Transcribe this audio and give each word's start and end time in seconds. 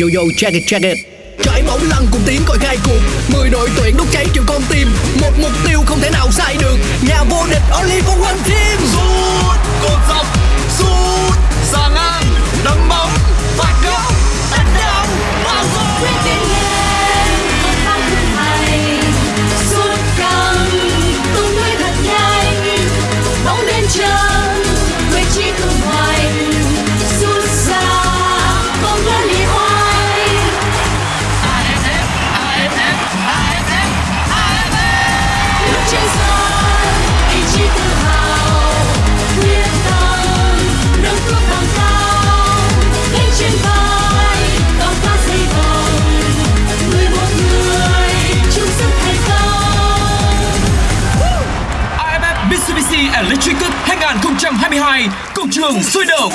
Yo 0.00 0.08
yo, 0.08 0.22
check 0.36 0.54
it 0.54 0.62
check 0.66 0.82
it. 0.82 0.98
Trải 1.42 1.62
mẫu 1.62 1.78
lần 1.90 2.06
cùng 2.12 2.20
tiếng 2.26 2.42
còi 2.46 2.58
khai 2.58 2.76
cuộc. 2.84 3.00
Mười 3.28 3.50
đội 3.50 3.68
tuyển 3.76 3.96
đốt 3.96 4.06
cháy 4.12 4.26
triệu 4.34 4.42
con 4.46 4.62
tim. 4.70 4.88
Một 5.20 5.30
mục 5.38 5.52
tiêu 5.66 5.80
không 5.86 6.00
thể 6.00 6.10
nào 6.10 6.30
sai 6.30 6.56
được. 6.60 6.76
Nhà 7.08 7.24
vô 7.30 7.46
địch 7.50 7.62
only 7.70 8.00
for 8.00 8.22
one 8.22 8.36
team. 8.48 8.78
Sút 8.92 9.60
cột 9.82 9.98
dọc. 10.08 10.26
Sút 10.78 11.38
xa 11.72 11.88
ngang. 11.94 12.24
Đấm 12.64 12.88
bóng. 12.88 13.29
Electric 53.40 53.66
Cup 53.66 53.74
2022 53.84 55.08
Công 55.34 55.50
trường 55.50 55.82
sôi 55.82 56.04
động 56.04 56.32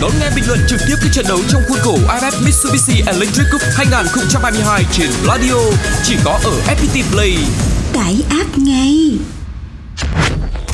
Đón 0.00 0.10
nghe 0.20 0.30
bình 0.36 0.44
luận 0.46 0.58
trực 0.68 0.80
tiếp 0.88 0.94
các 1.02 1.08
trận 1.12 1.24
đấu 1.28 1.38
trong 1.48 1.62
khuôn 1.68 1.78
khổ 1.82 1.98
AFF 2.08 2.44
Mitsubishi 2.44 3.02
Electric 3.06 3.46
Cup 3.52 3.60
2022 3.76 4.84
trên 4.92 5.10
radio 5.26 5.54
chỉ 6.04 6.16
có 6.24 6.40
ở 6.44 6.52
FPT 6.66 7.02
Play. 7.12 7.36
tải 7.92 8.16
app 8.30 8.58
ngay 8.58 8.96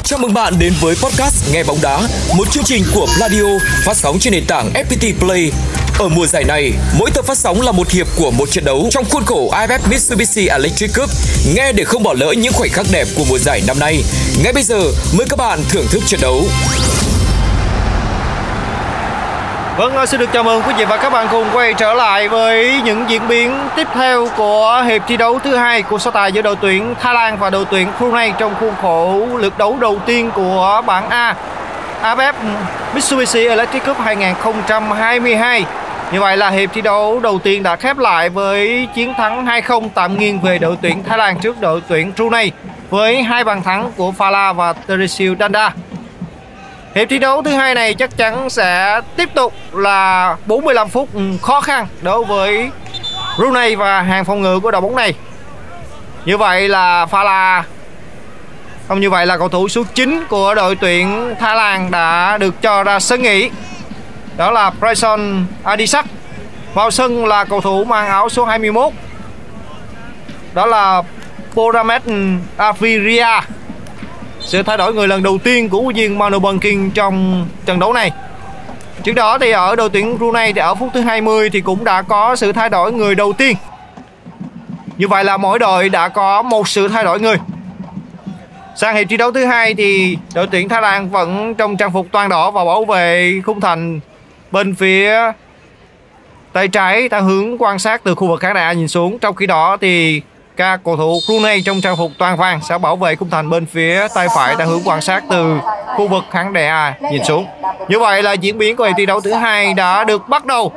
Chào 0.04 0.18
mừng 0.18 0.34
bạn 0.34 0.54
đến 0.58 0.72
với 0.80 0.94
podcast 0.94 1.52
Nghe 1.52 1.64
bóng 1.64 1.78
đá, 1.82 2.00
một 2.36 2.52
chương 2.52 2.64
trình 2.64 2.84
của 2.94 3.06
Pladio 3.16 3.58
phát 3.84 3.96
sóng 3.96 4.18
trên 4.18 4.32
nền 4.32 4.46
tảng 4.46 4.72
FPT 4.72 5.14
Play. 5.18 5.52
Ở 6.00 6.08
mùa 6.08 6.26
giải 6.26 6.44
này, 6.44 6.72
mỗi 6.98 7.10
tập 7.14 7.24
phát 7.24 7.38
sóng 7.38 7.60
là 7.60 7.72
một 7.72 7.90
hiệp 7.90 8.06
của 8.16 8.30
một 8.30 8.50
trận 8.50 8.64
đấu 8.64 8.88
trong 8.90 9.04
khuôn 9.10 9.24
khổ 9.24 9.50
AFF 9.52 9.78
Mitsubishi 9.90 10.48
Electric 10.48 10.90
Cup. 10.94 11.10
Nghe 11.54 11.72
để 11.72 11.84
không 11.84 12.02
bỏ 12.02 12.14
lỡ 12.18 12.32
những 12.32 12.52
khoảnh 12.52 12.70
khắc 12.70 12.86
đẹp 12.92 13.06
của 13.16 13.24
mùa 13.28 13.38
giải 13.38 13.62
năm 13.66 13.78
nay. 13.80 14.02
Ngay 14.44 14.52
bây 14.52 14.62
giờ, 14.62 14.80
mời 15.18 15.26
các 15.30 15.38
bạn 15.38 15.58
thưởng 15.68 15.86
thức 15.90 16.02
trận 16.06 16.20
đấu. 16.22 16.42
Vâng, 19.76 20.06
xin 20.06 20.20
được 20.20 20.28
chào 20.32 20.42
mừng 20.42 20.62
quý 20.62 20.74
vị 20.78 20.84
và 20.84 20.96
các 20.96 21.10
bạn 21.10 21.28
cùng 21.30 21.46
quay 21.52 21.74
trở 21.74 21.94
lại 21.94 22.28
với 22.28 22.80
những 22.84 23.04
diễn 23.08 23.28
biến 23.28 23.68
tiếp 23.76 23.86
theo 23.94 24.28
của 24.36 24.84
hiệp 24.86 25.02
thi 25.08 25.16
đấu 25.16 25.38
thứ 25.44 25.56
hai 25.56 25.82
của 25.82 25.98
so 25.98 26.10
tài 26.10 26.32
giữa 26.32 26.42
đội 26.42 26.56
tuyển 26.60 26.94
Thái 27.00 27.14
Lan 27.14 27.38
và 27.38 27.50
đội 27.50 27.64
tuyển 27.70 27.88
Brunei 27.98 28.32
trong 28.38 28.54
khuôn 28.60 28.74
khổ 28.82 29.26
lượt 29.38 29.58
đấu 29.58 29.76
đầu 29.80 29.98
tiên 30.06 30.30
của 30.34 30.82
bảng 30.86 31.08
A 31.08 31.34
AFF 32.02 32.32
Mitsubishi 32.94 33.46
Electric 33.46 33.84
Cup 33.84 33.96
2022. 33.98 35.64
Như 36.12 36.20
vậy 36.20 36.36
là 36.36 36.50
hiệp 36.50 36.70
thi 36.72 36.80
đấu 36.80 37.20
đầu 37.20 37.38
tiên 37.38 37.62
đã 37.62 37.76
khép 37.76 37.98
lại 37.98 38.28
với 38.28 38.88
chiến 38.94 39.14
thắng 39.16 39.46
2-0 39.46 39.88
tạm 39.94 40.18
nghiêng 40.18 40.40
về 40.40 40.58
đội 40.58 40.76
tuyển 40.82 41.04
Thái 41.04 41.18
Lan 41.18 41.38
trước 41.38 41.60
đội 41.60 41.82
tuyển 41.88 42.12
Brunei 42.16 42.50
với 42.90 43.22
hai 43.22 43.44
bàn 43.44 43.62
thắng 43.62 43.92
của 43.96 44.12
Fala 44.18 44.54
và 44.54 44.72
Teresil 44.72 45.32
Danda. 45.40 45.74
Hiệp 46.94 47.08
thi 47.08 47.18
đấu 47.18 47.42
thứ 47.42 47.50
hai 47.50 47.74
này 47.74 47.94
chắc 47.94 48.16
chắn 48.16 48.50
sẽ 48.50 49.00
tiếp 49.16 49.28
tục 49.34 49.52
là 49.72 50.36
45 50.46 50.88
phút 50.88 51.08
ừ, 51.14 51.20
khó 51.42 51.60
khăn 51.60 51.86
đối 52.02 52.24
với 52.24 52.70
Brunei 53.38 53.76
và 53.76 54.02
hàng 54.02 54.24
phòng 54.24 54.42
ngự 54.42 54.60
của 54.60 54.70
đội 54.70 54.80
bóng 54.80 54.96
này. 54.96 55.14
Như 56.24 56.36
vậy 56.36 56.68
là 56.68 57.06
Fala 57.10 57.62
không, 58.88 59.00
như 59.00 59.10
vậy 59.10 59.26
là 59.26 59.38
cầu 59.38 59.48
thủ 59.48 59.68
số 59.68 59.82
9 59.94 60.24
của 60.28 60.54
đội 60.54 60.76
tuyển 60.76 61.34
Thái 61.40 61.56
Lan 61.56 61.90
đã 61.90 62.38
được 62.38 62.62
cho 62.62 62.82
ra 62.82 63.00
sân 63.00 63.22
nghỉ. 63.22 63.50
Đó 64.40 64.50
là 64.50 64.70
Bryson 64.70 65.44
Adisak. 65.62 66.06
Vào 66.74 66.90
sân 66.90 67.26
là 67.26 67.44
cầu 67.44 67.60
thủ 67.60 67.84
mang 67.84 68.06
áo 68.06 68.28
số 68.28 68.44
21. 68.44 68.92
Đó 70.54 70.66
là 70.66 71.02
Poramet 71.54 72.02
Aviria 72.56 73.40
sự 74.40 74.62
thay 74.62 74.76
đổi 74.76 74.94
người 74.94 75.08
lần 75.08 75.22
đầu 75.22 75.38
tiên 75.38 75.68
của 75.68 75.82
huấn 75.82 75.96
viên 75.96 76.18
Manu 76.18 76.38
Banking 76.38 76.90
trong 76.90 77.46
trận 77.66 77.78
đấu 77.78 77.92
này. 77.92 78.12
Trước 79.02 79.12
đó 79.12 79.38
thì 79.38 79.50
ở 79.50 79.76
đội 79.76 79.88
tuyển 79.88 80.18
Brunei 80.18 80.52
thì 80.52 80.60
ở 80.60 80.74
phút 80.74 80.88
thứ 80.94 81.00
20 81.00 81.50
thì 81.50 81.60
cũng 81.60 81.84
đã 81.84 82.02
có 82.02 82.36
sự 82.36 82.52
thay 82.52 82.68
đổi 82.68 82.92
người 82.92 83.14
đầu 83.14 83.32
tiên. 83.32 83.56
Như 84.96 85.08
vậy 85.08 85.24
là 85.24 85.36
mỗi 85.36 85.58
đội 85.58 85.88
đã 85.88 86.08
có 86.08 86.42
một 86.42 86.68
sự 86.68 86.88
thay 86.88 87.04
đổi 87.04 87.20
người. 87.20 87.36
Sang 88.76 88.96
hiệp 88.96 89.06
thi 89.08 89.16
đấu 89.16 89.32
thứ 89.32 89.44
hai 89.44 89.74
thì 89.74 90.18
đội 90.34 90.46
tuyển 90.46 90.68
Thái 90.68 90.82
Lan 90.82 91.10
vẫn 91.10 91.54
trong 91.54 91.76
trang 91.76 91.92
phục 91.92 92.06
toàn 92.12 92.28
đỏ 92.28 92.50
và 92.50 92.64
bảo 92.64 92.84
vệ 92.84 93.40
khung 93.44 93.60
thành 93.60 94.00
bên 94.50 94.74
phía 94.74 95.32
tay 96.52 96.68
trái 96.68 97.08
ta 97.08 97.20
hướng 97.20 97.62
quan 97.62 97.78
sát 97.78 98.04
từ 98.04 98.14
khu 98.14 98.28
vực 98.28 98.40
khán 98.40 98.54
đài 98.54 98.76
nhìn 98.76 98.88
xuống. 98.88 99.18
Trong 99.18 99.34
khi 99.34 99.46
đó 99.46 99.76
thì 99.80 100.22
các 100.56 100.80
cầu 100.84 100.96
thủ 100.96 101.20
Brunei 101.26 101.62
trong 101.62 101.80
trang 101.80 101.96
phục 101.96 102.10
toàn 102.18 102.36
vàng 102.36 102.60
sẽ 102.68 102.78
bảo 102.78 102.96
vệ 102.96 103.16
khung 103.16 103.30
thành 103.30 103.50
bên 103.50 103.66
phía 103.66 104.06
tay 104.14 104.28
phải 104.34 104.54
đang 104.58 104.68
hướng 104.68 104.80
quan 104.84 105.00
sát 105.00 105.24
từ 105.30 105.58
khu 105.96 106.08
vực 106.08 106.24
khán 106.30 106.52
đài 106.52 106.66
A 106.66 106.94
nhìn 107.12 107.24
xuống. 107.24 107.46
Như 107.88 107.98
vậy 107.98 108.22
là 108.22 108.32
diễn 108.32 108.58
biến 108.58 108.76
của 108.76 108.84
hiệp 108.84 108.94
thi 108.96 109.06
đấu 109.06 109.20
thứ 109.20 109.32
hai 109.32 109.74
đã 109.74 110.04
được 110.04 110.28
bắt 110.28 110.44
đầu. 110.44 110.72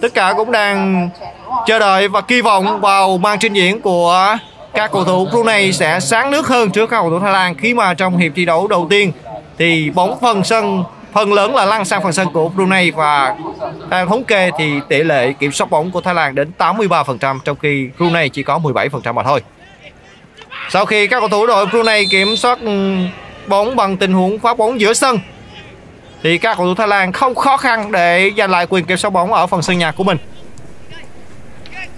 Tất 0.00 0.14
cả 0.14 0.34
cũng 0.36 0.52
đang 0.52 1.08
chờ 1.66 1.78
đợi 1.78 2.08
và 2.08 2.20
kỳ 2.20 2.40
vọng 2.40 2.80
vào 2.80 3.18
màn 3.18 3.38
trình 3.38 3.52
diễn 3.52 3.80
của 3.80 4.36
các 4.74 4.92
cầu 4.92 5.04
thủ 5.04 5.26
Brunei 5.30 5.72
sẽ 5.72 6.00
sáng 6.00 6.30
nước 6.30 6.48
hơn 6.48 6.70
trước 6.70 6.86
các 6.86 7.00
cầu 7.00 7.10
thủ 7.10 7.20
Thái 7.20 7.32
Lan 7.32 7.54
khi 7.54 7.74
mà 7.74 7.94
trong 7.94 8.16
hiệp 8.16 8.32
thi 8.34 8.44
đấu 8.44 8.66
đầu 8.66 8.86
tiên 8.90 9.12
thì 9.58 9.90
bóng 9.90 10.18
phần 10.20 10.44
sân 10.44 10.84
phần 11.12 11.32
lớn 11.32 11.54
là 11.54 11.64
lăn 11.64 11.84
sang 11.84 12.02
phần 12.02 12.12
sân 12.12 12.28
của 12.32 12.48
Brunei 12.48 12.90
và 12.90 13.36
theo 13.90 14.06
thống 14.06 14.24
kê 14.24 14.50
thì 14.58 14.80
tỷ 14.88 15.02
lệ 15.02 15.32
kiểm 15.32 15.52
soát 15.52 15.70
bóng 15.70 15.90
của 15.90 16.00
Thái 16.00 16.14
Lan 16.14 16.34
đến 16.34 16.50
83% 16.58 17.38
trong 17.44 17.56
khi 17.56 17.88
Brunei 17.98 18.28
chỉ 18.28 18.42
có 18.42 18.58
17% 18.58 19.14
mà 19.14 19.22
thôi. 19.22 19.42
Sau 20.70 20.86
khi 20.86 21.06
các 21.06 21.20
cầu 21.20 21.28
thủ 21.28 21.46
đội 21.46 21.66
Brunei 21.66 22.06
kiểm 22.10 22.36
soát 22.36 22.58
ừ, 22.60 22.96
bóng 23.46 23.76
bằng 23.76 23.96
tình 23.96 24.12
huống 24.12 24.38
phá 24.38 24.54
bóng 24.54 24.80
giữa 24.80 24.92
sân, 24.92 25.18
thì 26.22 26.38
các 26.38 26.56
cầu 26.56 26.66
thủ 26.66 26.74
Thái 26.74 26.88
Lan 26.88 27.12
không 27.12 27.34
khó 27.34 27.56
khăn 27.56 27.92
để 27.92 28.30
giành 28.38 28.50
lại 28.50 28.66
quyền 28.70 28.84
kiểm 28.84 28.96
soát 28.96 29.10
bóng 29.10 29.32
ở 29.32 29.46
phần 29.46 29.62
sân 29.62 29.78
nhà 29.78 29.92
của 29.92 30.04
mình. 30.04 30.18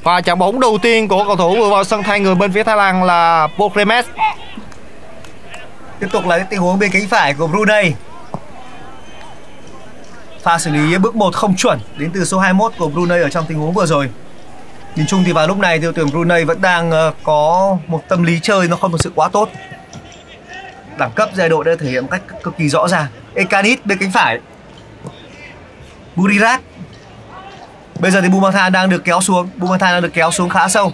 Và 0.02 0.20
chạm 0.20 0.38
bóng 0.38 0.60
đầu 0.60 0.78
tiên 0.82 1.08
của 1.08 1.24
cầu 1.24 1.36
thủ 1.36 1.56
vừa 1.56 1.70
vào 1.70 1.84
sân 1.84 2.02
thay 2.02 2.20
người 2.20 2.34
bên 2.34 2.52
phía 2.52 2.62
Thái 2.62 2.76
Lan 2.76 3.04
là 3.04 3.48
Bokremes. 3.58 4.06
Tiếp 6.00 6.06
tục 6.12 6.26
là 6.26 6.38
cái 6.38 6.46
tình 6.50 6.60
huống 6.60 6.78
bên 6.78 6.90
cánh 6.92 7.08
phải 7.08 7.34
của 7.34 7.46
Brunei 7.46 7.92
Pha 10.42 10.58
xử 10.58 10.70
lý 10.70 10.98
bước 10.98 11.14
1 11.14 11.34
không 11.34 11.56
chuẩn 11.56 11.78
đến 11.96 12.10
từ 12.14 12.24
số 12.24 12.38
21 12.38 12.72
của 12.78 12.88
Brunei 12.88 13.22
ở 13.22 13.28
trong 13.28 13.44
tình 13.48 13.58
huống 13.58 13.72
vừa 13.72 13.86
rồi. 13.86 14.10
Nhìn 14.96 15.06
chung 15.06 15.24
thì 15.24 15.32
vào 15.32 15.46
lúc 15.46 15.58
này 15.58 15.78
thì 15.78 15.84
đội 15.84 15.92
tuyển 15.92 16.10
Brunei 16.10 16.44
vẫn 16.44 16.62
đang 16.62 16.90
ờ, 16.90 17.12
có 17.22 17.76
một 17.86 18.02
tâm 18.08 18.22
lý 18.22 18.38
chơi 18.42 18.68
nó 18.68 18.76
không 18.76 18.92
thực 18.92 19.00
sự 19.00 19.12
quá 19.14 19.28
tốt. 19.28 19.48
Đẳng 20.98 21.10
cấp 21.14 21.28
giai 21.34 21.48
độ 21.48 21.62
đã 21.62 21.72
thể 21.78 21.90
hiện 21.90 22.02
một 22.02 22.08
cách 22.10 22.22
cực 22.42 22.56
kỳ 22.58 22.68
rõ 22.68 22.88
ràng. 22.88 23.06
Ekanit 23.34 23.86
bên 23.86 23.98
cánh 23.98 24.10
phải. 24.10 24.38
Burirat. 26.16 26.60
Bây 27.98 28.10
giờ 28.10 28.20
thì 28.20 28.28
Bumathan 28.28 28.72
đang 28.72 28.90
được 28.90 29.04
kéo 29.04 29.20
xuống. 29.20 29.48
Bumathan 29.56 29.92
đang 29.92 30.02
được 30.02 30.12
kéo 30.14 30.30
xuống 30.30 30.48
khá 30.48 30.68
sâu. 30.68 30.92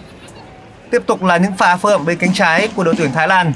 Tiếp 0.91 1.01
tục 1.05 1.23
là 1.23 1.37
những 1.37 1.57
pha 1.57 1.75
phối 1.75 1.91
hợp 1.91 2.01
bên 2.05 2.17
cánh 2.17 2.33
trái 2.33 2.69
của 2.75 2.83
đội 2.83 2.95
tuyển 2.97 3.11
Thái 3.11 3.27
Lan. 3.27 3.53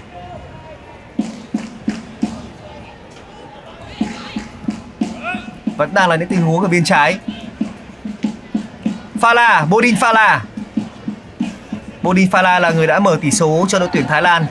Vẫn 5.81 5.93
đang 5.93 6.09
là 6.09 6.15
những 6.15 6.27
tình 6.27 6.41
huống 6.41 6.61
ở 6.61 6.67
bên 6.67 6.83
trái. 6.83 7.19
Fala, 9.21 9.67
Bodin 9.67 9.95
Fala 9.95 10.39
Bodin 12.01 12.29
Fala 12.29 12.59
là 12.59 12.69
người 12.69 12.87
đã 12.87 12.99
mở 12.99 13.17
tỷ 13.21 13.31
số 13.31 13.65
cho 13.69 13.79
đội 13.79 13.89
tuyển 13.93 14.05
Thái 14.07 14.21
Lan. 14.21 14.45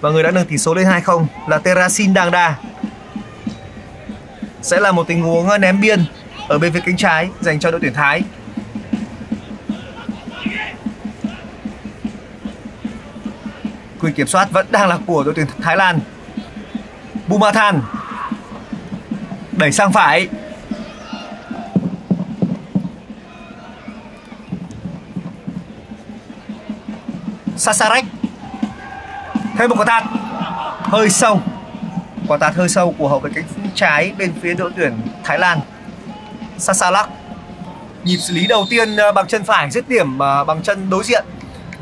Và 0.00 0.10
người 0.10 0.22
đã 0.22 0.30
nâng 0.30 0.46
tỷ 0.46 0.58
số 0.58 0.74
lên 0.74 0.86
2-0 0.86 1.26
là 1.48 1.58
Terasin 1.58 2.14
Dangda 2.14 2.58
sẽ 4.62 4.80
là 4.80 4.92
một 4.92 5.06
tình 5.06 5.22
huống 5.22 5.60
ném 5.60 5.80
biên 5.80 6.04
ở 6.48 6.58
bên 6.58 6.72
phía 6.72 6.80
cánh 6.86 6.96
trái 6.96 7.28
dành 7.40 7.60
cho 7.60 7.70
đội 7.70 7.80
tuyển 7.80 7.94
Thái. 7.94 8.22
Quyền 14.00 14.14
kiểm 14.14 14.26
soát 14.26 14.50
vẫn 14.50 14.66
đang 14.70 14.88
là 14.88 14.98
của 15.06 15.24
đội 15.24 15.34
tuyển 15.34 15.46
Thái 15.62 15.76
Lan. 15.76 16.00
Bumathan 17.28 17.80
đẩy 19.56 19.72
sang 19.72 19.92
phải. 19.92 20.28
Sasarek 27.56 28.04
thêm 29.58 29.70
một 29.70 29.76
quả 29.78 29.84
tạt. 29.84 30.04
Hơi 30.82 31.10
sâu. 31.10 31.40
Quả 32.28 32.36
tạt 32.36 32.54
hơi 32.54 32.68
sâu 32.68 32.94
của 32.98 33.08
hậu 33.08 33.18
vệ 33.18 33.30
cánh 33.34 33.44
trái 33.74 34.12
bên 34.18 34.32
phía 34.42 34.54
đội 34.54 34.70
tuyển 34.76 34.92
Thái 35.24 35.38
Lan. 35.38 35.60
Sasalak 36.58 37.08
nhịp 38.04 38.16
xử 38.16 38.34
lý 38.34 38.46
đầu 38.46 38.66
tiên 38.70 38.96
ờ, 38.96 39.12
bằng 39.12 39.26
chân 39.26 39.44
phải, 39.44 39.70
dứt 39.70 39.88
điểm 39.88 40.18
ờ, 40.18 40.44
bằng 40.44 40.62
chân 40.62 40.90
đối 40.90 41.04
diện. 41.04 41.24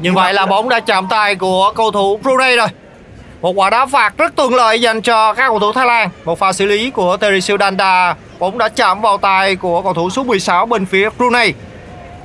Như 0.01 0.13
vậy 0.13 0.35
là 0.35 0.47
bóng 0.47 0.69
đã 0.69 0.81
chạm 0.81 1.07
tay 1.11 1.35
của 1.35 1.73
cầu 1.77 1.91
thủ 1.91 2.19
Brunei 2.23 2.57
rồi. 2.57 2.69
Một 3.43 3.53
quả 3.57 3.71
đá 3.71 3.87
phạt 3.87 4.19
rất 4.19 4.37
thuận 4.37 4.55
lợi 4.55 4.81
dành 4.81 5.03
cho 5.03 5.35
các 5.35 5.49
cầu 5.49 5.59
thủ 5.59 5.73
Thái 5.73 5.87
Lan. 5.87 6.09
Một 6.25 6.39
pha 6.39 6.53
xử 6.53 6.67
lý 6.67 6.91
của 6.91 7.17
Teresil 7.17 7.57
Danda. 7.61 8.15
Bóng 8.39 8.59
đã 8.59 8.69
chạm 8.69 9.01
vào 9.01 9.19
tay 9.19 9.57
của 9.57 9.83
cầu 9.83 9.95
thủ 9.95 10.11
số 10.11 10.25
16 10.25 10.67
bên 10.67 10.87
phía 10.87 11.11
Brunei. 11.19 11.53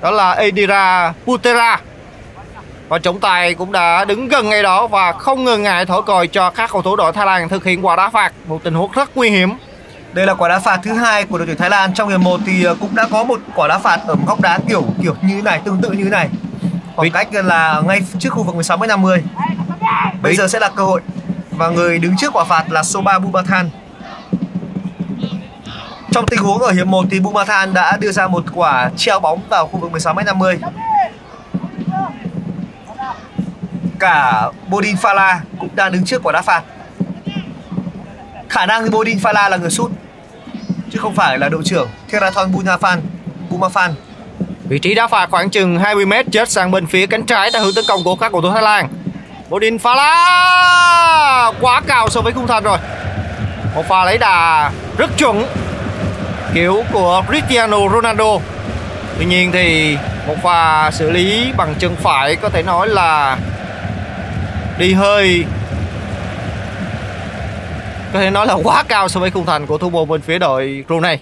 Đó 0.01 0.11
là 0.11 0.31
Edira 0.31 1.13
Putera. 1.25 1.79
Và 2.89 2.99
trọng 2.99 3.19
tài 3.19 3.53
cũng 3.53 3.71
đã 3.71 4.05
đứng 4.05 4.27
gần 4.27 4.49
ngay 4.49 4.63
đó 4.63 4.87
và 4.87 5.11
không 5.11 5.43
ngần 5.43 5.63
ngại 5.63 5.85
thổi 5.85 6.01
còi 6.03 6.27
cho 6.27 6.49
các 6.49 6.69
cầu 6.73 6.81
thủ 6.81 6.95
đội 6.95 7.13
Thái 7.13 7.25
Lan 7.25 7.49
thực 7.49 7.65
hiện 7.65 7.85
quả 7.85 7.95
đá 7.95 8.09
phạt. 8.09 8.33
Một 8.47 8.63
tình 8.63 8.73
huống 8.73 8.91
rất 8.91 9.17
nguy 9.17 9.29
hiểm. 9.29 9.49
đây 10.13 10.25
là 10.25 10.33
quả 10.33 10.49
đá 10.49 10.59
phạt 10.59 10.79
thứ 10.83 10.93
hai 10.93 11.23
của 11.23 11.37
đội 11.37 11.47
tuyển 11.47 11.57
Thái 11.57 11.69
Lan 11.69 11.93
trong 11.93 12.09
hiệp 12.09 12.19
một 12.19 12.39
thì 12.45 12.63
ờ, 12.63 12.75
cũng 12.79 12.95
đã 12.95 13.07
có 13.11 13.23
một 13.23 13.39
quả 13.55 13.67
đá 13.67 13.79
phạt 13.79 13.99
ở 14.07 14.15
một 14.15 14.23
góc 14.27 14.41
đá 14.41 14.59
kiểu 14.69 14.83
kiểu 15.03 15.15
như 15.21 15.35
thế 15.35 15.41
này 15.41 15.61
tương 15.65 15.81
tự 15.81 15.91
như 15.91 16.03
thế 16.03 16.09
này 16.09 16.29
khoảng 16.95 17.11
cách 17.11 17.27
là 17.31 17.81
ngay 17.87 18.01
trước 18.19 18.29
khu 18.29 18.43
vực 18.43 18.55
16 18.55 18.77
m 18.77 18.87
50 18.87 19.23
bây 20.21 20.35
giờ 20.35 20.47
sẽ 20.47 20.59
là 20.59 20.69
cơ 20.69 20.83
hội. 20.83 21.01
Và 21.51 21.69
người 21.69 21.99
đứng 21.99 22.17
trước 22.17 22.33
quả 22.33 22.43
phạt 22.43 22.71
là 22.71 22.83
Soba 22.83 23.19
Bumathan. 23.19 23.69
Trong 26.11 26.25
tình 26.25 26.39
huống 26.39 26.61
ở 26.61 26.71
hiệp 26.71 26.87
1 26.87 27.05
thì 27.11 27.19
Bumathan 27.19 27.73
đã 27.73 27.97
đưa 27.97 28.11
ra 28.11 28.27
một 28.27 28.43
quả 28.53 28.89
treo 28.97 29.19
bóng 29.19 29.41
vào 29.49 29.67
khu 29.67 29.79
vực 29.79 29.91
16 29.91 30.13
m 30.13 30.17
50 30.25 30.59
cả 33.99 34.49
Bodin 34.67 34.95
Fala 34.95 35.37
cũng 35.59 35.69
đang 35.75 35.91
đứng 35.91 36.05
trước 36.05 36.23
quả 36.23 36.31
đá 36.31 36.41
phạt. 36.41 36.63
Khả 38.49 38.65
năng 38.65 38.91
Bodin 38.91 39.17
Fala 39.17 39.49
là 39.49 39.57
người 39.57 39.69
sút 39.69 39.91
chứ 40.91 40.99
không 40.99 41.15
phải 41.15 41.39
là 41.39 41.49
đội 41.49 41.61
trưởng 41.65 41.89
Theraton 42.09 42.51
Bunafan 42.51 42.97
Bumafan. 43.49 43.91
Vị 44.63 44.79
trí 44.79 44.95
đá 44.95 45.07
phạt 45.07 45.29
khoảng 45.31 45.49
chừng 45.49 45.77
20m 45.77 46.23
chết 46.31 46.49
sang 46.49 46.71
bên 46.71 46.87
phía 46.87 47.07
cánh 47.07 47.25
trái 47.25 47.51
theo 47.53 47.63
hướng 47.63 47.73
tấn 47.75 47.85
công 47.87 48.03
của 48.03 48.15
các 48.15 48.31
cầu 48.31 48.41
thủ 48.41 48.51
Thái 48.53 48.61
Lan. 48.63 48.87
Bodin 49.49 49.77
Fala 49.77 51.53
quá 51.61 51.81
cao 51.87 52.09
so 52.09 52.21
với 52.21 52.33
khung 52.33 52.47
thành 52.47 52.63
rồi. 52.63 52.77
Một 53.75 53.85
pha 53.87 54.05
lấy 54.05 54.17
đà 54.17 54.71
rất 54.97 55.17
chuẩn 55.17 55.45
kiểu 56.53 56.83
của 56.91 57.23
Cristiano 57.27 57.77
Ronaldo. 57.93 58.37
Tuy 59.17 59.25
nhiên 59.25 59.51
thì 59.51 59.97
một 60.27 60.35
pha 60.43 60.91
xử 60.91 61.11
lý 61.11 61.51
bằng 61.57 61.75
chân 61.79 61.95
phải 61.95 62.35
có 62.35 62.49
thể 62.49 62.63
nói 62.63 62.87
là 62.87 63.37
đi 64.77 64.93
hơi 64.93 65.45
có 68.13 68.19
thể 68.19 68.29
nói 68.29 68.47
là 68.47 68.55
quá 68.63 68.83
cao 68.87 69.09
so 69.09 69.19
với 69.19 69.31
khung 69.31 69.45
thành 69.45 69.67
của 69.67 69.77
thủ 69.77 69.89
môn 69.89 70.07
bên 70.09 70.21
phía 70.21 70.39
đội 70.39 70.83
Brunei. 70.87 71.17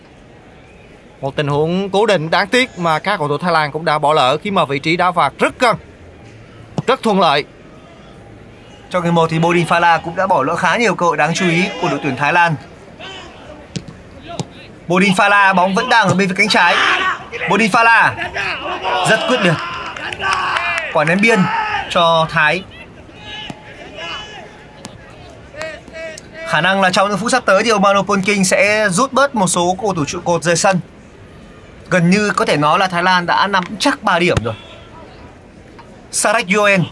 Một 1.21 1.35
tình 1.35 1.47
huống 1.47 1.89
cố 1.89 2.05
định 2.05 2.29
đáng 2.29 2.47
tiếc 2.47 2.79
mà 2.79 2.99
các 2.99 3.17
cầu 3.17 3.27
thủ 3.27 3.37
Thái 3.37 3.51
Lan 3.51 3.71
cũng 3.71 3.85
đã 3.85 3.99
bỏ 3.99 4.13
lỡ 4.13 4.37
khi 4.37 4.51
mà 4.51 4.65
vị 4.65 4.79
trí 4.79 4.97
đá 4.97 5.11
phạt 5.11 5.33
rất 5.39 5.59
cân, 5.59 5.75
Rất 6.87 7.03
thuận 7.03 7.19
lợi. 7.19 7.45
Trong 8.89 9.03
hiệp 9.03 9.13
1 9.13 9.29
thì 9.29 9.39
Bodin 9.39 9.67
Fala 9.67 9.99
cũng 9.99 10.15
đã 10.15 10.27
bỏ 10.27 10.43
lỡ 10.43 10.55
khá 10.55 10.77
nhiều 10.77 10.95
cơ 10.95 11.05
hội 11.05 11.17
đáng 11.17 11.33
chú 11.33 11.49
ý 11.49 11.69
của 11.81 11.89
đội 11.89 11.99
tuyển 12.03 12.15
Thái 12.15 12.33
Lan. 12.33 12.55
Bodin 14.87 15.13
Fala 15.13 15.55
bóng 15.55 15.75
vẫn 15.75 15.89
đang 15.89 16.07
ở 16.07 16.13
bên 16.15 16.29
phía 16.29 16.35
cánh 16.37 16.49
trái. 16.49 16.75
Bodin 17.49 17.71
Fala 17.71 18.11
rất 19.09 19.19
quyết 19.27 19.41
liệt. 19.41 19.53
Quả 20.93 21.03
ném 21.03 21.21
biên 21.21 21.39
cho 21.89 22.27
Thái. 22.29 22.63
Khả 26.47 26.61
năng 26.61 26.81
là 26.81 26.89
trong 26.89 27.09
những 27.09 27.17
phút 27.17 27.31
sắp 27.31 27.43
tới 27.45 27.63
thì 27.63 27.69
Omano 27.69 28.01
Polking 28.01 28.43
sẽ 28.43 28.89
rút 28.89 29.13
bớt 29.13 29.35
một 29.35 29.47
số 29.47 29.77
cầu 29.81 29.93
thủ 29.93 30.05
trụ 30.05 30.19
cột 30.25 30.43
rời 30.43 30.55
sân. 30.55 30.79
Gần 31.89 32.09
như 32.09 32.31
có 32.35 32.45
thể 32.45 32.57
nói 32.57 32.79
là 32.79 32.87
Thái 32.87 33.03
Lan 33.03 33.25
đã 33.25 33.47
nắm 33.47 33.63
chắc 33.79 34.03
3 34.03 34.19
điểm 34.19 34.37
rồi. 34.43 34.53
Sarek 36.11 36.45
Yoen 36.55 36.83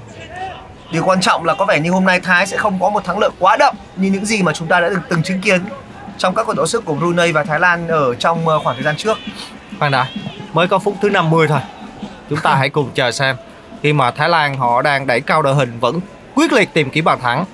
Điều 0.94 1.04
quan 1.04 1.22
trọng 1.22 1.46
là 1.46 1.54
có 1.54 1.66
vẻ 1.66 1.80
như 1.80 1.92
hôm 1.92 2.06
nay 2.06 2.20
Thái 2.20 2.48
sẽ 2.48 2.58
không 2.58 2.80
có 2.80 2.90
một 2.90 3.06
thắng 3.06 3.20
lợi 3.20 3.30
quá 3.40 3.58
đậm 3.58 3.76
như 3.96 4.10
những 4.10 4.26
gì 4.26 4.44
mà 4.44 4.54
chúng 4.54 4.68
ta 4.68 4.80
đã 4.80 4.90
từng, 4.90 5.02
từng 5.10 5.24
chứng 5.24 5.42
kiến 5.42 5.62
trong 6.18 6.36
các 6.36 6.44
cuộc 6.44 6.54
đấu 6.56 6.68
sức 6.68 6.86
của 6.86 6.94
Brunei 6.94 7.32
và 7.32 7.44
Thái 7.44 7.60
Lan 7.60 7.88
ở 7.88 8.16
trong 8.16 8.48
ờ, 8.48 8.60
khoảng 8.60 8.76
thời 8.76 8.84
gian 8.84 8.98
trước. 8.98 9.18
Khoan 9.80 9.92
đã, 9.92 10.08
mới 10.54 10.68
có 10.68 10.80
phút 10.80 10.96
thứ 11.02 11.10
50 11.10 11.48
thôi. 11.48 11.60
Chúng 12.30 12.40
ta 12.40 12.56
hãy 12.56 12.70
cùng 12.70 12.90
chờ 12.94 13.12
xem. 13.12 13.36
Khi 13.84 13.94
mà 13.94 14.12
Thái 14.12 14.30
Lan 14.30 14.58
họ 14.58 14.82
đang 14.82 15.08
đẩy 15.08 15.22
cao 15.22 15.42
đội 15.42 15.56
hình 15.56 15.80
vẫn 15.80 16.00
quyết 16.36 16.54
liệt 16.54 16.74
tìm 16.74 16.90
kiếm 16.90 17.06
bàn 17.06 17.20
thắng. 17.22 17.46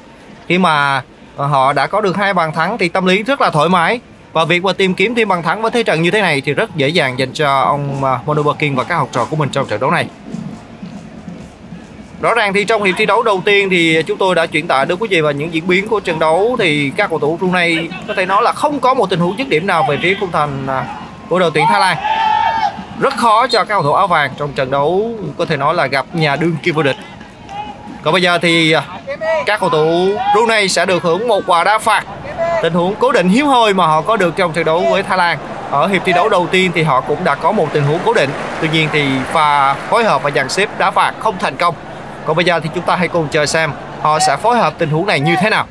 Khi 0.48 0.58
mà 0.58 1.04
ờ, 1.36 1.46
họ 1.46 1.74
đã 1.74 1.88
có 1.88 2.02
được 2.02 2.18
hai 2.18 2.34
bàn 2.34 2.54
thắng 2.54 2.78
thì 2.78 2.90
tâm 2.90 3.06
lý 3.06 3.24
rất 3.24 3.42
là 3.42 3.50
thoải 3.50 3.70
mái. 3.70 4.00
Và 4.34 4.46
việc 4.46 4.64
mà 4.64 4.74
tìm 4.74 4.94
kiếm 4.94 5.16
thêm 5.16 5.28
bàn 5.28 5.44
thắng 5.44 5.62
với 5.62 5.72
thế 5.72 5.84
trận 5.84 6.02
như 6.02 6.12
thế 6.12 6.22
này 6.22 6.42
thì 6.42 6.54
rất 6.54 6.76
dễ 6.76 6.88
dàng 6.90 7.20
dành 7.20 7.34
cho 7.34 7.60
ông 7.60 8.04
ờ, 8.04 8.20
và 8.76 8.84
các 8.84 8.96
học 8.96 9.10
trò 9.12 9.26
của 9.26 9.36
mình 9.36 9.50
trong 9.50 9.68
trận 9.68 9.80
đấu 9.80 9.92
này. 9.92 10.08
Rõ 12.22 12.34
ràng 12.34 12.54
thì 12.54 12.66
trong 12.66 12.84
hiệp 12.84 12.96
thi 12.98 13.06
đấu 13.06 13.24
đầu 13.24 13.42
tiên 13.46 13.70
thì 13.70 14.04
chúng 14.08 14.18
tôi 14.18 14.36
đã 14.36 14.46
chuyển 14.46 14.68
tải 14.68 14.86
đến 14.86 14.98
quý 15.00 15.08
vị 15.08 15.22
và 15.22 15.32
những 15.32 15.54
diễn 15.54 15.68
biến 15.68 15.88
của 15.88 16.00
trận 16.00 16.20
đấu 16.20 16.56
thì 16.60 16.92
các 16.98 17.10
cầu 17.10 17.20
thủ 17.20 17.38
Brunei 17.38 17.90
có 18.08 18.14
thể 18.18 18.26
nói 18.26 18.44
là 18.44 18.52
không 18.52 18.80
có 18.80 18.94
một 18.94 19.10
tình 19.10 19.20
huống 19.20 19.38
dứt 19.38 19.50
điểm 19.50 19.68
nào 19.68 19.86
về 19.90 19.98
phía 20.02 20.18
khung 20.20 20.32
thành 20.32 20.68
à, 20.68 20.86
của 21.30 21.40
đội 21.40 21.52
tuyển 21.54 21.66
Thái 21.70 21.80
Lan. 21.80 21.98
Rất 23.00 23.14
khó 23.18 23.48
cho 23.48 23.60
các 23.60 23.74
cầu 23.74 23.84
thủ 23.84 23.94
áo 23.94 24.08
vàng 24.08 24.32
trong 24.38 24.54
trận 24.54 24.72
đấu 24.72 25.12
có 25.38 25.46
thể 25.46 25.58
nói 25.58 25.74
là 25.74 25.88
gặp 25.88 26.06
nhà 26.14 26.36
đương 26.36 26.56
kim 26.64 26.76
vô 26.76 26.84
địch. 26.84 26.96
Còn 28.04 28.12
bây 28.14 28.22
giờ 28.22 28.38
thì 28.42 28.72
à, 28.72 28.84
các 29.46 29.60
cầu 29.60 29.70
thủ 29.70 30.18
Brunei 30.34 30.68
sẽ 30.68 30.86
được 30.86 31.04
hưởng 31.04 31.28
một 31.28 31.42
quả 31.48 31.64
đá 31.64 31.78
phạt. 31.78 32.04
Tình 32.62 32.74
huống 32.74 32.96
cố 32.96 33.12
định 33.12 33.30
hiếm 33.30 33.46
hoi 33.46 33.74
mà 33.74 33.88
họ 33.88 34.02
có 34.02 34.18
được 34.18 34.36
trong 34.36 34.54
trận 34.54 34.66
đấu 34.66 34.86
với 34.92 35.04
Thái 35.04 35.18
Lan. 35.18 35.38
Ở 35.72 35.88
hiệp 35.88 36.02
thi 36.06 36.14
đấu 36.14 36.30
đầu 36.30 36.48
tiên 36.52 36.72
thì 36.76 36.84
họ 36.84 37.02
cũng 37.02 37.24
đã 37.24 37.36
có 37.36 37.52
một 37.52 37.68
tình 37.74 37.84
huống 37.84 38.00
cố 38.06 38.14
định. 38.14 38.30
Tuy 38.62 38.70
nhiên 38.74 38.90
thì 38.92 39.06
pha 39.32 39.74
phối 39.74 40.04
hợp 40.04 40.24
và 40.24 40.32
dàn 40.32 40.50
xếp 40.50 40.70
đá 40.80 40.92
phạt 40.92 41.14
không 41.20 41.36
thành 41.40 41.58
công. 41.58 41.76
Còn 42.30 42.36
bây 42.36 42.46
giờ 42.46 42.60
thì 42.60 42.70
chúng 42.76 42.84
ta 42.84 42.96
hãy 42.96 43.08
cùng 43.08 43.28
chờ 43.28 43.46
xem 43.46 43.72
họ 44.02 44.20
sẽ 44.20 44.38
phối 44.38 44.58
hợp 44.58 44.74
tình 44.78 44.90
huống 44.90 45.06
này 45.06 45.20
như 45.20 45.36
thế 45.42 45.50
nào. 45.50 45.68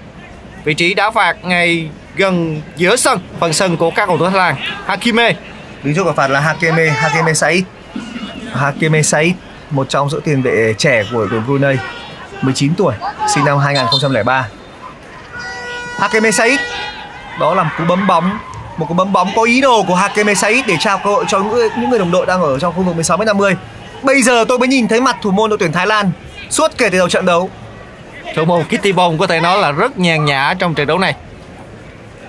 Vị 0.65 0.75
trí 0.75 0.95
đá 0.95 1.11
phạt 1.11 1.45
ngay 1.45 1.89
gần 2.17 2.63
giữa 2.77 2.97
sân, 2.97 3.21
phần 3.41 3.53
sân 3.53 3.77
của 3.77 3.91
các 3.91 4.07
cầu 4.07 4.19
thủ 4.19 4.27
Thái 4.27 4.39
Lan. 4.39 4.57
Hakime 4.87 5.35
Đứng 5.83 5.95
trước 5.95 6.05
quả 6.05 6.13
phạt 6.13 6.31
là 6.31 6.41
hakime 6.41 6.89
hakime 6.89 7.35
Said. 7.35 7.63
hakime 8.55 9.03
Said, 9.03 9.33
một 9.71 9.89
trong 9.89 10.11
giữa 10.11 10.21
tiền 10.21 10.43
vệ 10.43 10.75
trẻ 10.79 11.05
của 11.13 11.27
đội 11.27 11.41
Brunei, 11.41 11.77
19 12.43 12.75
tuổi, 12.75 12.95
sinh 13.35 13.45
năm 13.45 13.59
2003. 13.59 14.49
hakime 15.99 16.31
Said, 16.31 16.61
đó 17.41 17.55
là 17.55 17.63
một 17.63 17.71
cú 17.79 17.85
bấm 17.85 18.07
bóng, 18.07 18.39
một 18.77 18.87
cú 18.89 18.95
bấm 18.95 19.13
bóng 19.13 19.29
có 19.37 19.43
ý 19.43 19.61
đồ 19.61 19.83
của 19.83 19.95
Hakeme 19.95 20.35
Said 20.35 20.67
để 20.67 20.77
trao 20.81 20.99
cơ 21.05 21.11
hội 21.11 21.25
cho 21.29 21.39
những 21.39 21.53
người, 21.53 21.69
những 21.77 21.91
người 21.91 21.99
đồng 21.99 22.11
đội 22.11 22.27
đang 22.27 22.43
ở 22.43 22.59
trong 22.59 22.75
khu 22.75 22.83
vực 22.83 22.95
16 22.95 23.17
m 23.17 23.25
50. 23.25 23.57
Bây 24.03 24.23
giờ 24.23 24.45
tôi 24.49 24.59
mới 24.59 24.69
nhìn 24.69 24.89
thấy 24.89 25.01
mặt 25.01 25.17
thủ 25.23 25.31
môn 25.31 25.51
đội 25.51 25.59
tuyển 25.59 25.73
Thái 25.73 25.87
Lan 25.87 26.11
suốt 26.51 26.71
kể 26.79 26.91
từ 26.91 26.99
đầu 26.99 27.09
trận 27.09 27.27
đấu. 27.27 27.51
thủ 28.37 28.45
môn 28.45 28.65
Kitty 28.65 28.93
Bong 28.93 29.19
có 29.19 29.27
thể 29.27 29.41
nói 29.41 29.59
là 29.59 29.73
rất 29.73 29.99
nhàn 29.99 30.25
nhã 30.25 30.55
trong 30.59 30.75
trận 30.75 30.87
đấu 30.87 30.99
này. 30.99 31.15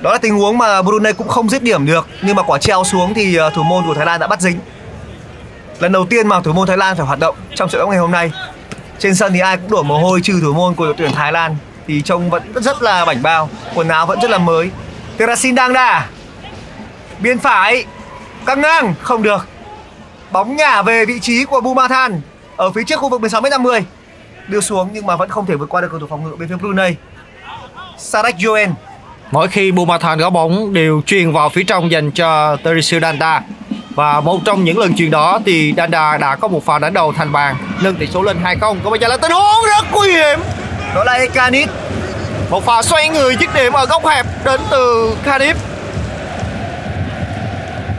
Đó 0.01 0.11
là 0.11 0.17
tình 0.17 0.35
huống 0.35 0.57
mà 0.57 0.81
Brunei 0.81 1.13
cũng 1.13 1.27
không 1.27 1.49
dứt 1.49 1.63
điểm 1.63 1.85
được 1.85 2.07
Nhưng 2.21 2.35
mà 2.35 2.43
quả 2.43 2.57
treo 2.57 2.83
xuống 2.83 3.13
thì 3.13 3.35
ờ, 3.35 3.49
thủ 3.49 3.63
môn 3.63 3.85
của 3.85 3.93
Thái 3.93 4.05
Lan 4.05 4.19
đã 4.19 4.27
bắt 4.27 4.41
dính. 4.41 4.59
Lần 5.79 5.91
đầu 5.91 6.05
tiên 6.05 6.27
mà 6.27 6.41
thủ 6.41 6.53
môn 6.53 6.67
Thái 6.67 6.77
Lan 6.77 6.97
phải 6.97 7.05
hoạt 7.05 7.19
động 7.19 7.35
trong 7.55 7.69
trận 7.69 7.79
đấu 7.79 7.89
ngày 7.89 7.99
hôm 7.99 8.11
nay. 8.11 8.31
Trên 8.99 9.15
sân 9.15 9.33
thì 9.33 9.39
ai 9.39 9.57
cũng 9.57 9.71
đổ 9.71 9.83
mồ 9.83 9.97
hôi 9.97 10.21
trừ 10.21 10.39
thủ 10.41 10.53
môn 10.53 10.75
của 10.75 10.85
đội 10.85 10.93
tuyển 10.97 11.11
Thái 11.11 11.31
Lan 11.31 11.55
Thì 11.87 12.01
trông 12.01 12.29
vẫn 12.29 12.43
rất 12.55 12.81
là 12.81 13.05
bảnh 13.05 13.23
bao 13.23 13.49
Quần 13.75 13.87
áo 13.87 14.05
vẫn 14.05 14.19
rất 14.21 14.31
là 14.31 14.37
mới. 14.37 14.69
Terasin 15.17 15.55
đang 15.55 15.73
đà. 15.73 16.07
Biên 17.19 17.39
phải. 17.39 17.85
Căng 18.45 18.61
ngang. 18.61 18.93
Không 19.01 19.23
được. 19.23 19.47
Bóng 20.31 20.55
nhả 20.55 20.81
về 20.81 21.05
vị 21.05 21.19
trí 21.19 21.45
của 21.45 21.61
Bumathan 21.61 22.21
Ở 22.55 22.71
phía 22.71 22.83
trước 22.83 22.99
khu 22.99 23.09
vực 23.09 23.21
16m50 23.21 23.81
Đưa 24.49 24.61
xuống 24.61 24.89
nhưng 24.93 25.05
mà 25.05 25.15
vẫn 25.15 25.29
không 25.29 25.45
thể 25.45 25.55
vượt 25.55 25.69
qua 25.69 25.81
được 25.81 25.87
cầu 25.91 25.99
thủ 25.99 26.07
phòng 26.09 26.23
ngự 26.23 26.35
bên 26.35 26.49
phía 26.49 26.55
Brunei 26.55 26.95
Sarek 27.97 28.35
Joen 28.35 28.69
Mỗi 29.31 29.47
khi 29.47 29.71
Bumathan 29.71 30.19
có 30.19 30.29
bóng 30.29 30.73
đều 30.73 31.01
truyền 31.05 31.31
vào 31.31 31.49
phía 31.49 31.63
trong 31.63 31.91
dành 31.91 32.11
cho 32.11 32.55
Teresil 32.63 33.01
Danda. 33.01 33.41
Và 33.95 34.21
một 34.21 34.39
trong 34.45 34.63
những 34.63 34.77
lần 34.77 34.95
truyền 34.95 35.11
đó 35.11 35.39
thì 35.45 35.73
Danda 35.77 36.17
đã 36.17 36.35
có 36.35 36.47
một 36.47 36.65
pha 36.65 36.79
đánh 36.79 36.93
đầu 36.93 37.13
thành 37.13 37.31
bàn 37.31 37.55
nâng 37.81 37.95
tỷ 37.95 38.07
số 38.07 38.21
lên 38.21 38.37
2-0. 38.43 38.59
Còn 38.59 38.89
bây 38.89 38.99
giờ 38.99 39.07
là 39.07 39.17
tình 39.17 39.31
huống 39.31 39.65
rất 39.75 39.85
nguy 39.91 40.11
hiểm. 40.11 40.39
Đó 40.95 41.03
là 41.03 41.13
Ekanit 41.13 41.69
Một 42.49 42.65
pha 42.65 42.81
xoay 42.81 43.09
người 43.09 43.35
dứt 43.39 43.49
điểm 43.55 43.73
ở 43.73 43.85
góc 43.85 44.07
hẹp 44.07 44.25
đến 44.45 44.61
từ 44.71 45.15
Cardiff. 45.25 45.55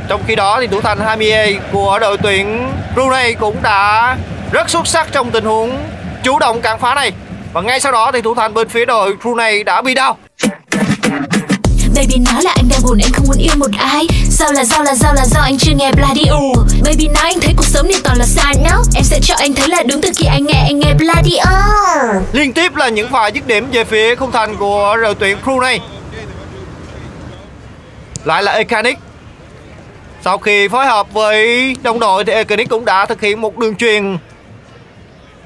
Trong 0.09 0.23
khi 0.27 0.35
đó 0.35 0.61
thì 0.61 0.67
thủ 0.67 0.81
thành 0.81 0.99
Hamie 0.99 1.59
của 1.73 1.99
đội 2.01 2.19
tuyển 2.19 2.73
Brunei 2.95 3.35
cũng 3.35 3.57
đã 3.63 4.17
rất 4.53 4.71
xuất 4.71 4.87
sắc 4.87 5.09
trong 5.13 5.31
tình 5.31 5.45
huống 5.45 5.79
chủ 6.25 6.39
động 6.39 6.61
cản 6.61 6.79
phá 6.79 6.95
này. 6.95 7.13
Và 7.53 7.61
ngay 7.61 7.81
sau 7.81 7.93
đó 7.93 8.13
thì 8.13 8.21
thủ 8.21 8.35
thành 8.35 8.55
bên 8.55 8.69
phía 8.69 8.85
đội 8.85 9.17
Brunei 9.23 9.65
đã 9.65 9.83
bị 9.83 9.95
đau. 9.95 10.17
Baby 11.97 12.17
nói 12.33 12.43
là 12.43 12.53
anh 12.57 12.69
đang 12.71 12.81
buồn 12.83 12.99
anh 13.03 13.13
không 13.13 13.27
muốn 13.29 13.39
yêu 13.39 13.53
một 13.57 13.71
ai 13.79 14.07
Sao 14.31 14.53
là 14.53 14.65
do 14.65 14.83
là 14.83 14.95
do 14.95 15.13
là 15.13 15.27
do 15.27 15.41
anh 15.41 15.59
chưa 15.59 15.73
nghe 15.77 15.93
Bloody 15.93 16.25
Baby 16.85 17.09
nói 17.09 17.25
anh 17.25 17.41
thấy 17.41 17.55
cuộc 17.57 17.67
sống 17.67 17.89
này 17.89 18.01
toàn 18.05 18.19
là 18.19 18.25
sad 18.25 18.57
now 18.57 18.83
Em 18.95 19.05
sẽ 19.05 19.19
cho 19.23 19.35
anh 19.39 19.55
thấy 19.55 19.69
là 19.69 19.83
đúng 19.83 20.01
từ 20.01 20.11
khi 20.17 20.27
anh 20.27 20.47
nghe 20.47 20.63
anh 20.69 20.79
nghe 20.79 20.95
Bloody 20.95 21.39
Liên 22.33 22.53
tiếp 22.53 22.77
là 22.77 22.89
những 22.89 23.09
pha 23.09 23.27
dứt 23.27 23.47
điểm 23.47 23.71
về 23.73 23.85
phía 23.85 24.15
khung 24.15 24.33
thành 24.33 24.57
của 24.57 24.97
đội 25.03 25.15
tuyển 25.15 25.39
Brunei. 25.45 25.81
Lại 28.25 28.43
là 28.43 28.53
Ekanik. 28.53 28.99
Sau 30.25 30.39
khi 30.39 30.69
phối 30.69 30.87
hợp 30.87 31.13
với 31.13 31.77
đồng 31.83 31.99
đội 31.99 32.25
thì 32.25 32.33
Ekenic 32.33 32.69
cũng 32.69 32.85
đã 32.85 33.07
thực 33.07 33.21
hiện 33.21 33.41
một 33.41 33.59
đường 33.59 33.77
truyền 33.77 34.19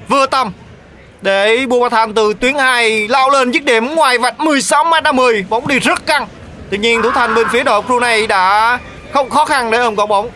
vừa 0.09 0.27
tầm 0.27 0.53
để 1.25 1.67
Bumathan 1.67 2.15
từ 2.15 2.35
tuyến 2.41 2.55
2 2.55 3.09
lao 3.09 3.31
lên 3.31 3.51
dứt 3.51 3.65
điểm 3.65 3.95
ngoài 3.95 4.19
vạch 4.19 4.39
16m 4.39 5.15
10 5.15 5.45
bóng 5.49 5.69
đi 5.69 5.79
rất 5.79 6.07
căng. 6.07 6.27
Tuy 6.71 6.79
nhiên, 6.79 7.03
thủ 7.03 7.11
thành 7.11 7.35
bên 7.35 7.47
phía 7.53 7.63
đội 7.63 7.83
Brunei 7.83 8.27
đã 8.27 8.79
không 9.13 9.31
khó 9.31 9.45
khăn 9.45 9.71
để 9.71 9.79
ôm 9.79 9.97
quả 9.97 10.07
bóng. 10.07 10.31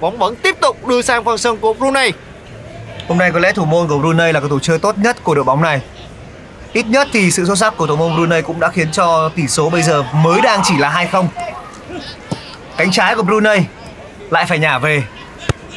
Bóng 0.00 0.18
vẫn 0.18 0.36
tiếp 0.36 0.56
tục 0.60 0.86
đưa 0.86 1.02
sang 1.02 1.24
phần 1.24 1.38
sân 1.38 1.56
của 1.56 1.72
Brunei. 1.72 2.12
Hôm 3.08 3.18
nay 3.18 3.30
có 3.32 3.38
lẽ 3.38 3.52
thủ 3.52 3.64
môn 3.64 3.88
của 3.88 3.98
Brunei 3.98 4.32
là 4.32 4.40
cầu 4.40 4.48
thủ 4.48 4.58
chơi 4.58 4.78
tốt 4.78 4.98
nhất 4.98 5.16
của 5.24 5.34
đội 5.34 5.44
bóng 5.44 5.62
này. 5.62 5.80
Ít 6.72 6.86
nhất 6.86 7.08
thì 7.12 7.30
sự 7.30 7.46
xuất 7.46 7.58
sắc 7.58 7.76
của 7.76 7.86
thủ 7.86 7.96
môn 7.96 8.16
Brunei 8.16 8.42
cũng 8.42 8.60
đã 8.60 8.68
khiến 8.68 8.92
cho 8.92 9.28
tỷ 9.28 9.48
số 9.48 9.70
bây 9.70 9.82
giờ 9.82 10.02
mới 10.02 10.40
đang 10.40 10.60
chỉ 10.64 10.76
là 10.76 11.06
2-0. 11.12 11.26
Cánh 12.76 12.90
trái 12.90 13.14
của 13.14 13.22
Brunei 13.22 13.60
lại 14.30 14.46
phải 14.48 14.58
nhả 14.58 14.78
về. 14.78 15.02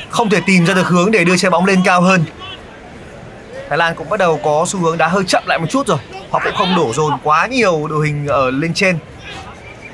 Không 0.10 0.29
thể 0.29 0.41
tìm 0.46 0.65
ra 0.65 0.74
được 0.74 0.88
hướng 0.88 1.12
để 1.12 1.24
đưa 1.24 1.38
trái 1.38 1.51
bóng 1.51 1.65
lên 1.65 1.82
cao 1.86 2.01
hơn. 2.01 2.24
Thái 3.69 3.77
Lan 3.77 3.95
cũng 3.95 4.09
bắt 4.09 4.19
đầu 4.19 4.39
có 4.43 4.65
xu 4.67 4.79
hướng 4.79 4.97
đá 4.97 5.07
hơi 5.07 5.23
chậm 5.27 5.43
lại 5.47 5.59
một 5.59 5.65
chút 5.69 5.88
rồi. 5.88 5.97
Họ 6.31 6.39
cũng 6.43 6.53
không 6.55 6.75
đổ 6.75 6.93
dồn 6.93 7.13
quá 7.23 7.47
nhiều 7.47 7.88
đội 7.88 8.07
hình 8.07 8.27
ở 8.27 8.51
lên 8.51 8.73
trên. 8.73 8.97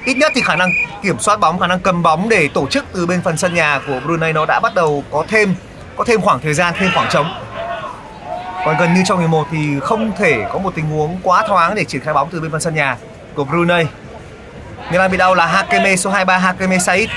Ít 0.05 0.17
nhất 0.17 0.32
thì 0.36 0.41
khả 0.41 0.55
năng 0.55 0.70
kiểm 1.03 1.20
soát 1.20 1.39
bóng, 1.39 1.60
khả 1.60 1.67
năng 1.67 1.79
cầm 1.79 2.03
bóng 2.03 2.29
để 2.29 2.48
tổ 2.48 2.67
chức 2.67 2.86
từ 2.94 3.05
bên 3.05 3.22
phần 3.22 3.38
sân 3.38 3.53
nhà 3.53 3.82
của 3.88 4.00
Brunei 4.05 4.34
nó 4.34 4.46
đã 4.46 4.60
bắt 4.60 4.75
đầu 4.75 5.03
có 5.12 5.25
thêm 5.27 5.55
có 5.96 6.03
thêm 6.03 6.22
khoảng 6.22 6.39
thời 6.39 6.53
gian, 6.53 6.74
thêm 6.77 6.89
khoảng 6.94 7.10
trống. 7.12 7.34
Còn 8.65 8.77
gần 8.77 8.94
như 8.94 9.03
trong 9.05 9.17
11 9.17 9.48
thì 9.51 9.79
không 9.82 10.12
thể 10.17 10.46
có 10.53 10.60
một 10.60 10.75
tình 10.75 10.86
huống 10.86 11.17
quá 11.24 11.48
thoáng 11.48 11.75
để 11.75 11.84
triển 11.84 12.01
khai 12.01 12.13
bóng 12.13 12.29
từ 12.32 12.41
bên 12.41 12.51
phần 12.51 12.62
sân 12.62 12.75
nhà 12.75 12.98
của 13.36 13.44
Brunei. 13.44 13.86
Người 14.89 15.00
đang 15.00 15.12
bị 15.12 15.17
đau 15.17 15.36
là 15.36 15.46
Hakeme 15.46 15.96
số 15.96 16.10
23 16.10 16.38
Hakeme 16.38 16.77
Said. 16.77 17.10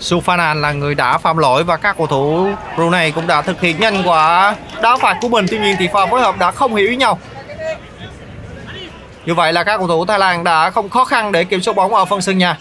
Sufanan 0.00 0.60
là 0.60 0.72
người 0.72 0.94
đã 0.94 1.18
phạm 1.18 1.36
lỗi 1.36 1.64
và 1.64 1.76
các 1.76 1.96
cầu 1.98 2.06
thủ 2.06 2.48
Brunei 2.76 3.10
cũng 3.10 3.26
đã 3.26 3.42
thực 3.42 3.60
hiện 3.60 3.80
nhanh 3.80 4.02
quả 4.04 4.54
đá 4.82 4.96
phạt 4.96 5.16
của 5.20 5.28
mình. 5.28 5.46
Tuy 5.50 5.58
nhiên 5.58 5.76
thì 5.78 5.88
pha 5.92 6.06
phối 6.06 6.20
hợp 6.20 6.38
đã 6.38 6.50
không 6.50 6.74
hiểu 6.74 6.88
ý 6.88 6.96
nhau. 6.96 7.18
Như 9.26 9.34
vậy 9.34 9.52
là 9.52 9.64
các 9.64 9.78
cầu 9.78 9.88
thủ 9.88 10.04
Thái 10.04 10.18
Lan 10.18 10.44
đã 10.44 10.70
không 10.70 10.88
khó 10.88 11.04
khăn 11.04 11.32
để 11.32 11.44
kiểm 11.44 11.62
soát 11.62 11.76
bóng 11.76 11.94
ở 11.94 12.04
phần 12.04 12.20
sân 12.20 12.38
nhà. 12.38 12.58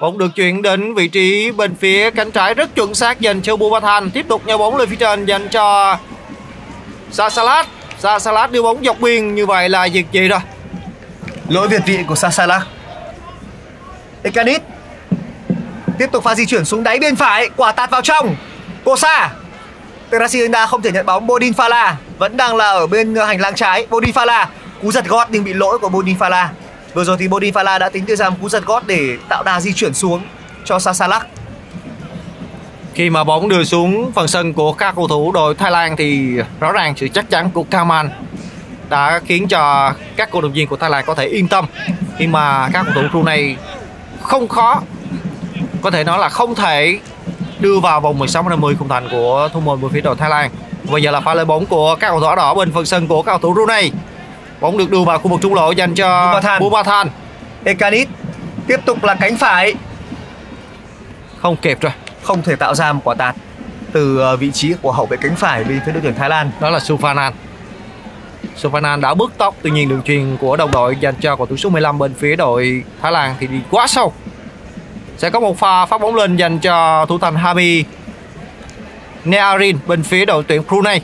Bóng 0.00 0.18
được 0.18 0.34
chuyển 0.34 0.62
đến 0.62 0.94
vị 0.94 1.08
trí 1.08 1.50
bên 1.50 1.74
phía 1.74 2.10
cánh 2.10 2.30
trái 2.30 2.54
rất 2.54 2.74
chuẩn 2.74 2.94
xác 2.94 3.20
dành 3.20 3.42
cho 3.42 3.56
Bumathan. 3.56 4.10
Tiếp 4.10 4.26
tục 4.28 4.46
nhau 4.46 4.58
bóng 4.58 4.76
lên 4.76 4.88
phía 4.88 4.96
trên 4.96 5.26
dành 5.26 5.48
cho 5.48 5.96
Sasalat. 7.10 7.66
Sasalat 7.98 8.52
đưa 8.52 8.62
bóng 8.62 8.84
dọc 8.84 9.00
biên, 9.00 9.34
như 9.34 9.46
vậy 9.46 9.68
là 9.68 9.88
việc 9.92 10.06
gì 10.12 10.28
rồi? 10.28 10.40
Lỗi 11.48 11.68
việt 11.68 11.82
vị 11.86 11.98
của 12.08 12.14
Sasalat 12.14 12.62
Ekanit 14.22 14.62
tiếp 15.98 16.08
tục 16.12 16.24
pha 16.24 16.34
di 16.34 16.46
chuyển 16.46 16.64
xuống 16.64 16.82
đáy 16.82 16.98
bên 16.98 17.16
phải, 17.16 17.50
quả 17.56 17.72
tạt 17.72 17.90
vào 17.90 18.02
trong. 18.02 18.36
Kosa. 18.84 19.30
Terasienda 20.10 20.66
không 20.66 20.82
thể 20.82 20.92
nhận 20.92 21.06
bóng 21.06 21.26
Bodin 21.26 21.52
Fala 21.52 21.94
vẫn 22.18 22.36
đang 22.36 22.56
là 22.56 22.66
ở 22.66 22.86
bên 22.86 23.14
ờ, 23.14 23.24
hành 23.24 23.40
lang 23.40 23.54
trái. 23.54 23.86
Bodin 23.90 24.10
Fala 24.10 24.46
cú 24.82 24.92
giật 24.92 25.08
gót 25.08 25.28
nhưng 25.30 25.44
bị 25.44 25.52
lỗi 25.52 25.78
của 25.78 25.88
Bodin 25.88 26.16
Fala. 26.16 26.46
Vừa 26.94 27.04
rồi 27.04 27.16
thì 27.20 27.28
Bodin 27.28 27.54
Fala 27.54 27.78
đã 27.78 27.88
tính 27.88 28.06
đưa 28.06 28.16
ra 28.16 28.30
một 28.30 28.36
cú 28.40 28.48
giật 28.48 28.66
gót 28.66 28.86
để 28.86 29.16
tạo 29.28 29.42
đà 29.42 29.60
di 29.60 29.72
chuyển 29.72 29.94
xuống 29.94 30.22
cho 30.64 30.78
Sasalak. 30.78 31.26
Khi 32.94 33.10
mà 33.10 33.24
bóng 33.24 33.48
đưa 33.48 33.64
xuống 33.64 34.12
phần 34.12 34.28
sân 34.28 34.52
của 34.52 34.72
các 34.72 34.94
cầu 34.96 35.08
thủ 35.08 35.32
đội 35.32 35.54
Thái 35.54 35.70
Lan 35.70 35.96
thì 35.96 36.36
rõ 36.60 36.72
ràng 36.72 36.94
sự 36.96 37.08
chắc 37.08 37.30
chắn 37.30 37.50
của 37.50 37.62
Kaman 37.62 38.10
đã 38.88 39.20
khiến 39.26 39.48
cho 39.48 39.94
các 40.16 40.30
cổ 40.30 40.40
động 40.40 40.52
viên 40.52 40.68
của 40.68 40.76
Thái 40.76 40.90
Lan 40.90 41.04
có 41.06 41.14
thể 41.14 41.26
yên 41.26 41.48
tâm 41.48 41.66
khi 42.18 42.26
mà 42.26 42.68
các 42.72 42.86
cầu 42.94 43.02
thủ 43.02 43.08
Brunei 43.12 43.56
không 44.22 44.48
khó 44.48 44.82
có 45.82 45.90
thể 45.90 46.04
nói 46.04 46.18
là 46.18 46.28
không 46.28 46.54
thể 46.54 46.98
đưa 47.60 47.80
vào 47.80 48.00
vòng 48.00 48.18
16 48.18 48.48
50 48.48 48.74
khung 48.78 48.88
thành 48.88 49.08
của 49.10 49.48
thủ 49.52 49.60
môn 49.60 49.80
bên 49.80 49.90
phía 49.90 50.00
đội 50.00 50.16
Thái 50.16 50.30
Lan. 50.30 50.50
Bây 50.92 51.02
giờ 51.02 51.10
là 51.10 51.20
pha 51.20 51.34
lên 51.34 51.46
bóng 51.46 51.66
của 51.66 51.94
các 52.00 52.08
cầu 52.10 52.20
thủ 52.20 52.36
đỏ 52.36 52.54
bên 52.54 52.72
phần 52.72 52.86
sân 52.86 53.06
của 53.08 53.22
các 53.22 53.30
cầu 53.32 53.38
thủ 53.38 53.52
Brunei. 53.54 53.90
Bóng 54.60 54.78
được 54.78 54.90
đưa 54.90 55.02
vào 55.04 55.18
khu 55.18 55.28
vực 55.28 55.40
trung 55.42 55.54
lộ 55.54 55.70
dành 55.70 55.94
cho 55.94 56.26
Bumathan. 56.26 56.60
Bumathan. 56.60 57.08
Ekanit 57.64 58.08
tiếp 58.66 58.80
tục 58.84 59.04
là 59.04 59.14
cánh 59.14 59.36
phải 59.36 59.74
Không 61.42 61.56
kịp 61.56 61.78
rồi. 61.80 61.92
không 62.22 62.42
thể 62.42 62.56
tạo 62.56 62.74
ra 62.74 62.92
một 62.92 63.00
quả 63.04 63.14
tạt 63.14 63.36
từ 63.92 64.18
ờ, 64.18 64.36
vị 64.36 64.50
trí 64.50 64.74
của 64.82 64.92
hậu 64.92 65.06
vệ 65.06 65.16
cánh 65.16 65.36
phải 65.36 65.64
bên 65.64 65.80
phía 65.86 65.92
đội 65.92 66.00
tuyển 66.02 66.14
Thái 66.14 66.28
Lan. 66.28 66.50
đó 66.60 66.70
là 66.70 66.78
Sufanan 66.78 67.32
Sufanan 68.56 69.00
đã 69.00 69.14
bước 69.14 69.32
tốc. 69.38 69.54
Tuy 69.62 69.70
nhiên, 69.70 69.88
đường 69.88 70.02
truyền 70.02 70.36
của 70.36 70.56
đồng 70.56 70.70
đội 70.70 70.96
dành 71.00 71.14
cho 71.20 71.36
cầu 71.36 71.46
thủ 71.46 71.56
số 71.56 71.70
15 71.70 71.98
bên 71.98 72.14
phía 72.14 72.36
đội 72.36 72.84
Thái 73.02 73.12
Lan 73.12 73.34
thì 73.40 73.46
đi 73.46 73.58
quá 73.70 73.86
sâu. 73.86 74.12
Sẽ 75.16 75.30
có 75.30 75.40
một 75.40 75.58
pha 75.58 75.86
phát 75.86 76.00
bóng 76.00 76.14
lên 76.14 76.36
dành 76.36 76.58
cho 76.58 77.06
thủ 77.08 77.18
thành 77.18 77.36
Hami 77.36 77.84
Nearin 79.24 79.78
bên 79.86 80.02
phía 80.02 80.24
đội 80.24 80.44
tuyển 80.44 80.62
Brunei. 80.68 81.00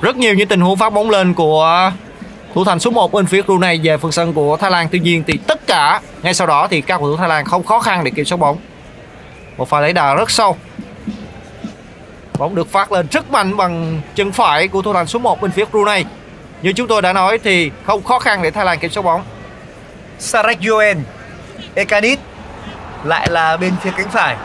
Rất 0.00 0.16
nhiều 0.16 0.34
những 0.34 0.48
tình 0.48 0.60
huống 0.60 0.76
phát 0.76 0.90
bóng 0.90 1.10
lên 1.10 1.34
của 1.34 1.92
thủ 2.54 2.64
thành 2.64 2.80
số 2.80 2.90
1 2.90 3.12
bên 3.12 3.26
phía 3.26 3.42
Brunei 3.42 3.80
về 3.82 3.96
phần 3.96 4.12
sân 4.12 4.32
của 4.32 4.56
Thái 4.56 4.70
Lan. 4.70 4.88
Tuy 4.92 4.98
nhiên 4.98 5.24
thì 5.26 5.38
tất 5.46 5.66
cả, 5.66 6.00
ngay 6.22 6.34
sau 6.34 6.46
đó 6.46 6.66
thì 6.70 6.80
các 6.80 6.98
cầu 6.98 7.10
thủ 7.10 7.16
Thái 7.16 7.28
Lan 7.28 7.44
không 7.44 7.64
khó 7.64 7.80
khăn 7.80 8.04
để 8.04 8.10
kiểm 8.10 8.24
soát 8.24 8.36
bóng. 8.36 8.56
Một 9.56 9.68
pha 9.68 9.80
lấy 9.80 9.92
đà 9.92 10.14
rất 10.14 10.30
sâu. 10.30 10.56
Bóng 12.38 12.54
được 12.54 12.72
phát 12.72 12.92
lên 12.92 13.06
rất 13.10 13.30
mạnh 13.30 13.56
bằng 13.56 14.00
chân 14.14 14.32
phải 14.32 14.68
của 14.68 14.82
thủ 14.82 14.92
thành 14.92 15.06
số 15.06 15.18
1 15.18 15.40
bên 15.40 15.50
phía 15.50 15.64
Brunei. 15.64 16.04
Như 16.62 16.72
chúng 16.72 16.88
tôi 16.88 17.02
đã 17.02 17.12
nói 17.12 17.38
thì 17.44 17.70
không 17.86 18.02
khó 18.02 18.18
khăn 18.18 18.42
để 18.42 18.50
Thái 18.50 18.64
Lan 18.64 18.78
kiểm 18.78 18.90
soát 18.90 19.02
bóng. 19.02 19.22
Sarek 20.18 20.58
Yoen 20.68 21.02
Ekanit 21.74 22.18
lại 23.04 23.28
là 23.30 23.56
bên 23.56 23.72
phía 23.82 23.90
cánh 23.96 24.10
phải. 24.10 24.36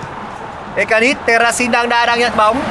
Ekanit 0.75 1.17
Terasin 1.25 1.71
đang 1.71 1.89
đa 1.89 2.05
đang 2.05 2.19
nhận 2.19 2.31
bóng. 2.35 2.61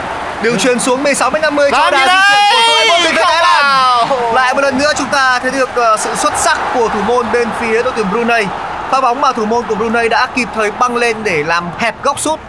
Đường 0.42 0.58
truyền 0.58 0.78
xuống 0.78 1.02
16 1.02 1.30
m 1.30 1.34
50 1.42 1.70
cho 1.70 1.90
gì 1.90 1.98
di 1.98 2.04
chuyển 2.06 2.44
của 2.50 2.62
thủ 2.66 2.88
môn 2.88 3.14
Thái 3.14 3.42
Lan. 3.42 4.34
Lại 4.34 4.54
một 4.54 4.60
lần 4.60 4.78
nữa 4.78 4.92
chúng 4.96 5.08
ta 5.08 5.38
thấy 5.38 5.50
được 5.50 5.70
ờ, 5.74 5.96
sự 5.96 6.14
xuất 6.14 6.32
sắc 6.36 6.58
của 6.74 6.88
thủ 6.88 7.00
môn 7.06 7.26
bên 7.32 7.48
phía 7.60 7.82
đội 7.82 7.92
tuyển 7.96 8.06
Brunei. 8.12 8.46
Pha 8.90 9.00
bóng 9.00 9.20
mà 9.20 9.32
thủ 9.32 9.44
môn 9.44 9.66
của 9.66 9.74
Brunei 9.74 10.08
đã 10.08 10.26
kịp 10.26 10.48
thời 10.54 10.70
băng 10.70 10.96
lên 10.96 11.16
để 11.24 11.42
làm 11.46 11.64
hẹp 11.78 12.02
góc 12.02 12.20
sút. 12.20 12.40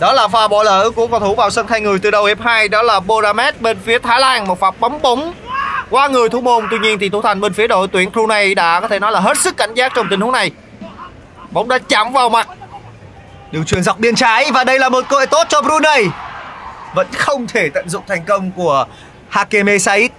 Đó 0.00 0.12
là 0.12 0.28
pha 0.28 0.48
bỏ 0.48 0.62
lỡ 0.62 0.90
của 0.96 1.06
cầu 1.06 1.20
thủ 1.20 1.34
vào 1.34 1.50
sân 1.50 1.66
thay 1.66 1.80
người 1.80 1.98
từ 1.98 2.10
đầu 2.10 2.24
hiệp 2.24 2.40
2 2.40 2.68
đó 2.68 2.82
là 2.82 3.00
Boramet 3.00 3.60
bên 3.60 3.78
phía 3.84 3.98
Thái 3.98 4.20
Lan. 4.20 4.46
Một 4.46 4.60
pha 4.60 4.70
bấm 4.80 5.02
bóng 5.02 5.32
qua 5.92 6.08
người 6.08 6.28
thủ 6.28 6.40
môn 6.40 6.66
tuy 6.70 6.78
nhiên 6.78 6.98
thì 6.98 7.08
thủ 7.08 7.22
thành 7.22 7.40
bên 7.40 7.52
phía 7.52 7.66
đội 7.66 7.88
tuyển 7.88 8.12
Brunei 8.12 8.54
đã 8.54 8.80
có 8.80 8.88
thể 8.88 8.98
nói 8.98 9.12
là 9.12 9.20
hết 9.20 9.38
sức 9.38 9.56
cảnh 9.56 9.74
giác 9.74 9.92
trong 9.94 10.06
tình 10.10 10.20
huống 10.20 10.32
này. 10.32 10.50
Bóng 11.50 11.68
đã 11.68 11.78
chạm 11.88 12.12
vào 12.12 12.28
mặt. 12.28 12.48
Đường 13.50 13.64
truyền 13.64 13.82
dọc 13.82 13.98
biên 13.98 14.14
trái 14.14 14.50
và 14.52 14.64
đây 14.64 14.78
là 14.78 14.88
một 14.88 15.04
cơ 15.08 15.16
hội 15.16 15.26
tốt 15.26 15.46
cho 15.48 15.62
Brunei. 15.62 16.06
Vẫn 16.94 17.06
không 17.16 17.46
thể 17.46 17.70
tận 17.70 17.88
dụng 17.88 18.02
thành 18.08 18.24
công 18.24 18.52
của 18.52 18.86
Hakeme 19.28 19.78
Said. 19.78 20.10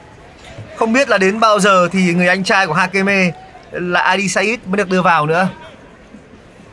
Không 0.76 0.94
biết 0.94 1.10
là 1.10 1.18
đến 1.18 1.40
bao 1.40 1.60
giờ 1.60 1.88
thì 1.92 2.14
người 2.14 2.28
anh 2.28 2.44
trai 2.44 2.68
của 2.68 2.74
Hakeme 2.74 3.32
là 3.72 4.02
Adi 4.02 4.28
Said 4.28 4.60
mới 4.66 4.78
được 4.78 4.90
đưa 4.90 5.02
vào 5.02 5.26
nữa. 5.26 5.48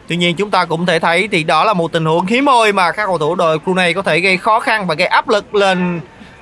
Tuy 0.09 0.16
nhiên 0.16 0.37
chúng 0.37 0.50
ta 0.50 0.64
cũng 0.64 0.87
thể 0.87 0.99
thấy 0.99 1.28
thì 1.33 1.45
đó 1.45 1.64
là 1.64 1.73
một 1.73 1.92
tình 1.92 2.04
huống 2.04 2.26
hiếm 2.26 2.47
hoi 2.47 2.73
mà 2.73 2.92
các 2.92 3.07
cầu 3.07 3.19
thủ 3.19 3.35
đội 3.35 3.59
Brunei 3.59 3.95
có 3.95 4.02
thể 4.02 4.21
gây 4.21 4.37
khó 4.37 4.61
khăn 4.61 4.87
và 4.87 4.95
gây 4.95 5.07
áp 5.07 5.28
lực 5.28 5.54
lên 5.54 6.00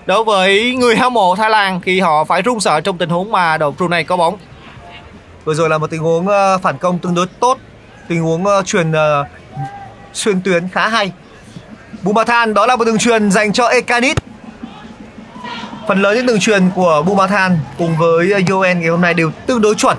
đối 0.08 0.24
với 0.24 0.74
người 0.74 0.96
hâm 0.96 1.14
mộ 1.14 1.36
Thái 1.36 1.50
Lan 1.50 1.80
khi 1.80 2.00
họ 2.00 2.24
phải 2.24 2.42
run 2.42 2.60
sợ 2.60 2.80
trong 2.80 2.98
tình 2.98 3.08
huống 3.08 3.32
mà 3.32 3.56
đội 3.58 3.72
Brunei 3.72 4.04
có 4.04 4.16
bóng. 4.16 4.36
Vừa 5.44 5.54
rồi 5.54 5.68
là 5.68 5.78
một 5.78 5.90
tình 5.90 6.00
huống 6.00 6.28
ờ, 6.28 6.58
phản 6.58 6.78
công 6.78 6.98
tương 6.98 7.14
đối 7.14 7.26
tốt, 7.26 7.58
Tình 8.08 8.22
huống 8.22 8.46
ờ, 8.46 8.62
truyền 8.62 8.92
ờ, 8.92 9.24
xuyên 10.12 10.40
tuyến 10.40 10.68
khá 10.68 10.88
hay. 10.88 11.12
Bumathan 12.02 12.54
đó 12.54 12.66
là 12.66 12.76
một 12.76 12.84
đường 12.84 12.98
truyền 12.98 13.30
dành 13.30 13.52
cho 13.52 13.66
Ekanit 13.66 14.16
Phần 15.88 16.02
lớn 16.02 16.16
những 16.16 16.26
đường 16.26 16.40
truyền 16.40 16.70
của 16.74 17.02
Bumathan 17.06 17.58
cùng 17.78 17.96
với 17.96 18.32
Yoen 18.50 18.80
ngày 18.80 18.88
hôm 18.88 19.00
nay 19.00 19.14
đều 19.14 19.30
tương 19.46 19.60
đối 19.60 19.74
chuẩn 19.74 19.96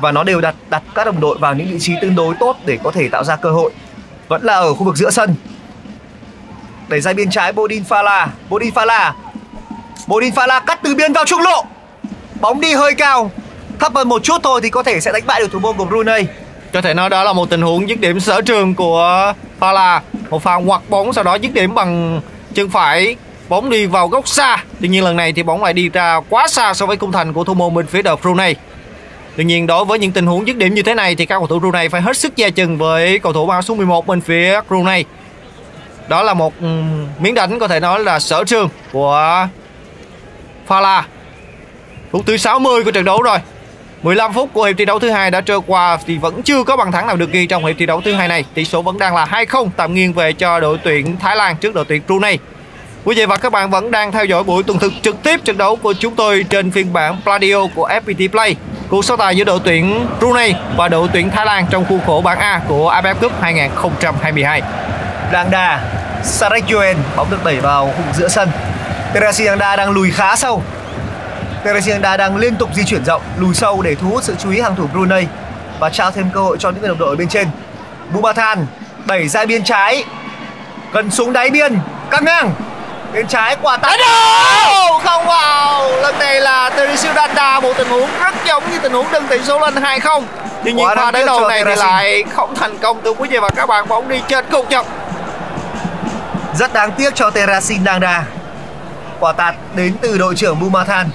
Và 0.00 0.12
nó 0.12 0.24
đều 0.24 0.40
đặt 0.40 0.54
đặt 0.70 0.82
các 0.94 1.04
đồng 1.04 1.20
đội 1.20 1.38
vào 1.38 1.54
những 1.54 1.68
vị 1.70 1.78
trí 1.80 1.94
tương 2.02 2.14
đối 2.14 2.34
tốt 2.40 2.56
để 2.64 2.78
có 2.84 2.90
thể 2.90 3.08
tạo 3.08 3.24
ra 3.24 3.36
cơ 3.36 3.50
hội. 3.50 3.72
Vẫn 4.28 4.42
là 4.42 4.54
ở 4.54 4.74
khu 4.74 4.84
vực 4.84 4.96
giữa 4.96 5.10
sân. 5.10 5.34
Đẩy 6.88 7.00
ra 7.00 7.12
biên 7.12 7.30
trái 7.30 7.52
Bodin 7.52 7.82
Fala. 7.88 8.26
Bodin 8.48 8.74
Fala 8.74 9.12
Bodin 10.06 10.34
Fala 10.34 10.60
cắt 10.60 10.80
từ 10.82 10.94
biên 10.94 11.12
vào 11.12 11.24
trung 11.24 11.40
lộ 11.40 11.64
Bóng 12.40 12.60
đi 12.60 12.74
hơi 12.74 12.94
cao 12.94 13.30
Thấp 13.78 13.94
hơn 13.94 14.08
một 14.08 14.22
chút 14.22 14.42
thôi 14.42 14.60
thì 14.62 14.70
có 14.70 14.82
thể 14.82 15.00
sẽ 15.00 15.12
đánh 15.12 15.26
bại 15.26 15.40
được 15.40 15.52
thủ 15.52 15.58
môn 15.58 15.76
của 15.76 15.84
Brunei 15.84 16.26
Có 16.72 16.80
thể 16.80 16.94
nói 16.94 17.10
đó 17.10 17.24
là 17.24 17.32
một 17.32 17.50
tình 17.50 17.62
huống 17.62 17.88
dứt 17.88 18.00
điểm 18.00 18.20
sở 18.20 18.40
trường 18.40 18.74
của 18.74 19.32
Fala 19.60 20.00
Một 20.30 20.42
pha 20.42 20.56
ngoặt 20.56 20.80
bóng 20.88 21.12
sau 21.12 21.24
đó 21.24 21.34
dứt 21.34 21.54
điểm 21.54 21.74
bằng 21.74 22.20
chân 22.54 22.70
phải. 22.70 23.16
Bóng 23.48 23.70
đi 23.70 23.86
vào 23.86 24.08
góc 24.08 24.28
xa. 24.28 24.64
Tuy 24.80 24.88
nhiên 24.88 25.04
lần 25.04 25.16
này 25.16 25.32
thì 25.32 25.42
bóng 25.42 25.62
lại 25.62 25.72
đi 25.72 25.88
ra 25.88 26.20
quá 26.28 26.48
xa 26.48 26.74
so 26.74 26.86
với 26.86 26.96
khung 26.96 27.12
thành 27.12 27.32
của 27.32 27.44
thủ 27.44 27.54
môn 27.54 27.74
bên 27.74 27.86
phía 27.86 28.02
đội 28.02 28.16
Brunei. 28.22 28.54
Tuy 29.36 29.44
nhiên 29.44 29.66
đối 29.66 29.84
với 29.84 29.98
những 29.98 30.12
tình 30.12 30.26
huống 30.26 30.46
dứt 30.46 30.56
điểm 30.56 30.74
như 30.74 30.82
thế 30.82 30.94
này 30.94 31.14
thì 31.14 31.26
các 31.26 31.38
cầu 31.38 31.46
thủ 31.46 31.58
Brunei 31.58 31.88
phải 31.88 32.00
hết 32.00 32.16
sức 32.16 32.32
dè 32.36 32.50
chừng 32.50 32.78
với 32.78 33.18
cầu 33.18 33.32
thủ 33.32 33.48
áo 33.48 33.62
số 33.62 33.74
11 33.74 34.06
bên 34.06 34.20
phía 34.20 34.60
Brunei. 34.68 35.04
Đó 36.08 36.22
là 36.22 36.34
một 36.34 36.54
miếng 37.18 37.34
đánh 37.34 37.58
có 37.58 37.68
thể 37.68 37.80
nói 37.80 38.00
là 38.00 38.18
sở 38.18 38.44
trường 38.44 38.68
của 38.92 39.48
Phala. 40.68 41.04
Phút 42.12 42.22
thứ 42.26 42.36
60 42.36 42.84
của 42.84 42.90
trận 42.90 43.04
đấu 43.04 43.22
rồi. 43.22 43.38
15 44.02 44.32
phút 44.32 44.50
của 44.52 44.64
hiệp 44.64 44.76
thi 44.78 44.84
đấu 44.84 44.98
thứ 44.98 45.10
hai 45.10 45.30
đã 45.30 45.40
trôi 45.40 45.60
qua 45.66 45.98
thì 46.06 46.18
vẫn 46.18 46.42
chưa 46.42 46.64
có 46.64 46.76
bàn 46.76 46.92
thắng 46.92 47.06
nào 47.06 47.16
được 47.16 47.32
ghi 47.32 47.46
trong 47.46 47.64
hiệp 47.64 47.76
thi 47.78 47.86
đấu 47.86 48.00
thứ 48.04 48.12
hai 48.12 48.28
này. 48.28 48.44
Tỷ 48.54 48.64
số 48.64 48.82
vẫn 48.82 48.98
đang 48.98 49.14
là 49.14 49.24
2-0 49.24 49.68
tạm 49.76 49.94
nghiêng 49.94 50.12
về 50.12 50.32
cho 50.32 50.60
đội 50.60 50.78
tuyển 50.84 51.16
Thái 51.16 51.36
Lan 51.36 51.56
trước 51.56 51.74
đội 51.74 51.84
tuyển 51.84 52.02
Brunei. 52.06 52.38
Quý 53.04 53.14
vị 53.14 53.26
và 53.26 53.36
các 53.36 53.52
bạn 53.52 53.70
vẫn 53.70 53.90
đang 53.90 54.12
theo 54.12 54.24
dõi 54.24 54.42
buổi 54.44 54.62
tuần 54.62 54.78
thực 54.78 54.92
trực 55.02 55.22
tiếp 55.22 55.40
trận 55.44 55.58
đấu 55.58 55.76
của 55.76 55.92
chúng 55.92 56.14
tôi 56.14 56.44
trên 56.50 56.70
phiên 56.70 56.92
bản 56.92 57.16
Pladio 57.24 57.66
của 57.74 57.88
FPT 57.88 58.28
Play. 58.28 58.56
Cuộc 58.88 59.04
so 59.04 59.16
tài 59.16 59.36
giữa 59.36 59.44
đội 59.44 59.60
tuyển 59.64 60.06
Brunei 60.18 60.54
và 60.76 60.88
đội 60.88 61.08
tuyển 61.12 61.30
Thái 61.30 61.46
Lan 61.46 61.66
trong 61.70 61.84
khuôn 61.84 62.00
khổ 62.06 62.20
bảng 62.24 62.38
A 62.38 62.60
của 62.68 62.92
AFF 62.92 63.14
Cup 63.14 63.32
2022. 63.40 64.62
Đang 65.32 65.50
đà 65.50 65.80
Sarajuen 66.24 66.94
bóng 67.16 67.30
được 67.30 67.44
đẩy 67.44 67.56
vào 67.56 67.92
khung 67.96 68.14
giữa 68.14 68.28
sân 68.28 68.48
Teresi 69.14 69.44
Dangda 69.44 69.76
đang 69.76 69.90
lùi 69.90 70.10
khá 70.10 70.36
sâu. 70.36 70.62
Teresi 71.64 71.90
Dangda 71.90 72.16
đang 72.16 72.36
liên 72.36 72.56
tục 72.56 72.70
di 72.74 72.84
chuyển 72.84 73.04
rộng 73.04 73.22
lùi 73.38 73.54
sâu 73.54 73.82
để 73.82 73.94
thu 73.94 74.08
hút 74.08 74.22
sự 74.22 74.34
chú 74.38 74.50
ý 74.50 74.60
hàng 74.60 74.76
thủ 74.76 74.86
Brunei 74.92 75.26
và 75.80 75.90
trao 75.90 76.10
thêm 76.10 76.30
cơ 76.34 76.40
hội 76.40 76.56
cho 76.60 76.70
những 76.70 76.80
người 76.80 76.88
đồng 76.88 76.98
đội 76.98 77.08
ở 77.08 77.16
bên 77.16 77.28
trên. 77.28 77.48
Bumathan 78.12 78.66
đẩy 79.04 79.28
ra 79.28 79.46
biên 79.46 79.64
trái 79.64 80.04
gần 80.92 81.10
xuống 81.10 81.32
đáy 81.32 81.50
biên 81.50 81.78
căng 82.10 82.24
ngang. 82.24 82.54
Bên 83.12 83.26
trái 83.26 83.56
quả 83.62 83.76
tạt. 83.76 84.00
Oh, 84.00 85.02
không 85.04 85.26
vào. 85.26 85.90
Lần 86.02 86.18
này 86.18 86.40
là 86.40 86.70
Teresiu 86.70 87.12
Danda 87.14 87.60
một 87.60 87.72
tình 87.76 87.88
huống 87.88 88.08
rất 88.20 88.34
giống 88.46 88.70
như 88.70 88.78
tình 88.78 88.92
huống 88.92 89.06
nâng 89.12 89.28
tỷ 89.28 89.38
số 89.44 89.60
lên 89.60 89.74
2-0 89.74 90.22
tuy 90.64 90.72
nhiên 90.72 90.86
pha 90.88 90.94
đá 90.94 91.10
tiếc 91.12 91.26
đầu 91.26 91.48
này 91.48 91.64
thì 91.64 91.74
lại 91.74 92.24
không 92.34 92.54
thành 92.54 92.78
công 92.78 93.02
thưa 93.04 93.12
quý 93.12 93.28
vị 93.28 93.38
và 93.38 93.48
các 93.56 93.66
bạn. 93.66 93.88
Bóng 93.88 94.08
đi 94.08 94.20
trên 94.28 94.44
cột 94.50 94.66
dọc 94.70 94.86
rất 96.54 96.72
đáng 96.72 96.92
tiếc 96.92 97.14
cho 97.14 97.30
Terasin 97.30 97.84
Dangda 97.84 98.24
quả 99.20 99.32
tạt 99.32 99.54
đến 99.74 99.96
từ 100.00 100.18
đội 100.18 100.34
trưởng 100.34 100.60
Bumathan. 100.60 101.10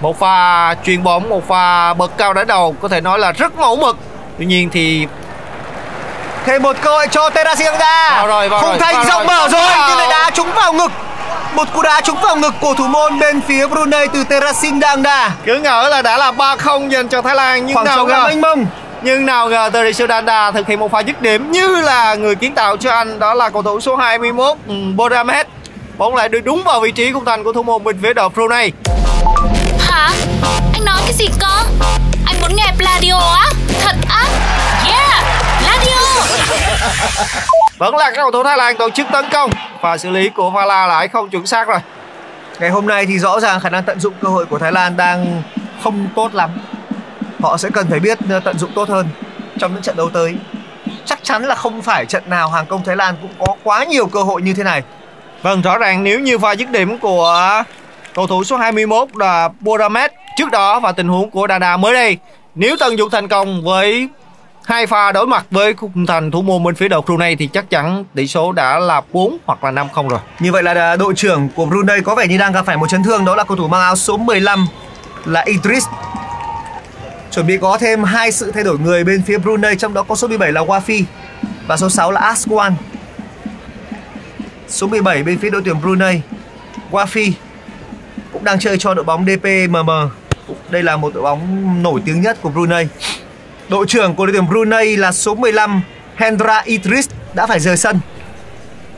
Một 0.00 0.18
pha 0.18 0.74
chuyền 0.84 1.02
bóng 1.02 1.28
một 1.28 1.48
pha 1.48 1.94
bật 1.94 2.10
cao 2.18 2.34
đá 2.34 2.44
đầu 2.44 2.76
có 2.82 2.88
thể 2.88 3.00
nói 3.00 3.18
là 3.18 3.32
rất 3.32 3.58
mẫu 3.58 3.76
mực. 3.76 3.96
Tuy 4.38 4.46
nhiên 4.46 4.70
thì 4.72 5.06
thêm 6.46 6.62
một 6.62 6.76
cơ 6.82 6.90
hội 6.90 7.06
cho 7.10 7.30
Terasin 7.30 7.66
Dangda 7.66 8.10
Vào 8.16 8.26
rồi, 8.26 8.48
vào 8.48 8.60
khung 8.60 8.70
rồi, 8.70 8.78
thành 8.78 9.06
rộng 9.06 9.26
mở 9.26 9.48
rồi 9.48 9.68
nhưng 9.88 9.98
lại 9.98 10.08
đá 10.10 10.30
trúng 10.30 10.52
vào 10.54 10.72
ngực. 10.72 10.92
Một 11.54 11.68
cú 11.74 11.82
đá 11.82 12.00
trúng 12.00 12.16
vào 12.22 12.36
ngực 12.36 12.54
của 12.60 12.74
thủ 12.74 12.86
môn 12.86 13.18
bên 13.18 13.40
phía 13.40 13.66
Brunei 13.66 14.08
từ 14.08 14.24
Terasin 14.24 14.80
Dangda 14.80 15.30
cứ 15.44 15.54
ngỡ 15.56 15.88
là 15.88 16.02
đã 16.02 16.16
là 16.18 16.32
3-0 16.32 16.88
dành 16.88 17.08
cho 17.08 17.22
Thái 17.22 17.34
Lan 17.34 17.66
nhưng 17.66 17.74
khoảng 17.74 17.86
nào 17.86 18.06
ngờ 18.06 18.24
mênh 18.28 18.40
mông. 18.40 18.66
nhưng 19.02 19.26
nào 19.26 19.48
ngờ 19.48 19.70
Teresiu 19.72 20.06
Danda 20.06 20.50
thực 20.50 20.66
hiện 20.66 20.80
một 20.80 20.90
pha 20.90 21.00
dứt 21.00 21.22
điểm 21.22 21.52
như 21.52 21.80
là 21.80 22.14
người 22.14 22.34
kiến 22.34 22.54
tạo 22.54 22.76
cho 22.76 22.90
anh 22.90 23.18
đó 23.18 23.34
là 23.34 23.50
cầu 23.50 23.62
thủ 23.62 23.80
số 23.80 23.96
21 23.96 24.56
ừ, 24.68 24.74
Boramet 24.96 25.46
bóng 25.98 26.14
lại 26.14 26.28
được 26.28 26.40
đúng 26.44 26.62
vào 26.64 26.80
vị 26.80 26.92
trí 26.92 27.12
khung 27.12 27.24
thành 27.24 27.44
của 27.44 27.52
thủ 27.52 27.62
môn 27.62 27.84
bên 27.84 27.98
phía 28.02 28.14
đội 28.14 28.28
Brunei 28.28 28.70
Hả? 29.78 30.10
Anh 30.72 30.84
nói 30.84 30.96
cái 31.04 31.12
gì 31.12 31.26
cơ? 31.40 31.62
Anh 32.26 32.40
muốn 32.40 32.56
nghe 32.56 32.66
Pladio 32.78 33.18
á? 33.18 33.46
Thật 33.80 33.96
á? 34.08 34.24
Yeah! 34.84 35.24
Pladio! 35.62 36.00
vẫn 37.78 37.96
là 37.96 38.10
các 38.10 38.16
cầu 38.16 38.30
thủ 38.30 38.42
Thái 38.44 38.56
Lan 38.56 38.76
tổ 38.76 38.90
chức 38.90 39.06
tấn 39.12 39.24
công 39.32 39.50
và 39.80 39.98
xử 39.98 40.10
lý 40.10 40.28
của 40.28 40.50
Vala 40.50 40.86
lại 40.86 41.08
không 41.08 41.30
chuẩn 41.30 41.46
xác 41.46 41.68
rồi 41.68 41.78
Ngày 42.60 42.70
hôm 42.70 42.86
nay 42.86 43.06
thì 43.06 43.18
rõ 43.18 43.40
ràng 43.40 43.60
khả 43.60 43.70
năng 43.70 43.84
tận 43.84 44.00
dụng 44.00 44.14
cơ 44.20 44.28
hội 44.28 44.46
của 44.46 44.58
Thái 44.58 44.72
Lan 44.72 44.96
đang 44.96 45.42
không 45.82 46.08
tốt 46.16 46.34
lắm. 46.34 46.50
Họ 47.40 47.56
sẽ 47.56 47.70
cần 47.70 47.86
phải 47.90 48.00
biết 48.00 48.18
ờ, 48.30 48.40
tận 48.40 48.58
dụng 48.58 48.70
tốt 48.74 48.88
hơn 48.88 49.08
trong 49.58 49.72
những 49.72 49.82
trận 49.82 49.96
đấu 49.96 50.10
tới. 50.10 50.36
Chắc 51.04 51.18
chắn 51.22 51.44
là 51.44 51.54
không 51.54 51.82
phải 51.82 52.06
trận 52.06 52.22
nào 52.26 52.50
hàng 52.50 52.66
công 52.66 52.84
Thái 52.84 52.96
Lan 52.96 53.14
cũng 53.22 53.30
có 53.38 53.54
quá 53.62 53.84
nhiều 53.84 54.06
cơ 54.06 54.22
hội 54.22 54.42
như 54.42 54.54
thế 54.54 54.64
này 54.64 54.82
vâng 55.44 55.62
rõ 55.62 55.78
ràng 55.78 56.04
nếu 56.04 56.20
như 56.20 56.38
pha 56.38 56.52
dứt 56.52 56.70
điểm 56.70 56.98
của 56.98 57.62
cầu 58.14 58.26
thủ 58.26 58.44
số 58.44 58.56
21 58.56 59.08
là 59.16 59.48
Boramet 59.60 60.12
trước 60.36 60.50
đó 60.50 60.80
và 60.80 60.92
tình 60.92 61.08
huống 61.08 61.30
của 61.30 61.46
Dada 61.48 61.76
mới 61.76 61.94
đây, 61.94 62.18
nếu 62.54 62.76
tận 62.80 62.98
dụng 62.98 63.10
thành 63.10 63.28
công 63.28 63.64
với 63.64 64.08
hai 64.64 64.86
pha 64.86 65.12
đối 65.12 65.26
mặt 65.26 65.46
với 65.50 65.74
khung 65.74 66.06
thành 66.06 66.30
thủ 66.30 66.42
môn 66.42 66.64
bên 66.64 66.74
phía 66.74 66.88
đội 66.88 67.02
Brunei 67.06 67.36
thì 67.36 67.46
chắc 67.46 67.70
chắn 67.70 68.04
tỷ 68.14 68.26
số 68.26 68.52
đã 68.52 68.78
là 68.78 69.02
4 69.12 69.38
hoặc 69.46 69.64
là 69.64 69.70
5-0 69.70 70.08
rồi 70.08 70.20
Như 70.40 70.52
vậy 70.52 70.62
là 70.62 70.96
đội 70.96 71.14
trưởng 71.14 71.48
của 71.54 71.66
Brunei 71.66 72.00
có 72.00 72.14
vẻ 72.14 72.26
như 72.26 72.38
đang 72.38 72.52
gặp 72.52 72.66
phải 72.66 72.76
một 72.76 72.88
chấn 72.88 73.02
thương, 73.02 73.24
đó 73.24 73.34
là 73.34 73.44
cầu 73.44 73.56
thủ 73.56 73.68
mang 73.68 73.80
áo 73.80 73.96
số 73.96 74.16
15 74.16 74.66
là 75.24 75.40
Idris. 75.40 75.86
Chuẩn 77.30 77.46
bị 77.46 77.58
có 77.58 77.78
thêm 77.78 78.04
hai 78.04 78.32
sự 78.32 78.52
thay 78.52 78.64
đổi 78.64 78.78
người 78.78 79.04
bên 79.04 79.22
phía 79.26 79.38
Brunei, 79.38 79.76
trong 79.76 79.94
đó 79.94 80.02
có 80.02 80.14
số 80.14 80.28
17 80.28 80.52
là 80.52 80.60
Wafi 80.60 81.02
và 81.66 81.76
số 81.76 81.88
6 81.88 82.10
là 82.10 82.34
Aswan. 82.34 82.72
Số 84.68 84.86
17 84.86 85.22
bên 85.22 85.38
phía 85.38 85.50
đội 85.50 85.62
tuyển 85.64 85.80
Brunei, 85.80 86.20
Wafi 86.90 87.32
cũng 88.32 88.44
đang 88.44 88.58
chơi 88.58 88.78
cho 88.78 88.94
đội 88.94 89.04
bóng 89.04 89.26
DPMM. 89.26 89.90
Đây 90.70 90.82
là 90.82 90.96
một 90.96 91.14
đội 91.14 91.22
bóng 91.22 91.82
nổi 91.82 92.00
tiếng 92.04 92.22
nhất 92.22 92.38
của 92.42 92.48
Brunei. 92.48 92.86
Đội 93.68 93.86
trưởng 93.86 94.14
của 94.14 94.26
đội 94.26 94.32
tuyển 94.32 94.48
Brunei 94.48 94.96
là 94.96 95.12
số 95.12 95.34
15 95.34 95.82
Hendra 96.16 96.60
Idris, 96.60 97.08
đã 97.34 97.46
phải 97.46 97.60
rời 97.60 97.76
sân 97.76 98.00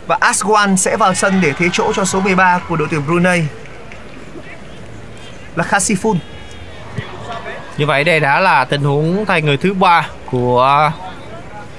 và 0.07 0.19
Aswan 0.21 0.77
sẽ 0.77 0.97
vào 0.97 1.15
sân 1.15 1.41
để 1.43 1.53
thế 1.59 1.67
chỗ 1.73 1.93
cho 1.93 2.05
số 2.05 2.21
13 2.21 2.61
của 2.69 2.77
đội 2.77 2.89
tuyển 2.91 3.07
Brunei 3.07 3.43
là 5.57 5.65
Khasifun. 5.65 6.17
Như 7.77 7.87
vậy 7.87 8.05
đây 8.05 8.21
đã 8.21 8.41
là 8.41 8.65
tình 8.65 8.83
huống 8.83 9.27
thay 9.27 9.43
người 9.43 9.57
thứ 9.57 9.75
ba 9.75 10.09
của 10.31 10.91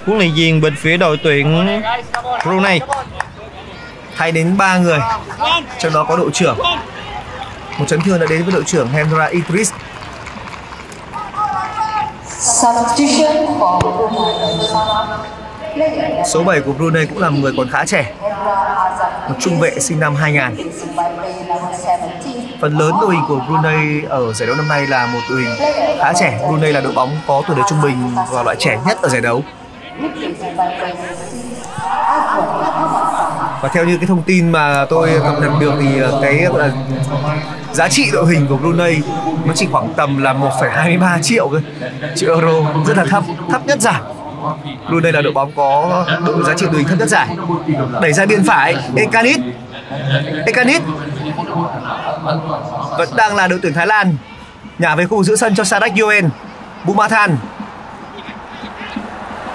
huấn 0.06 0.17
luyện 0.17 0.34
viên 0.34 0.62
bên 0.62 0.76
phía 0.76 0.97
đội 0.97 1.17
tuyển 1.23 1.82
Brunei. 2.43 2.80
Thay 4.17 4.32
đến 4.32 4.58
3 4.58 4.77
người, 4.77 4.99
trong 5.80 5.93
đó 5.93 6.03
có 6.03 6.17
đội 6.17 6.30
trưởng. 6.34 6.58
Một 7.77 7.86
chấn 7.88 8.01
thương 8.01 8.19
đã 8.19 8.25
đến 8.30 8.43
với 8.43 8.53
đội 8.53 8.63
trưởng 8.63 8.88
Hendra 8.88 9.25
Idris. 9.25 9.71
Số 16.25 16.43
7 16.43 16.62
của 16.62 16.71
Brunei 16.73 17.06
cũng 17.06 17.19
là 17.19 17.30
một 17.30 17.38
người 17.41 17.53
còn 17.58 17.69
khá 17.69 17.86
trẻ, 17.86 18.13
một 19.30 19.36
trung 19.39 19.60
vệ 19.60 19.80
sinh 19.80 19.99
năm 19.99 20.15
2000. 20.15 20.71
Phần 22.62 22.77
lớn 22.77 22.91
đội 23.01 23.13
hình 23.13 23.23
của 23.27 23.39
Brunei 23.47 24.03
ở 24.10 24.34
giải 24.34 24.47
đấu 24.47 24.56
năm 24.56 24.67
nay 24.67 24.88
là 24.88 25.06
một 25.06 25.19
đội 25.30 25.41
hình 25.41 25.56
khá 25.99 26.13
trẻ. 26.13 26.39
Brunei 26.47 26.73
là 26.73 26.82
đội 26.82 26.93
bóng 26.93 27.10
có 27.27 27.41
tuổi 27.47 27.56
đời 27.56 27.65
trung 27.69 27.82
bình 27.82 28.15
và 28.32 28.43
loại 28.43 28.56
trẻ 28.60 28.80
nhất 28.88 29.01
ở 29.01 29.10
giải 29.10 29.21
đấu. 29.21 29.43
Và 33.67 33.73
theo 33.73 33.86
như 33.86 33.97
cái 33.97 34.08
thông 34.08 34.23
tin 34.23 34.51
mà 34.51 34.86
tôi 34.89 35.10
cập 35.23 35.41
nhật 35.41 35.51
được 35.60 35.73
thì 35.82 35.99
ờ, 35.99 36.19
cái 36.21 36.45
gọi 36.45 36.60
là 36.60 36.71
giá 37.73 37.88
trị 37.88 38.10
đội 38.13 38.27
hình 38.27 38.47
của 38.47 38.58
Brunei 38.58 39.01
nó 39.45 39.53
chỉ 39.56 39.67
khoảng 39.71 39.93
tầm 39.93 40.23
là 40.23 40.34
1,23 40.34 41.21
triệu 41.21 41.49
cơ 41.49 41.60
triệu 42.15 42.36
euro 42.36 42.53
rất 42.88 42.97
là 42.97 43.06
thấp 43.06 43.23
thấp 43.51 43.67
nhất 43.67 43.82
giải. 43.82 44.01
Brunei 44.89 45.12
là 45.12 45.21
đội 45.21 45.34
bóng 45.34 45.51
có 45.56 46.06
đội 46.25 46.43
giá 46.43 46.53
trị 46.58 46.65
đội 46.65 46.75
hình 46.75 46.88
thấp 46.88 46.99
nhất 46.99 47.10
giải. 47.10 47.27
Đẩy 48.01 48.13
ra 48.13 48.25
biên 48.25 48.43
phải 48.43 48.75
Ekanit 48.95 49.39
Ekanit 50.45 50.82
vẫn 52.97 53.10
đang 53.15 53.36
là 53.36 53.47
đội 53.47 53.60
tuyển 53.62 53.73
Thái 53.73 53.88
Lan. 53.88 54.15
Nhả 54.80 54.95
về 54.95 55.06
khu 55.06 55.23
giữa 55.23 55.36
sân 55.36 55.56
cho 55.56 55.63
Sadak 55.63 55.91
Yoen 56.01 56.30
Bumathan. 56.84 57.38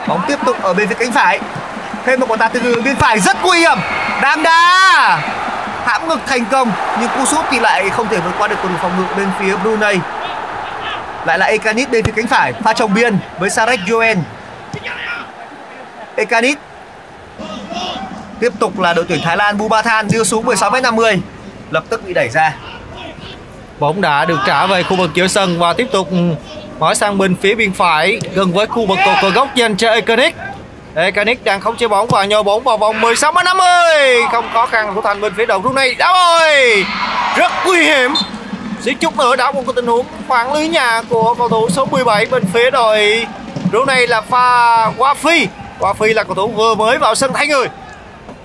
Bóng 0.08 0.20
tiếp 0.28 0.38
tục 0.46 0.56
ở 0.62 0.74
bên 0.74 0.88
phía 0.88 0.94
cánh 0.94 1.12
phải. 1.12 1.40
Thêm 2.06 2.20
một 2.20 2.26
quả 2.28 2.36
tạt 2.36 2.52
từ 2.52 2.82
bên 2.84 2.96
phải 2.96 3.20
rất 3.20 3.36
nguy 3.44 3.58
hiểm 3.58 3.78
đang 4.22 4.42
đá 4.42 5.18
hãm 5.84 6.08
ngực 6.08 6.20
thành 6.26 6.44
công, 6.44 6.72
nhưng 7.00 7.08
cú 7.16 7.24
sút 7.24 7.44
thì 7.50 7.60
lại 7.60 7.90
không 7.90 8.08
thể 8.08 8.18
vượt 8.18 8.32
qua 8.38 8.48
được 8.48 8.56
cầu 8.62 8.68
thủ 8.70 8.76
phòng 8.82 8.92
ngự 8.98 9.14
bên 9.16 9.28
phía 9.38 9.56
Brunei. 9.56 9.98
Lại 11.24 11.38
là 11.38 11.46
Ekanit 11.46 11.90
bên 11.90 12.04
phía 12.04 12.12
cánh 12.16 12.26
phải, 12.26 12.52
pha 12.52 12.72
trồng 12.72 12.94
biên 12.94 13.18
với 13.38 13.50
Sarek 13.50 13.80
Joen. 13.80 14.16
Ekanit 16.16 16.58
tiếp 18.40 18.52
tục 18.58 18.80
là 18.80 18.92
đội 18.92 19.04
tuyển 19.08 19.20
Thái 19.24 19.36
Lan 19.36 19.58
Bubathan 19.58 20.08
đưa 20.12 20.24
xuống 20.24 20.46
16m50 20.46 21.18
lập 21.70 21.84
tức 21.88 22.06
bị 22.06 22.14
đẩy 22.14 22.28
ra. 22.28 22.54
Bóng 23.78 24.00
đã 24.00 24.24
được 24.24 24.38
trả 24.46 24.66
về 24.66 24.82
khu 24.82 24.96
vực 24.96 25.10
giữa 25.14 25.26
sân 25.26 25.58
và 25.58 25.72
tiếp 25.72 25.86
tục 25.92 26.08
mở 26.78 26.94
sang 26.94 27.18
bên 27.18 27.36
phía 27.36 27.54
bên 27.54 27.72
phải, 27.72 28.20
gần 28.34 28.52
với 28.52 28.66
khu 28.66 28.86
vực 28.86 28.98
cột 29.06 29.16
cờ 29.22 29.30
góc 29.30 29.54
dành 29.54 29.76
cho 29.76 29.90
Ekanit. 29.90 30.34
Ekanik. 30.94 31.44
Đang 31.44 31.60
không 31.60 31.76
chơi 31.76 31.88
bóng 31.88 32.08
và 32.08 32.24
nhờ 32.24 32.42
bóng 32.42 32.62
vào 32.62 32.76
vòng 32.76 33.00
16 33.00 33.32
m 33.32 33.36
50. 33.44 33.66
Không 34.32 34.44
khó 34.52 34.66
khăn 34.66 34.92
của 34.94 35.00
thành 35.00 35.20
bên 35.20 35.32
phía 35.36 35.46
đầu 35.46 35.60
lúc 35.62 35.74
này. 35.74 35.94
Đá 35.94 36.12
rồi. 36.12 36.84
Rất 37.36 37.52
nguy 37.66 37.82
hiểm. 37.82 38.14
Xích 38.80 38.96
chút 39.00 39.16
nữa 39.16 39.36
đã 39.36 39.50
một 39.50 39.62
cái 39.66 39.72
tình 39.76 39.86
huống 39.86 40.06
khoảng 40.28 40.52
lưới 40.52 40.68
nhà 40.68 41.02
của 41.08 41.34
cầu 41.38 41.48
thủ 41.48 41.68
số 41.70 41.84
17 41.84 42.26
bên 42.26 42.44
phía 42.52 42.70
đội 42.70 43.26
lúc 43.72 43.86
này 43.86 44.06
là 44.06 44.20
pha 44.20 44.86
Qua 44.98 45.14
Phi. 45.14 45.46
Qua 45.78 45.92
Phi 45.94 46.12
là 46.12 46.24
cầu 46.24 46.34
thủ 46.34 46.48
vừa 46.48 46.74
mới 46.74 46.98
vào 46.98 47.14
sân 47.14 47.32
thay 47.34 47.46
người. 47.46 47.66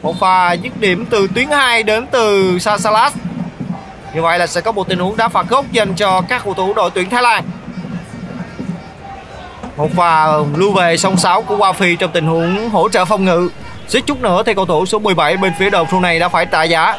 Một 0.01 0.15
pha 0.19 0.53
dứt 0.53 0.79
điểm 0.79 1.05
từ 1.09 1.27
tuyến 1.35 1.49
2 1.49 1.83
đến 1.83 2.07
từ 2.11 2.57
Sasalas 2.59 3.13
như 4.13 4.21
vậy 4.21 4.39
là 4.39 4.47
sẽ 4.47 4.61
có 4.61 4.71
một 4.71 4.87
tình 4.87 4.99
huống 4.99 5.17
đá 5.17 5.27
phạt 5.27 5.45
góc 5.49 5.65
dành 5.71 5.93
cho 5.95 6.21
các 6.29 6.41
cầu 6.43 6.53
thủ 6.53 6.73
đội 6.73 6.89
tuyển 6.93 7.09
Thái 7.09 7.21
Lan. 7.21 7.43
Một 9.77 9.89
pha 9.95 10.27
lưu 10.55 10.71
về 10.71 10.97
song 10.97 11.17
sáo 11.17 11.41
của 11.41 11.57
Wafi 11.57 11.95
trong 11.95 12.11
tình 12.11 12.27
huống 12.27 12.69
hỗ 12.69 12.89
trợ 12.89 13.05
phòng 13.05 13.25
ngự. 13.25 13.49
Suýt 13.87 14.01
chút 14.05 14.21
nữa 14.21 14.43
thì 14.45 14.53
cầu 14.53 14.65
thủ 14.65 14.85
số 14.85 14.99
17 14.99 15.37
bên 15.37 15.53
phía 15.59 15.69
đội 15.69 15.85
phương 15.85 16.01
này 16.01 16.19
đã 16.19 16.29
phải 16.29 16.45
trả 16.45 16.63
giá. 16.63 16.97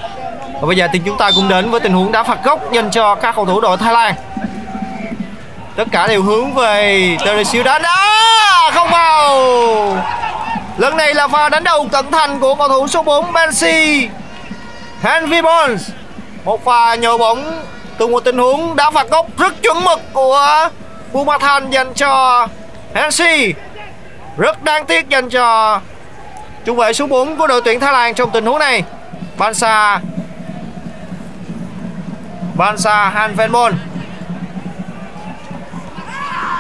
Và 0.60 0.66
bây 0.66 0.76
giờ 0.76 0.88
thì 0.92 1.00
chúng 1.06 1.18
ta 1.18 1.30
cũng 1.36 1.48
đến 1.48 1.70
với 1.70 1.80
tình 1.80 1.92
huống 1.92 2.12
đá 2.12 2.22
phạt 2.22 2.38
góc 2.44 2.72
dành 2.72 2.90
cho 2.90 3.14
các 3.14 3.34
cầu 3.34 3.46
thủ 3.46 3.60
đội 3.60 3.76
Thái 3.76 3.92
Lan. 3.92 4.14
tất 5.76 5.84
cả 5.92 6.06
đều 6.06 6.22
hướng 6.22 6.54
về 6.54 7.16
Teresio 7.24 7.62
đá 7.62 7.78
đá 7.78 7.96
không 8.74 8.88
vào 8.90 9.36
lần 10.76 10.96
này 10.96 11.14
là 11.14 11.28
pha 11.28 11.48
đánh 11.48 11.64
đầu 11.64 11.88
cẩn 11.92 12.10
thận 12.10 12.40
của 12.40 12.54
cầu 12.54 12.68
thủ 12.68 12.88
số 12.88 13.02
4 13.02 13.32
Messi 13.32 14.08
Henry 15.02 15.42
Bones 15.42 15.90
một 16.44 16.64
pha 16.64 16.94
nhồi 16.94 17.18
bóng 17.18 17.62
từ 17.98 18.06
một 18.06 18.20
tình 18.20 18.38
huống 18.38 18.76
đá 18.76 18.90
phạt 18.90 19.10
góc 19.10 19.26
rất 19.38 19.62
chuẩn 19.62 19.84
mực 19.84 20.00
của 20.12 20.68
Bumathan 21.12 21.70
dành 21.70 21.94
cho 21.94 22.46
Hensi 22.98 23.54
rất 24.36 24.64
đáng 24.64 24.86
tiếc 24.86 25.08
dành 25.08 25.28
cho 25.30 25.80
trung 26.64 26.76
vệ 26.76 26.92
số 26.92 27.06
4 27.06 27.36
của 27.36 27.46
đội 27.46 27.60
tuyển 27.64 27.80
Thái 27.80 27.92
Lan 27.92 28.14
trong 28.14 28.30
tình 28.30 28.46
huống 28.46 28.58
này 28.58 28.82
Bansa 29.38 30.00
Bansa 32.54 33.10
Hanvenbon 33.10 33.74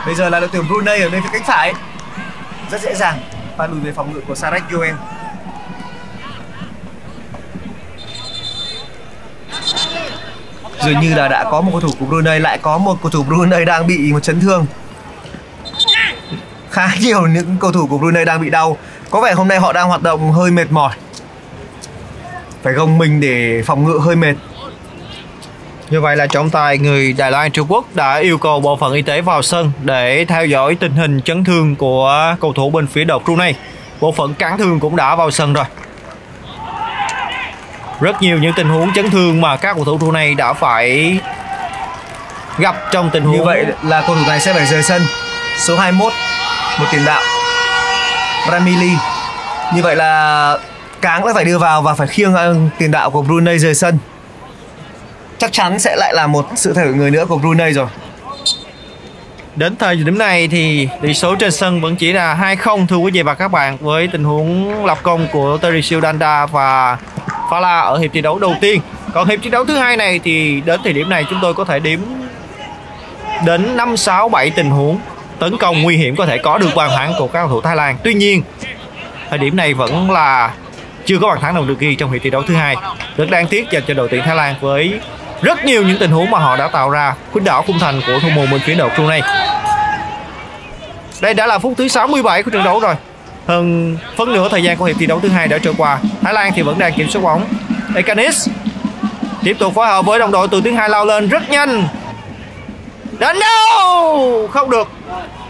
Bây 0.06 0.14
giờ 0.14 0.28
là 0.28 0.40
đội 0.40 0.48
tuyển 0.52 0.68
Brunei 0.68 1.00
ở 1.00 1.10
bên 1.10 1.22
phía 1.22 1.28
cánh 1.32 1.42
phải. 1.46 1.74
Rất 2.70 2.82
dễ 2.82 2.94
dàng 2.94 3.18
pha 3.56 3.66
lùi 3.66 3.80
về 3.80 3.92
phòng 3.92 4.12
ngự 4.12 4.20
của 4.28 4.34
Sarek 4.34 4.62
Yoen. 4.72 4.94
Dường 10.84 11.00
như 11.00 11.14
là 11.14 11.28
đã 11.28 11.44
có 11.50 11.60
một 11.60 11.70
cầu 11.72 11.80
thủ 11.80 11.90
của 12.00 12.06
Brunei, 12.06 12.40
lại 12.40 12.58
có 12.58 12.78
một 12.78 12.98
cầu 13.02 13.10
thủ 13.10 13.22
Brunei 13.22 13.64
đang 13.64 13.86
bị 13.86 14.12
một 14.12 14.20
chấn 14.20 14.40
thương. 14.40 14.66
Khá 16.78 16.90
nhiều 17.00 17.26
những 17.26 17.56
cầu 17.60 17.72
thủ 17.72 17.86
của 17.86 17.98
Brunei 17.98 18.24
đang 18.24 18.42
bị 18.42 18.50
đau. 18.50 18.76
Có 19.10 19.20
vẻ 19.20 19.32
hôm 19.32 19.48
nay 19.48 19.58
họ 19.58 19.72
đang 19.72 19.88
hoạt 19.88 20.02
động 20.02 20.32
hơi 20.32 20.50
mệt 20.50 20.70
mỏi. 20.70 20.94
Phải 22.62 22.72
gồng 22.72 22.98
mình 22.98 23.20
để 23.20 23.62
phòng 23.66 23.84
ngự 23.84 23.98
hơi 23.98 24.16
mệt. 24.16 24.34
Như 25.90 26.00
vậy 26.00 26.16
là 26.16 26.26
trọng 26.26 26.50
tài 26.50 26.78
người 26.78 27.12
Đài 27.12 27.30
Loan 27.30 27.50
Trung 27.50 27.66
Quốc 27.70 27.84
đã 27.94 28.16
yêu 28.16 28.38
cầu 28.38 28.60
bộ 28.60 28.76
phận 28.76 28.92
y 28.92 29.02
tế 29.02 29.20
vào 29.20 29.42
sân 29.42 29.72
để 29.82 30.24
theo 30.24 30.46
dõi 30.46 30.74
tình 30.74 30.92
hình 30.92 31.20
chấn 31.24 31.44
thương 31.44 31.76
của 31.76 32.36
cầu 32.40 32.52
thủ 32.52 32.70
bên 32.70 32.86
phía 32.86 33.04
đội 33.04 33.20
Brunei. 33.24 33.54
Bộ 34.00 34.12
phận 34.12 34.34
cản 34.34 34.58
thương 34.58 34.80
cũng 34.80 34.96
đã 34.96 35.16
vào 35.16 35.30
sân 35.30 35.52
rồi. 35.52 35.64
Rất 38.00 38.22
nhiều 38.22 38.38
những 38.38 38.52
tình 38.56 38.68
huống 38.68 38.92
chấn 38.92 39.10
thương 39.10 39.40
mà 39.40 39.56
các 39.56 39.74
cầu 39.74 39.84
thủ 39.84 39.98
Brunei 39.98 40.34
đã 40.34 40.52
phải 40.52 41.18
gặp 42.58 42.76
trong 42.92 43.10
tình 43.12 43.24
huống 43.24 43.36
Như 43.36 43.44
vậy 43.44 43.66
là 43.82 44.00
cầu 44.06 44.16
thủ 44.16 44.22
này 44.28 44.40
sẽ 44.40 44.52
phải 44.52 44.66
rời 44.66 44.82
sân. 44.82 45.02
Số 45.58 45.76
21, 45.76 46.12
một 46.78 46.86
tiền 46.92 47.04
đạo. 47.04 47.22
Ramili. 48.50 48.90
Như 49.74 49.82
vậy 49.82 49.96
là 49.96 50.58
Cáng 51.00 51.26
đã 51.26 51.32
phải 51.34 51.44
đưa 51.44 51.58
vào 51.58 51.82
và 51.82 51.94
phải 51.94 52.06
khiêng 52.06 52.34
ờ, 52.34 52.56
tiền 52.78 52.90
đạo 52.90 53.10
của 53.10 53.22
Brunei 53.22 53.58
rời 53.58 53.74
sân. 53.74 53.98
Chắc 55.38 55.52
chắn 55.52 55.78
sẽ 55.78 55.96
lại 55.96 56.14
là 56.14 56.26
một 56.26 56.46
sự 56.56 56.72
thay 56.72 56.84
đổi 56.84 56.94
người 56.94 57.10
nữa 57.10 57.26
của 57.28 57.38
Brunei 57.38 57.72
rồi. 57.72 57.86
Đến 59.56 59.76
thời 59.76 59.96
điểm 59.96 60.18
này 60.18 60.48
thì 60.48 60.88
tỷ 61.02 61.14
số 61.14 61.34
trên 61.34 61.52
sân 61.52 61.80
vẫn 61.80 61.96
chỉ 61.96 62.12
là 62.12 62.56
2-0 62.56 62.86
thưa 62.86 62.96
quý 62.96 63.10
vị 63.10 63.22
và 63.22 63.34
các 63.34 63.48
bạn 63.48 63.76
với 63.80 64.08
tình 64.12 64.24
huống 64.24 64.84
lập 64.84 64.98
công 65.02 65.26
của 65.32 65.58
Terry 65.58 66.00
Danda 66.02 66.46
và 66.46 66.98
Fala 67.48 67.84
ở 67.84 67.98
hiệp 67.98 68.10
thi 68.12 68.20
đấu 68.20 68.38
đầu 68.38 68.54
tiên. 68.60 68.80
Còn 69.14 69.28
hiệp 69.28 69.40
thi 69.42 69.50
đấu 69.50 69.64
thứ 69.64 69.76
hai 69.76 69.96
này 69.96 70.20
thì 70.24 70.60
đến 70.60 70.80
thời 70.84 70.92
điểm 70.92 71.08
này 71.08 71.24
chúng 71.30 71.38
tôi 71.42 71.54
có 71.54 71.64
thể 71.64 71.78
điểm 71.78 72.28
đến 73.44 73.76
5 73.76 73.96
6 73.96 74.28
7 74.28 74.50
tình 74.50 74.70
huống 74.70 74.98
tấn 75.38 75.58
công 75.58 75.82
nguy 75.82 75.96
hiểm 75.96 76.16
có 76.16 76.26
thể 76.26 76.38
có 76.38 76.58
được 76.58 76.70
bàn 76.76 76.90
thắng 76.96 77.12
của 77.18 77.26
các 77.26 77.40
cầu 77.40 77.48
thủ 77.48 77.60
Thái 77.60 77.76
Lan. 77.76 77.96
Tuy 78.02 78.14
nhiên, 78.14 78.42
thời 79.30 79.38
điểm 79.38 79.56
này 79.56 79.74
vẫn 79.74 80.10
là 80.10 80.50
chưa 81.06 81.18
có 81.18 81.28
bàn 81.28 81.40
thắng 81.40 81.54
nào 81.54 81.64
được 81.64 81.78
ghi 81.78 81.94
trong 81.94 82.12
hiệp 82.12 82.22
thi 82.22 82.30
đấu 82.30 82.42
thứ 82.42 82.54
hai. 82.54 82.76
Rất 83.16 83.30
đáng 83.30 83.46
tiếc 83.46 83.70
dành 83.70 83.82
cho 83.88 83.94
đội 83.94 84.08
tuyển 84.10 84.22
Thái 84.24 84.36
Lan 84.36 84.54
với 84.60 85.00
rất 85.42 85.64
nhiều 85.64 85.82
những 85.82 85.98
tình 85.98 86.10
huống 86.10 86.30
mà 86.30 86.38
họ 86.38 86.56
đã 86.56 86.68
tạo 86.68 86.90
ra 86.90 87.14
khuynh 87.32 87.44
đảo 87.44 87.62
khung 87.66 87.78
thành 87.78 88.00
của 88.06 88.18
thủ 88.22 88.28
môn 88.28 88.50
bên 88.50 88.60
phía 88.60 88.74
đội 88.74 88.90
Brunei. 88.96 89.20
Đây 91.20 91.34
đã 91.34 91.46
là 91.46 91.58
phút 91.58 91.74
thứ 91.76 91.88
67 91.88 92.42
của 92.42 92.50
trận 92.50 92.64
đấu 92.64 92.80
rồi. 92.80 92.94
Hơn 93.46 93.96
phân 94.16 94.32
nửa 94.32 94.48
thời 94.48 94.62
gian 94.62 94.76
của 94.76 94.84
hiệp 94.84 94.96
thi 94.98 95.06
đấu 95.06 95.20
thứ 95.20 95.28
hai 95.28 95.48
đã 95.48 95.58
trôi 95.58 95.74
qua. 95.78 95.98
Thái 96.22 96.34
Lan 96.34 96.52
thì 96.54 96.62
vẫn 96.62 96.78
đang 96.78 96.92
kiểm 96.92 97.10
soát 97.10 97.22
bóng. 97.22 97.44
Ekanis 97.96 98.48
tiếp 99.42 99.56
tục 99.58 99.74
phối 99.74 99.86
hợp 99.86 100.06
với 100.06 100.18
đồng 100.18 100.30
đội 100.30 100.48
từ 100.48 100.60
tiếng 100.60 100.76
hai 100.76 100.88
lao 100.88 101.04
lên 101.04 101.28
rất 101.28 101.50
nhanh. 101.50 101.88
Đánh 103.18 103.38
đâu 103.40 104.48
không 104.52 104.70
được. 104.70 104.88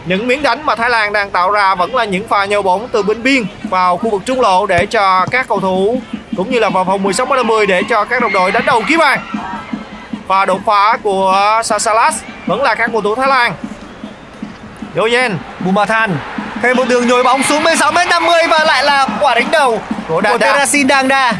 Những 0.07 0.27
miếng 0.27 0.43
đánh 0.43 0.67
mà 0.67 0.75
Thái 0.75 0.91
Lan 0.91 1.13
đang 1.13 1.31
tạo 1.31 1.51
ra 1.51 1.75
vẫn 1.75 1.95
là 1.95 2.05
những 2.05 2.29
pha 2.29 2.45
nhồi 2.45 2.63
bóng 2.63 2.89
từ 2.93 3.03
bên 3.03 3.23
biên 3.23 3.45
vào 3.63 3.97
khu 3.97 4.11
vực 4.11 4.23
trung 4.25 4.41
lộ 4.41 4.67
để 4.67 4.87
cho 4.87 5.27
các 5.31 5.49
cầu 5.49 5.61
thủ 5.61 6.01
cũng 6.37 6.51
như 6.51 6.59
là 6.59 6.69
vào 6.69 6.85
vòng 6.85 7.03
16 7.03 7.27
30 7.27 7.67
để 7.67 7.83
cho 7.89 8.05
các 8.05 8.23
đồng 8.23 8.33
đội 8.33 8.53
đánh 8.53 8.65
đầu 8.67 8.83
ký 8.89 8.97
bàn. 8.97 9.21
Và 10.27 10.45
đột 10.45 10.61
phá 10.67 10.97
của 11.03 11.61
Sasalas 11.65 12.15
vẫn 12.47 12.63
là 12.63 12.75
các 12.75 12.91
cầu 12.93 13.01
thủ 13.01 13.15
Thái 13.15 13.29
Lan. 13.29 13.53
Yoyen 14.97 15.39
Bumathan 15.61 16.17
thêm 16.63 16.77
một 16.77 16.89
đường 16.89 17.09
nhồi 17.09 17.23
bóng 17.23 17.43
xuống 17.43 17.63
16 17.63 17.93
m 17.93 17.95
50 18.11 18.39
và 18.51 18.65
lại 18.65 18.85
là 18.85 19.07
quả 19.21 19.35
đánh 19.35 19.51
đầu 19.51 19.81
của 20.09 20.21
của. 20.21 20.39
Terasin 20.39 20.89
Dangda. 20.89 21.33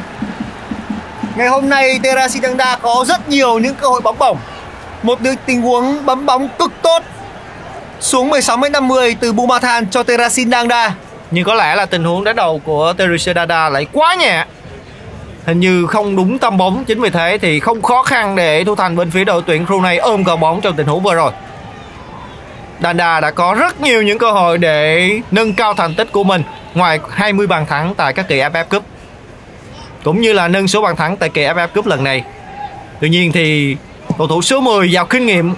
Ngày 1.37 1.49
hôm 1.49 1.69
nay 1.69 2.01
Terasin 2.03 2.43
Dangda 2.43 2.77
có 2.83 3.05
rất 3.09 3.29
nhiều 3.29 3.59
những 3.59 3.75
cơ 3.75 3.89
hội 3.89 4.01
bóng 4.01 4.19
bổng. 4.19 4.39
Một 5.03 5.19
tình 5.47 5.63
huống 5.63 6.07
bấm 6.07 6.27
bóng 6.27 6.49
cực 6.59 6.73
tốt. 6.83 7.03
Xuống 8.01 8.29
16 8.29 8.57
m 8.57 8.63
50 8.73 9.17
từ 9.21 9.33
Bumathan 9.33 9.91
cho 9.91 10.03
Terasin 10.03 10.51
Dangda. 10.51 10.95
Nhưng 11.31 11.45
có 11.45 11.55
lẽ 11.55 11.75
là 11.75 11.87
tình 11.87 12.05
huống 12.05 12.25
đá 12.25 12.33
đầu 12.33 12.61
của 12.65 12.93
Teresa 12.93 13.33
Dada 13.35 13.69
lại 13.69 13.87
quá 13.93 14.15
nhẹ. 14.15 14.45
Hình 15.47 15.61
như 15.61 15.87
không 15.87 16.17
đúng 16.17 16.39
tâm 16.39 16.57
bóng, 16.57 16.85
Chính 16.85 17.01
vì 17.01 17.11
thế 17.11 17.39
thì 17.41 17.61
không 17.61 17.83
khó 17.83 18.03
khăn 18.03 18.37
để 18.37 18.65
Thu 18.65 18.75
Thành 18.75 18.97
bên 18.97 19.11
phía 19.11 19.25
đội 19.25 19.43
tuyển 19.47 19.67
Brunei 19.67 19.97
ôm 19.97 20.25
cầu 20.25 20.37
bóng 20.37 20.61
trong 20.61 20.77
tình 20.77 20.87
huống 20.87 21.03
vừa 21.03 21.15
rồi. 21.15 21.33
Danda 22.83 23.21
đã 23.21 23.31
có 23.31 23.55
rất 23.55 23.81
nhiều 23.81 24.03
những 24.03 24.19
cơ 24.19 24.31
hội 24.31 24.59
để 24.59 25.11
nâng 25.31 25.55
cao 25.55 25.75
thành 25.75 25.95
tích 25.95 26.13
của 26.13 26.25
mình 26.25 26.43
Ngoài 26.75 27.01
20 27.11 27.47
bàn 27.47 27.67
thắng 27.67 27.95
tại 27.95 28.13
các 28.13 28.29
kỳ 28.29 28.39
AFF 28.39 28.65
Cup. 28.65 28.85
Cũng 30.05 30.21
như 30.21 30.33
là 30.33 30.49
nâng 30.49 30.69
số 30.69 30.83
bàn 30.83 30.97
thắng 30.97 31.17
tại 31.17 31.29
kỳ 31.29 31.43
AFF 31.43 31.69
Cup 31.69 31.87
lần 31.87 32.05
này. 32.05 32.25
Tuy 33.01 33.09
nhiên 33.09 33.33
thì 33.33 33.77
cầu 34.19 34.27
thủ 34.27 34.43
số 34.43 34.61
10 34.61 34.93
giàu 34.93 35.07
kinh 35.07 35.27
nghiệm 35.27 35.55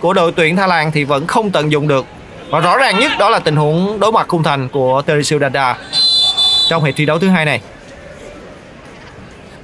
của 0.00 0.12
đội 0.12 0.32
tuyển 0.32 0.56
Thái 0.56 0.68
Lan 0.68 0.92
thì 0.92 1.04
vẫn 1.04 1.26
không 1.26 1.50
tận 1.50 1.72
dụng 1.72 1.88
được 1.88 2.06
và 2.50 2.60
rõ 2.60 2.76
ràng 2.76 2.98
nhất 2.98 3.12
đó 3.18 3.30
là 3.30 3.38
tình 3.38 3.56
huống 3.56 4.00
đối 4.00 4.12
mặt 4.12 4.28
khung 4.28 4.42
thành 4.42 4.68
của 4.68 5.02
Teresio 5.02 5.38
Dada 5.38 5.78
trong 6.68 6.84
hiệp 6.84 6.94
thi 6.96 7.06
đấu 7.06 7.18
thứ 7.18 7.28
hai 7.28 7.44
này. 7.44 7.60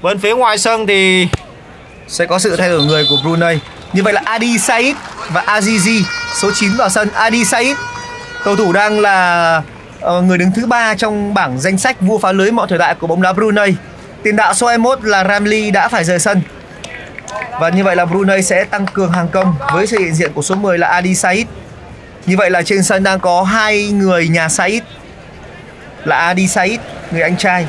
Bên 0.03 0.19
phía 0.19 0.35
ngoài 0.35 0.59
sân 0.59 0.87
thì 0.87 1.29
Sẽ 2.09 2.27
có 2.27 2.39
sự 2.39 2.57
thay 2.57 2.69
đổi 2.69 2.85
người 2.85 3.07
của 3.11 3.17
Brunei. 3.23 3.59
Như 3.93 4.03
vậy 4.03 4.13
là 4.13 4.23
Adi 4.25 4.59
Said 4.59 4.97
và 5.29 5.43
Azizi, 5.43 6.03
số 6.35 6.51
9 6.55 6.77
vào 6.77 6.89
sân. 6.89 7.09
Adi 7.11 7.45
Said, 7.45 7.77
cầu 8.45 8.57
thủ 8.57 8.73
đang 8.73 9.01
là 9.01 9.63
ờ, 10.01 10.23
người 10.23 10.39
đứng 10.39 10.51
thứ 10.57 10.67
ba 10.67 10.95
trong 10.95 11.35
bảng 11.35 11.59
danh 11.61 11.79
sách 11.79 12.01
vua 12.01 12.19
phá 12.19 12.33
lưới 12.33 12.51
mọi 12.51 12.67
thời 12.69 12.79
đại 12.79 12.95
của 12.95 13.07
bóng 13.07 13.23
đá 13.23 13.33
Brunei. 13.33 13.75
Tiền 14.23 14.37
đạo 14.37 14.55
số 14.55 14.67
21 14.67 15.05
là 15.05 15.25
Ramli 15.25 15.71
đã 15.71 15.89
phải 15.89 16.05
rời 16.05 16.19
sân. 16.19 16.43
Và 17.61 17.69
như 17.69 17.85
vậy 17.85 17.97
là 17.97 18.05
Brunei 18.05 18.43
sẽ 18.43 18.65
tăng 18.65 18.87
cường 18.87 19.13
hàng 19.13 19.29
công 19.29 19.55
với 19.73 19.87
sự 19.87 19.99
hiện 19.99 20.15
diện 20.15 20.33
của 20.33 20.43
số 20.43 20.55
10 20.55 20.79
là 20.79 20.89
Adi 20.89 21.15
Said. 21.15 21.47
Như 22.27 22.37
vậy 22.37 22.51
là 22.51 22.63
trên 22.63 22.83
sân 22.83 23.03
đang 23.03 23.21
có 23.21 23.43
hai 23.43 23.87
người 23.87 24.29
nhà 24.29 24.49
Said 24.49 24.83
là 26.05 26.17
Adi 26.17 26.49
Said, 26.49 26.81
người 27.11 27.23
anh 27.23 27.37
trai 27.37 27.67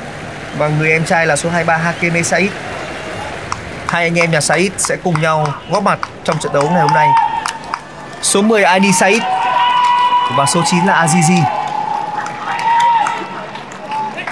và 0.58 0.68
người 0.68 0.92
em 0.92 1.06
trai 1.06 1.28
là 1.28 1.36
số 1.36 1.50
23 1.50 1.78
Hakeme 1.78 2.24
Said. 2.24 2.50
Hai 3.88 4.04
anh 4.04 4.20
em 4.20 4.32
nhà 4.32 4.42
Said 4.42 4.72
sẽ 4.78 4.96
cùng 5.04 5.22
nhau 5.22 5.48
góp 5.72 5.84
mặt 5.84 6.00
trong 6.24 6.40
trận 6.40 6.54
đấu 6.54 6.70
ngày 6.70 6.82
hôm 6.82 6.94
nay. 6.94 7.08
Số 8.22 8.42
10 8.42 8.64
Adi 8.64 8.92
Said 8.92 9.22
và 10.38 10.46
số 10.46 10.64
9 10.66 10.86
là 10.86 11.06
Azizi. 11.06 11.42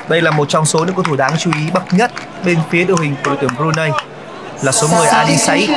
Đây 0.07 0.21
là 0.21 0.31
một 0.31 0.49
trong 0.49 0.65
số 0.65 0.79
những 0.79 0.95
cầu 0.95 1.03
thủ 1.03 1.15
đáng 1.15 1.37
chú 1.37 1.51
ý 1.55 1.71
bậc 1.73 1.93
nhất 1.93 2.11
bên 2.45 2.59
phía 2.69 2.83
đội 2.83 2.97
hình 3.01 3.15
của 3.15 3.29
đội 3.31 3.37
tuyển 3.41 3.51
Brunei 3.57 3.91
là 4.61 4.71
số 4.71 4.87
10 4.97 5.07
Adi 5.07 5.37
Said. 5.37 5.69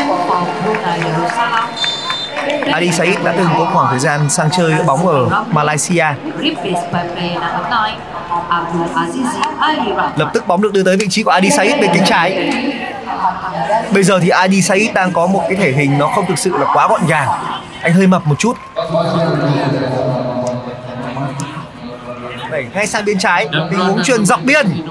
Adi 2.73 2.93
Said 2.93 3.17
đã 3.25 3.35
từng 3.37 3.49
có 3.59 3.71
khoảng 3.75 3.87
thời 3.91 3.99
gian 3.99 4.31
sang 4.31 4.51
chơi 4.51 4.75
bóng 4.87 5.07
ở 5.07 5.45
Malaysia. 5.51 6.07
Lập 10.17 10.31
tức 10.35 10.47
bóng 10.47 10.63
được 10.63 10.73
đưa 10.73 10.83
tới 10.83 10.97
vị 10.97 11.07
trí 11.11 11.23
của 11.23 11.31
Adi 11.31 11.51
Said 11.51 11.81
bên 11.81 11.91
cánh 11.95 12.05
trái. 12.07 12.53
Bây 13.95 14.03
giờ 14.03 14.19
thì 14.23 14.29
Adi 14.29 14.63
Said 14.63 14.93
đang 14.95 15.13
có 15.13 15.27
một 15.27 15.43
cái 15.49 15.57
thể 15.57 15.73
hình 15.73 15.99
nó 15.99 16.07
không 16.07 16.27
thực 16.27 16.39
sự 16.39 16.51
là 16.59 16.67
quá 16.75 16.89
gọn 16.89 17.07
gàng. 17.09 17.29
Anh 17.83 17.93
hơi 17.93 18.07
mập 18.07 18.27
một 18.27 18.39
chút. 18.39 18.57
Đẩy 22.51 22.67
ngay 22.75 22.87
sang 22.87 23.05
bên 23.05 23.19
trái, 23.19 23.49
tình 23.71 23.81
huống 23.81 24.03
truyền 24.03 24.27
dọc 24.27 24.41
biên. 24.43 24.87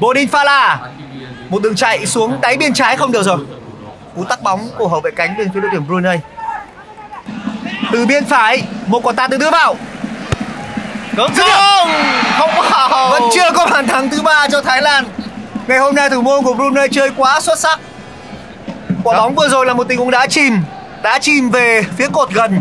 Bodin 0.00 0.28
Fala. 0.28 0.76
Một 1.52 1.62
đường 1.62 1.76
chạy 1.76 2.06
xuống 2.06 2.40
đáy 2.40 2.56
biên 2.56 2.74
trái 2.74 2.96
không 2.96 3.12
được 3.12 3.22
rồi. 3.22 3.38
Cú 4.16 4.24
tắc 4.24 4.42
bóng 4.42 4.68
của 4.78 4.88
hậu 4.88 5.00
vệ 5.00 5.10
cánh 5.10 5.36
bên 5.38 5.48
phía 5.54 5.60
đội 5.60 5.70
tuyển 5.72 5.86
Brunei. 5.86 6.18
Từ 7.92 8.06
biên 8.06 8.24
phải, 8.24 8.62
một 8.86 9.02
quả 9.02 9.12
tạt 9.12 9.30
được 9.30 9.36
đưa 9.36 9.50
vào. 9.50 9.76
Cấn 11.16 11.30
không 11.34 11.88
không 12.38 12.50
vào 12.70 13.10
Vẫn 13.10 13.22
chưa 13.34 13.50
có 13.54 13.66
bàn 13.66 13.86
thắng 13.86 14.10
thứ 14.10 14.22
ba 14.22 14.48
cho 14.48 14.62
Thái 14.62 14.82
Lan. 14.82 15.04
Ngày 15.66 15.78
hôm 15.78 15.94
nay 15.94 16.10
thủ 16.10 16.22
môn 16.22 16.44
của 16.44 16.54
Brunei 16.54 16.88
chơi 16.88 17.10
quá 17.16 17.40
xuất 17.40 17.58
sắc. 17.58 17.80
Quả 19.04 19.16
bóng 19.16 19.34
vừa 19.34 19.48
rồi 19.48 19.66
là 19.66 19.74
một 19.74 19.88
tình 19.88 19.98
huống 19.98 20.10
đá 20.10 20.26
chìm, 20.26 20.62
đá 21.02 21.18
chìm 21.18 21.50
về 21.50 21.82
phía 21.96 22.08
cột 22.08 22.30
gần. 22.30 22.60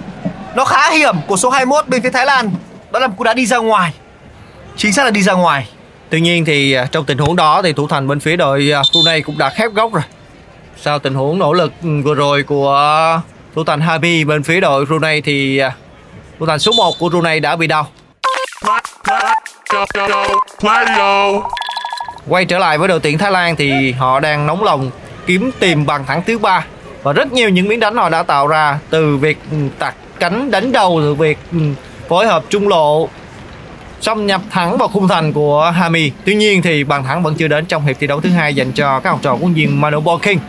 nó 0.56 0.66
khá 0.66 0.92
hiểm 0.92 1.16
của 1.28 1.38
số 1.38 1.50
21 1.50 1.88
bên 1.88 2.02
phía 2.02 2.10
Thái 2.10 2.26
Lan 2.26 2.52
đó 2.92 3.00
là 3.00 3.08
một 3.08 3.14
cú 3.18 3.24
đá 3.24 3.34
đi 3.34 3.46
ra 3.46 3.58
ngoài 3.58 3.94
chính 4.78 4.94
xác 4.94 5.04
là 5.04 5.12
đi 5.12 5.22
ra 5.22 5.34
ngoài 5.34 5.68
Tuy 6.12 6.22
nhiên 6.22 6.46
thì 6.46 6.74
à, 6.74 6.88
trong 6.92 7.06
tình 7.06 7.18
huống 7.18 7.36
đó 7.36 7.62
thì 7.62 7.74
thủ 7.74 7.88
thành 7.88 8.08
bên 8.08 8.20
phía 8.20 8.36
đội 8.36 8.72
à, 8.74 8.82
Brunei 8.92 9.22
cũng 9.22 9.38
đã 9.38 9.50
khép 9.50 9.72
góc 9.74 9.94
rồi. 9.94 10.04
Sau 10.78 11.00
tình 11.00 11.14
huống 11.14 11.40
nỗ 11.40 11.54
lực 11.54 11.74
ừ, 11.84 11.90
vừa 12.04 12.14
rồi 12.14 12.44
của 12.44 13.22
thủ 13.56 13.64
thành 13.64 13.82
Habi 13.82 14.24
bên 14.24 14.44
phía 14.44 14.60
đội 14.60 14.86
Brunei 14.86 15.22
thì 15.22 15.58
à, 15.58 15.72
thủ 16.40 16.46
thành 16.46 16.60
số 16.60 16.72
1 16.78 17.00
của 17.00 17.10
Brunei 17.10 17.40
đã 17.40 17.56
bị 17.56 17.68
đau. 17.68 17.88
Quay 22.28 22.46
trở 22.46 22.60
lại 22.60 22.78
với 22.78 22.88
đội 22.88 23.00
tuyển 23.00 23.18
Thái 23.18 23.32
Lan 23.32 23.56
thì 23.56 23.92
họ 23.92 24.20
đang 24.20 24.48
nóng 24.48 24.64
lòng 24.64 24.92
kiếm 25.26 25.52
tìm 25.60 25.86
bàn 25.86 26.06
thắng 26.06 26.22
thứ 26.28 26.38
ba 26.38 26.66
và 27.04 27.14
rất 27.14 27.34
nhiều 27.34 27.50
những 27.50 27.68
miếng 27.68 27.80
đánh 27.80 27.96
họ 27.96 28.10
đã 28.10 28.24
tạo 28.24 28.48
ra 28.48 28.80
từ 28.90 29.18
việc 29.18 29.38
ừ, 29.52 29.58
tạt 29.80 29.96
cánh 30.20 30.52
đánh 30.52 30.72
đầu, 30.72 31.00
từ 31.02 31.16
việc 31.16 31.38
ừ, 31.52 31.60
phối 32.10 32.28
hợp 32.28 32.44
trung 32.50 32.68
lộ 32.68 33.10
xâm 34.02 34.28
nhập 34.28 34.42
thẳng 34.50 34.78
vào 34.78 34.88
khung 34.88 35.08
thành 35.08 35.34
của 35.34 35.72
Hami. 35.76 36.12
Tuy 36.26 36.36
nhiên 36.36 36.62
thì 36.62 36.84
bàn 36.84 37.04
thắng 37.04 37.24
vẫn 37.24 37.36
chưa 37.36 37.48
đến 37.48 37.66
trong 37.66 37.86
hiệp 37.86 37.96
thi 38.00 38.08
đấu 38.08 38.22
thứ 38.22 38.30
hai 38.30 38.56
dành 38.56 38.72
cho 38.72 39.00
các 39.00 39.10
học 39.10 39.20
trò 39.22 39.36
của 39.36 39.48
viên 39.48 39.82
Manu 39.82 40.18
King. 40.22 40.40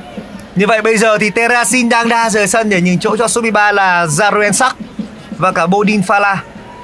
Như 0.57 0.67
vậy 0.67 0.83
bây 0.83 0.97
giờ 0.97 1.19
thì 1.19 1.31
Terasin 1.31 1.89
đang 1.89 2.09
đa 2.09 2.31
rời 2.31 2.47
sân 2.47 2.71
để 2.71 2.81
nhường 2.81 2.99
chỗ 2.99 3.17
cho 3.17 3.29
số 3.29 3.41
13 3.41 3.73
là 3.73 4.07
Zaruen 4.07 4.53
Sắc 4.53 4.77
và 5.37 5.53
cả 5.53 5.67
Bodin 5.67 6.01
Fala. 6.01 6.37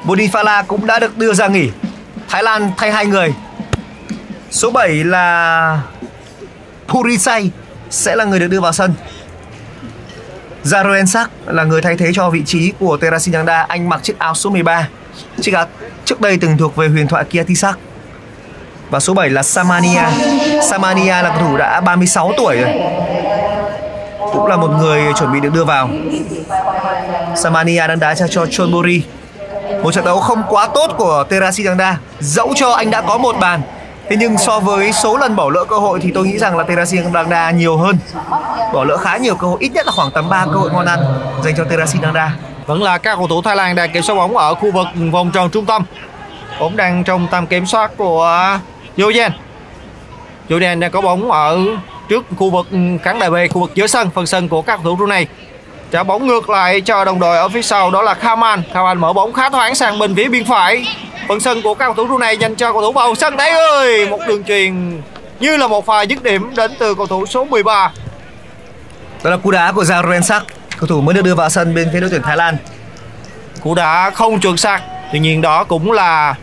Bodin 0.05 0.31
Fala 0.31 0.65
cũng 0.65 0.87
đã 0.87 0.99
được 0.99 1.19
đưa 1.19 1.35
ra 1.35 1.49
nghỉ. 1.49 1.71
Thái 2.29 2.43
Lan 2.43 2.73
thay 2.77 2.93
hai 2.93 3.07
người. 3.07 3.35
Số 4.51 4.71
7 4.71 4.89
là 4.89 5.81
Purisay 6.89 7.51
sẽ 7.91 8.17
là 8.17 8.25
người 8.25 8.41
được 8.41 8.49
đưa 8.49 8.61
vào 8.61 8.73
sân. 8.73 8.95
Zaruen 10.65 11.07
Sắc 11.07 11.31
là 11.47 11.65
người 11.65 11.83
thay 11.83 11.97
thế 11.97 12.11
cho 12.15 12.31
vị 12.31 12.43
trí 12.47 12.73
của 12.79 12.97
Terasin 12.97 13.33
Dangda. 13.35 13.67
Anh 13.69 13.89
mặc 13.89 14.01
chiếc 14.03 14.19
áo 14.19 14.35
số 14.35 14.51
13. 14.51 14.89
Chiếc 15.41 15.55
áo 15.55 15.67
trước 16.05 16.21
đây 16.21 16.39
từng 16.41 16.59
thuộc 16.59 16.77
về 16.77 16.89
huyền 16.89 17.07
thoại 17.07 17.25
Kiatisak. 17.25 17.79
Và 18.91 19.01
số 19.01 19.15
7 19.15 19.31
là 19.31 19.43
Samania. 19.43 20.03
Samania 20.71 21.23
là 21.23 21.35
cầu 21.39 21.49
thủ 21.49 21.57
đã 21.57 21.81
36 21.81 22.33
tuổi 22.37 22.57
rồi 22.57 22.75
cũng 24.33 24.47
là 24.47 24.57
một 24.57 24.71
người 24.79 25.03
chuẩn 25.19 25.33
bị 25.33 25.41
được 25.41 25.53
đưa 25.53 25.65
vào. 25.65 25.89
Samania 27.37 27.87
đang 27.89 27.99
đá 27.99 28.15
cho 28.15 28.47
Chonburi. 28.47 29.03
Một 29.83 29.93
trận 29.93 30.05
đấu 30.05 30.21
không 30.21 30.43
quá 30.49 30.69
tốt 30.75 30.91
của 30.99 31.25
Terasi 31.29 31.65
Dangda, 31.65 31.99
dẫu 32.21 32.53
cho 32.57 32.73
anh 32.73 32.91
đã 32.91 33.01
có 33.01 33.19
một 33.19 33.37
bàn. 33.41 33.61
Thế 34.09 34.17
nhưng 34.17 34.39
so 34.39 34.61
với 34.61 34.93
số 34.93 35.17
lần 35.17 35.37
bỏ 35.37 35.51
lỡ 35.51 35.65
cơ 35.65 35.79
hội 35.79 36.01
thì 36.03 36.13
tôi 36.15 36.27
nghĩ 36.27 36.39
rằng 36.39 36.57
là 36.57 36.65
Terasi 36.65 36.99
Dangda 37.15 37.51
nhiều 37.51 37.77
hơn. 37.77 37.99
Bỏ 38.73 38.85
lỡ 38.85 38.97
khá 38.97 39.17
nhiều 39.17 39.35
cơ 39.35 39.47
hội, 39.47 39.57
ít 39.61 39.73
nhất 39.73 39.87
là 39.87 39.93
khoảng 39.93 40.11
tầm 40.11 40.29
3 40.29 40.45
cơ 40.45 40.53
hội 40.53 40.71
ngon 40.73 40.87
ăn 40.87 40.99
dành 41.45 41.55
cho 41.57 41.65
Terasi 41.65 41.99
Dangda. 42.03 42.33
Vẫn 42.69 42.83
là 42.83 42.99
các 42.99 43.17
cầu 43.17 43.29
thủ 43.29 43.43
Thái 43.43 43.57
Lan 43.57 43.77
đang 43.77 43.93
kiểm 43.93 44.03
soát 44.03 44.17
bóng 44.17 44.37
ở 44.37 44.55
khu 44.55 44.71
vực 44.71 44.87
vòng 45.13 45.31
tròn 45.35 45.51
trung 45.51 45.67
tâm. 45.67 45.85
Bóng 46.61 46.77
đang 46.77 47.05
trong 47.05 47.27
tầm 47.31 47.47
kiểm 47.47 47.67
soát 47.67 47.91
của 47.97 48.59
Yoyen. 48.99 49.33
Yoyen 50.51 50.81
đang 50.81 50.91
có 50.91 51.01
bóng 51.01 51.31
ở 51.31 51.59
trước 52.09 52.25
khu 52.37 52.51
vực 52.51 52.67
ừ, 52.71 52.79
khán 53.03 53.19
đài 53.19 53.31
B, 53.31 53.35
khu 53.51 53.61
vực 53.61 53.71
giữa 53.75 53.87
sân, 53.87 54.11
phần 54.11 54.27
sân 54.27 54.49
của 54.49 54.63
các 54.63 54.77
cầu 54.77 54.85
thủ 54.85 54.97
Brunei. 54.97 55.27
Trả 55.91 56.03
bóng 56.03 56.27
ngược 56.27 56.51
lại 56.51 56.81
cho 56.81 57.05
đồng 57.05 57.21
đội 57.21 57.37
ở 57.39 57.49
phía 57.49 57.63
sau 57.63 57.91
đó 57.91 58.03
là 58.03 58.15
Khaman. 58.15 58.63
Khaman 58.73 58.99
mở 58.99 59.13
bóng 59.13 59.33
khá 59.33 59.51
thoáng 59.51 59.75
sang 59.75 59.99
bên 59.99 60.15
phía 60.15 60.29
biên 60.29 60.45
phải. 60.45 60.87
Phần 61.29 61.41
sân 61.41 61.63
của 61.63 61.75
các 61.75 61.85
cầu 61.87 61.95
thủ 61.95 62.07
Brunei 62.07 62.37
dành 62.37 62.55
cho 62.55 62.73
cầu 62.73 62.83
thủ 62.83 62.93
vào 62.93 63.15
sân 63.15 63.37
đấy 63.37 63.51
ơi. 63.51 64.09
Một 64.11 64.21
đường 64.27 64.45
truyền 64.45 65.01
như 65.41 65.57
là 65.57 65.67
một 65.67 65.87
pha 65.87 66.03
dứt 66.03 66.23
điểm 66.23 66.55
đến 66.57 66.73
từ 66.79 66.95
cầu 66.95 67.07
thủ 67.07 67.27
số 67.27 67.45
13. 67.45 67.93
Đó 69.23 69.31
là 69.31 69.37
cú 69.37 69.51
đá 69.51 69.73
của 69.73 69.83
Jaroen 69.83 70.21
Sak, 70.21 70.43
cầu 70.81 70.87
thủ 70.87 71.01
mới 71.01 71.15
được 71.15 71.23
đưa 71.25 71.35
vào 71.35 71.51
sân 71.51 71.75
bên 71.75 71.89
phía 71.93 72.01
đội 72.01 72.11
tuyển 72.11 72.23
Thái 72.23 72.37
Lan. 72.37 72.57
Cú 73.63 73.75
đá 73.75 74.11
không 74.11 74.41
chuẩn 74.41 74.57
xác. 74.57 74.83
Tuy 75.13 75.19
nhiên 75.19 75.41
đó 75.41 75.65
cũng 75.65 75.93
là 75.93 76.35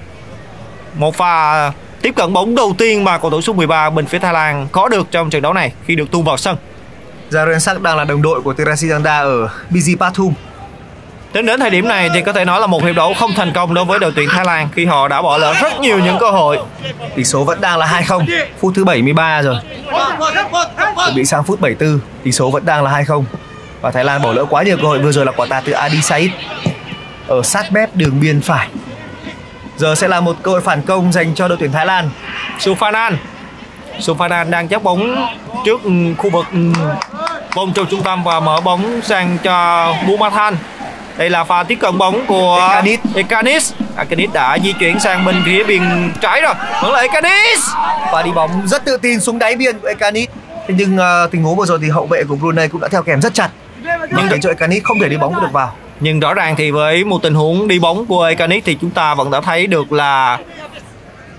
một 0.93 1.15
pha 1.15 1.71
tiếp 2.01 2.13
cận 2.15 2.33
bóng 2.33 2.55
đầu 2.55 2.75
tiên 2.77 3.03
mà 3.03 3.17
cầu 3.17 3.31
thủ 3.31 3.41
số 3.41 3.53
13 3.53 3.89
bên 3.89 4.05
phía 4.05 4.19
Thái 4.19 4.33
Lan 4.33 4.67
có 4.71 4.89
được 4.89 5.07
trong 5.11 5.29
trận 5.29 5.41
đấu 5.41 5.53
này 5.53 5.73
khi 5.85 5.95
được 5.95 6.11
tung 6.11 6.23
vào 6.23 6.37
sân. 6.37 6.57
Zaren 7.29 7.59
Sak 7.59 7.81
đang 7.81 7.97
là 7.97 8.03
đồng 8.03 8.21
đội 8.21 8.41
của 8.41 8.53
Terasi 8.53 8.87
Dangda 8.87 9.19
ở 9.19 9.49
BG 9.69 9.97
Pathum. 9.99 10.33
Tính 11.31 11.45
đến 11.45 11.59
thời 11.59 11.69
điểm 11.69 11.87
này 11.87 12.09
thì 12.13 12.21
có 12.21 12.33
thể 12.33 12.45
nói 12.45 12.61
là 12.61 12.67
một 12.67 12.83
hiệp 12.83 12.95
đấu 12.95 13.13
không 13.19 13.31
thành 13.35 13.51
công 13.53 13.73
đối 13.73 13.85
với 13.85 13.99
đội 13.99 14.11
tuyển 14.15 14.29
Thái 14.29 14.45
Lan 14.45 14.67
khi 14.75 14.85
họ 14.85 15.07
đã 15.07 15.21
bỏ 15.21 15.37
lỡ 15.37 15.53
rất 15.61 15.79
nhiều 15.79 15.99
những 15.99 16.17
cơ 16.19 16.31
hội. 16.31 16.59
Tỷ 17.15 17.23
số 17.23 17.43
vẫn 17.43 17.61
đang 17.61 17.77
là 17.77 18.03
2-0, 18.07 18.25
phút 18.59 18.73
thứ 18.75 18.83
73 18.83 19.41
rồi. 19.41 19.55
Chuẩn 21.05 21.15
bị 21.15 21.25
sang 21.25 21.43
phút 21.43 21.61
74, 21.61 21.99
tỷ 22.23 22.31
số 22.31 22.51
vẫn 22.51 22.65
đang 22.65 22.83
là 22.83 23.01
2-0. 23.01 23.23
Và 23.85 23.91
Thái 23.91 24.03
Lan 24.03 24.21
bỏ 24.21 24.33
lỡ 24.33 24.45
quá 24.49 24.63
nhiều 24.63 24.77
cơ 24.77 24.87
hội 24.87 24.99
vừa 24.99 25.11
rồi 25.11 25.25
là 25.25 25.31
quả 25.31 25.45
tạt 25.49 25.63
từ 25.65 25.71
Adi 25.71 26.01
Said 26.01 26.31
ở 27.27 27.41
sát 27.43 27.71
mép 27.71 27.95
đường 27.95 28.19
biên 28.19 28.41
phải. 28.41 28.67
Giờ 29.77 29.95
sẽ 29.95 30.07
là 30.07 30.21
một 30.21 30.35
cơ 30.43 30.51
hội 30.51 30.61
phản 30.61 30.81
công 30.81 31.11
dành 31.11 31.35
cho 31.35 31.47
đội 31.47 31.57
tuyển 31.59 31.71
Thái 31.71 31.85
Lan. 31.85 32.09
Sufanan 32.59 33.15
Sufanan 33.99 34.49
đang 34.49 34.67
chấp 34.67 34.83
bóng 34.83 35.27
trước 35.65 35.83
ừ, 35.83 35.91
khu 36.17 36.29
vực 36.29 36.45
ừ, 36.51 36.59
vòng 37.55 37.73
tròn 37.73 37.85
trung 37.91 38.03
tâm 38.03 38.23
và 38.23 38.39
mở 38.39 38.61
bóng 38.61 39.01
sang 39.03 39.37
cho 39.43 39.93
Bumathan. 40.07 40.57
Đây 41.17 41.29
là 41.29 41.43
pha 41.43 41.63
tiếp 41.63 41.75
cận 41.75 41.97
bóng 41.97 42.25
của 42.27 42.69
Ekanis. 42.69 42.99
Ekanis. 43.15 43.73
Ekanis 43.97 44.31
đã 44.33 44.57
di 44.63 44.73
chuyển 44.73 44.99
sang 44.99 45.25
bên 45.25 45.41
phía 45.45 45.63
biên 45.63 46.11
trái 46.21 46.41
rồi. 46.41 46.53
Vẫn 46.81 46.91
là 46.91 46.99
Ekanis. 46.99 47.59
Và 48.11 48.21
đi 48.25 48.31
bóng 48.31 48.67
rất 48.67 48.85
tự 48.85 48.97
tin 48.97 49.19
xuống 49.19 49.39
đáy 49.39 49.55
biên 49.55 49.79
của 49.79 49.87
Ekanis. 49.87 50.29
Thế 50.67 50.75
nhưng 50.77 50.95
uh, 50.95 51.31
tình 51.31 51.43
huống 51.43 51.55
vừa 51.55 51.65
rồi 51.65 51.79
thì 51.81 51.89
hậu 51.89 52.05
vệ 52.05 52.23
của 52.23 52.35
Brunei 52.35 52.67
cũng 52.67 52.81
đã 52.81 52.87
theo 52.87 53.03
kèm 53.03 53.21
rất 53.21 53.33
chặt. 53.33 53.49
Nhưng 54.11 54.27
khiến 54.29 54.41
cho 54.41 54.49
Ekanis 54.49 54.83
không 54.83 54.99
thể 54.99 55.09
đi 55.09 55.17
bóng 55.17 55.41
được 55.41 55.51
vào. 55.51 55.73
Nhưng 55.99 56.19
rõ 56.19 56.33
ràng 56.33 56.55
thì 56.55 56.71
với 56.71 57.03
một 57.03 57.21
tình 57.21 57.33
huống 57.33 57.67
đi 57.67 57.79
bóng 57.79 58.05
của 58.05 58.23
Ekanis 58.23 58.63
thì 58.65 58.77
chúng 58.81 58.89
ta 58.89 59.15
vẫn 59.15 59.31
đã 59.31 59.41
thấy 59.41 59.67
được 59.67 59.91
là 59.91 60.39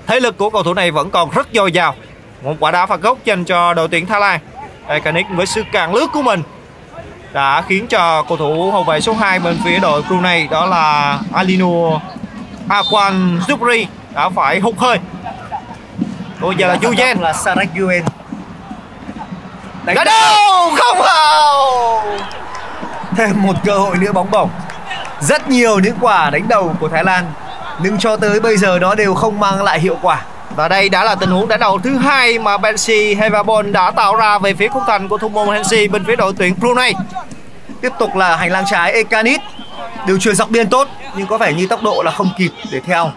thế 0.07 0.21
lực 0.21 0.39
của 0.39 0.51
cầu 0.51 0.63
thủ 0.63 0.75
này 0.75 0.91
vẫn 0.91 1.11
còn 1.11 1.31
rất 1.31 1.49
dồi 1.53 1.73
dào. 1.73 1.95
Một 2.43 2.55
quả 2.61 2.71
đá 2.71 2.87
phạt 2.87 3.01
góc 3.01 3.19
dành 3.25 3.45
cho 3.45 3.75
đội 3.75 3.89
tuyển 3.89 4.07
Thái 4.07 4.21
Lan. 4.21 4.41
Ekanis 4.87 5.27
với 5.35 5.47
sự 5.47 5.63
càn 5.73 5.93
lướt 5.93 6.07
của 6.13 6.23
mình 6.23 6.43
đã 7.33 7.63
khiến 7.63 7.87
cho 7.87 8.23
cầu 8.23 8.37
thủ 8.37 8.71
hậu 8.71 8.85
vệ 8.85 9.01
số 9.01 9.13
2 9.13 9.39
bên 9.39 9.59
phía 9.65 9.79
đội 9.79 10.03
Brunei 10.03 10.47
đó 10.47 10.67
là 10.67 11.19
Alinu 11.33 12.01
Akwan 12.69 13.41
Zubri 13.41 13.87
đã 14.15 14.29
phải 14.29 14.61
hụt 14.61 14.77
hơi. 14.77 14.99
Bây 16.41 16.55
giờ 16.57 16.69
là 16.69 16.79
Yuyen. 16.83 17.19
là 17.19 17.33
Sarek 17.33 17.69
Yuen. 17.79 18.05
Đánh 19.87 19.97
đâu 20.05 20.71
không 20.77 20.99
vào. 20.99 22.03
Thêm 23.17 23.43
một 23.43 23.57
cơ 23.65 23.79
hội 23.79 23.97
nữa 23.97 24.13
bóng 24.13 24.31
bổng. 24.31 24.51
Rất 25.21 25.49
nhiều 25.51 25.79
những 25.79 25.97
quả 26.01 26.31
đánh 26.31 26.49
đầu 26.49 26.77
của 26.81 26.89
Thái 26.89 27.05
Lan 27.05 27.33
nhưng 27.79 27.99
cho 27.99 28.17
tới 28.17 28.41
bây 28.41 28.57
giờ 28.57 28.79
nó 28.81 28.95
đều 28.95 29.15
không 29.15 29.41
mang 29.41 29.63
lại 29.63 29.81
hiệu 29.81 29.99
quả. 30.03 30.23
Và 30.57 30.69
đây 30.69 30.89
đã 30.89 31.05
là 31.05 31.15
tình 31.15 31.31
huống 31.31 31.49
đánh 31.49 31.61
đầu 31.61 31.79
thứ 31.79 31.99
hai 31.99 32.39
mà 32.39 32.59
Bensi 32.59 33.15
Hevabon 33.15 33.73
đã 33.73 33.91
tạo 33.91 34.17
ra 34.17 34.39
về 34.39 34.55
phía 34.55 34.69
khung 34.69 34.83
thành 34.87 35.09
của 35.09 35.19
thủ 35.19 35.29
môn 35.29 35.49
Hensi 35.49 35.89
bên 35.89 36.05
phía 36.05 36.17
đội 36.17 36.33
tuyển 36.39 36.55
Brunei. 36.61 36.93
Tiếp 37.81 37.93
tục 37.99 38.17
là 38.17 38.37
hành 38.37 38.51
lang 38.51 38.65
trái 38.71 38.93
Ekanis. 38.93 39.41
Đường 40.07 40.21
truyền 40.21 40.35
dọc 40.35 40.51
biên 40.51 40.69
tốt 40.69 40.89
nhưng 41.17 41.27
có 41.27 41.39
vẻ 41.39 41.53
như 41.53 41.67
tốc 41.67 41.83
độ 41.83 42.03
là 42.05 42.11
không 42.11 42.31
kịp 42.39 42.51
để 42.73 42.81
theo. 42.81 43.11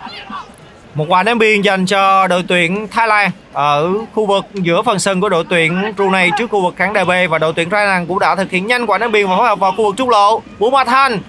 Một 1.00 1.06
quả 1.10 1.24
ném 1.24 1.40
biên 1.40 1.62
dành 1.62 1.86
cho 1.86 2.28
đội 2.28 2.44
tuyển 2.48 2.88
Thái 2.92 3.08
Lan 3.08 3.32
ở 3.54 3.94
khu 4.14 4.26
vực 4.26 4.46
giữa 4.54 4.82
phần 4.82 5.00
sân 5.00 5.22
của 5.22 5.30
đội 5.30 5.44
tuyển 5.50 5.94
Brunei 5.96 6.30
trước 6.38 6.50
khu 6.52 6.62
vực 6.62 6.74
khán 6.78 6.94
đài 6.94 7.06
B 7.06 7.12
và 7.30 7.38
đội 7.38 7.54
tuyển 7.56 7.70
Thái 7.70 7.86
Lan 7.86 8.08
cũng 8.08 8.20
đã 8.20 8.36
thực 8.36 8.52
hiện 8.52 8.68
nhanh 8.68 8.86
quả 8.86 8.98
ném 8.98 9.12
biên 9.12 9.28
và 9.28 9.38
phối 9.38 9.48
hợp 9.48 9.60
vào 9.60 9.72
khu 9.72 9.86
vực 9.86 9.96
trung 9.98 10.10
lộ. 10.10 10.42
Bú 10.60 10.70
Ma 10.70 10.84
Thanh, 10.84 11.20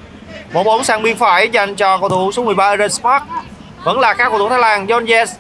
một 0.52 0.64
bóng 0.64 0.84
sang 0.84 1.02
biên 1.02 1.16
phải 1.16 1.48
dành 1.48 1.76
cho 1.76 1.98
cầu 1.98 2.08
thủ 2.08 2.32
số 2.32 2.44
13 2.44 2.70
Eren 2.70 2.90
Spark. 2.90 3.24
Vẫn 3.84 4.00
là 4.00 4.14
các 4.14 4.28
cầu 4.28 4.38
thủ 4.38 4.48
Thái 4.48 4.58
Lan, 4.58 4.86
John 4.86 5.10
Yes 5.10 5.30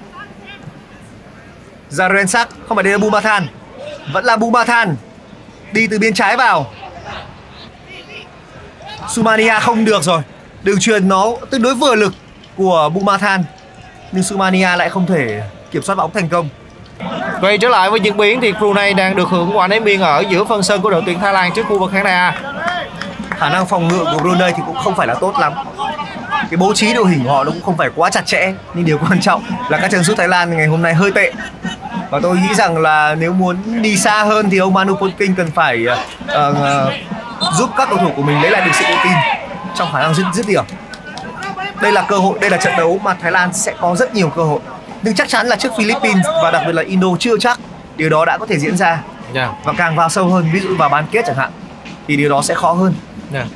Jaren 1.90 2.26
Sắc 2.26 2.48
không 2.68 2.76
phải 2.76 2.84
đây 2.84 2.92
là 2.92 2.98
Bumathan. 2.98 3.46
Vẫn 4.12 4.24
là 4.24 4.36
Bumathan. 4.36 4.96
Đi 5.72 5.86
từ 5.86 5.98
biên 5.98 6.14
trái 6.14 6.36
vào. 6.36 6.72
Sumania 9.08 9.60
không 9.60 9.84
được 9.84 10.02
rồi. 10.02 10.22
Đường 10.62 10.80
truyền 10.80 11.08
nó 11.08 11.32
tương 11.50 11.62
đối 11.62 11.74
vừa 11.74 11.94
lực 11.94 12.14
của 12.56 12.90
Bumathan. 12.94 13.44
Nhưng 14.12 14.22
Sumania 14.22 14.76
lại 14.76 14.88
không 14.88 15.06
thể 15.06 15.42
kiểm 15.70 15.82
soát 15.82 15.94
bóng 15.94 16.10
thành 16.12 16.28
công. 16.28 16.48
Quay 17.40 17.58
trở 17.58 17.68
lại 17.68 17.90
với 17.90 18.00
diễn 18.00 18.16
biến 18.16 18.40
thì 18.40 18.52
Brunei 18.52 18.94
đang 18.94 19.16
được 19.16 19.28
hưởng 19.28 19.56
quả 19.56 19.68
ném 19.68 19.84
biên 19.84 20.00
ở 20.00 20.24
giữa 20.28 20.44
phần 20.44 20.62
sân 20.62 20.80
của 20.80 20.90
đội 20.90 21.02
tuyển 21.06 21.20
Thái 21.20 21.32
Lan 21.32 21.52
trước 21.54 21.66
khu 21.68 21.78
vực 21.78 21.90
khán 21.92 22.04
đài 22.04 22.14
A. 22.14 22.34
Khả 23.30 23.48
năng 23.48 23.66
phòng 23.66 23.88
ngự 23.88 24.04
của 24.04 24.18
Brunei 24.18 24.52
thì 24.56 24.62
cũng 24.66 24.76
không 24.76 24.96
phải 24.96 25.06
là 25.06 25.14
tốt 25.14 25.34
lắm. 25.40 25.52
Cái 26.50 26.56
bố 26.56 26.74
trí 26.74 26.94
đội 26.94 27.08
hình 27.08 27.24
của 27.24 27.30
họ 27.32 27.44
nó 27.44 27.50
cũng 27.50 27.62
không 27.62 27.76
phải 27.76 27.90
quá 27.96 28.10
chặt 28.10 28.26
chẽ 28.26 28.52
Nhưng 28.74 28.84
điều 28.84 28.98
quan 28.98 29.20
trọng 29.20 29.42
là 29.68 29.78
các 29.78 29.90
chân 29.90 30.04
sút 30.04 30.18
Thái 30.18 30.28
Lan 30.28 30.56
ngày 30.56 30.66
hôm 30.66 30.82
nay 30.82 30.94
hơi 30.94 31.12
tệ 31.12 31.32
Và 32.10 32.20
tôi 32.22 32.36
nghĩ 32.36 32.54
rằng 32.54 32.78
là 32.78 33.14
nếu 33.14 33.32
muốn 33.32 33.82
đi 33.82 33.96
xa 33.96 34.24
hơn 34.24 34.50
thì 34.50 34.58
ông 34.58 34.74
Manu 34.74 34.94
Polking 34.94 35.34
cần 35.36 35.50
phải 35.50 35.86
uh, 35.86 35.98
uh, 36.32 36.92
giúp 37.58 37.70
các 37.76 37.88
cầu 37.88 37.98
thủ 37.98 38.10
của 38.16 38.22
mình 38.22 38.42
lấy 38.42 38.50
lại 38.50 38.62
được 38.64 38.72
sự 38.74 38.84
tự 38.88 38.94
tin 39.04 39.12
trong 39.74 39.92
khả 39.92 40.00
năng 40.00 40.14
dứt 40.14 40.26
dứt 40.34 40.46
điểm. 40.48 40.64
Đây 41.82 41.92
là 41.92 42.02
cơ 42.08 42.18
hội, 42.18 42.38
đây 42.40 42.50
là 42.50 42.56
trận 42.56 42.72
đấu 42.78 43.00
mà 43.02 43.14
Thái 43.14 43.32
Lan 43.32 43.52
sẽ 43.52 43.74
có 43.80 43.96
rất 43.96 44.14
nhiều 44.14 44.30
cơ 44.36 44.42
hội. 44.42 44.60
Nhưng 45.02 45.14
chắc 45.14 45.28
chắn 45.28 45.46
là 45.46 45.56
trước 45.56 45.72
Philippines 45.78 46.26
và 46.42 46.50
đặc 46.50 46.62
biệt 46.66 46.72
là 46.72 46.82
Indo 46.82 47.08
chưa 47.18 47.38
chắc 47.38 47.58
điều 47.96 48.10
đó 48.10 48.24
đã 48.24 48.38
có 48.38 48.46
thể 48.46 48.58
diễn 48.58 48.76
ra. 48.76 49.02
Yeah. 49.34 49.50
Và 49.64 49.72
càng 49.76 49.96
vào 49.96 50.08
sâu 50.08 50.28
hơn, 50.28 50.48
ví 50.52 50.60
dụ 50.60 50.76
vào 50.76 50.88
bán 50.88 51.04
kết 51.12 51.24
chẳng 51.26 51.36
hạn, 51.36 51.50
thì 52.08 52.16
điều 52.16 52.30
đó 52.30 52.42
sẽ 52.42 52.54
khó 52.54 52.72
hơn. 52.72 52.94
Yeah. 53.34 53.46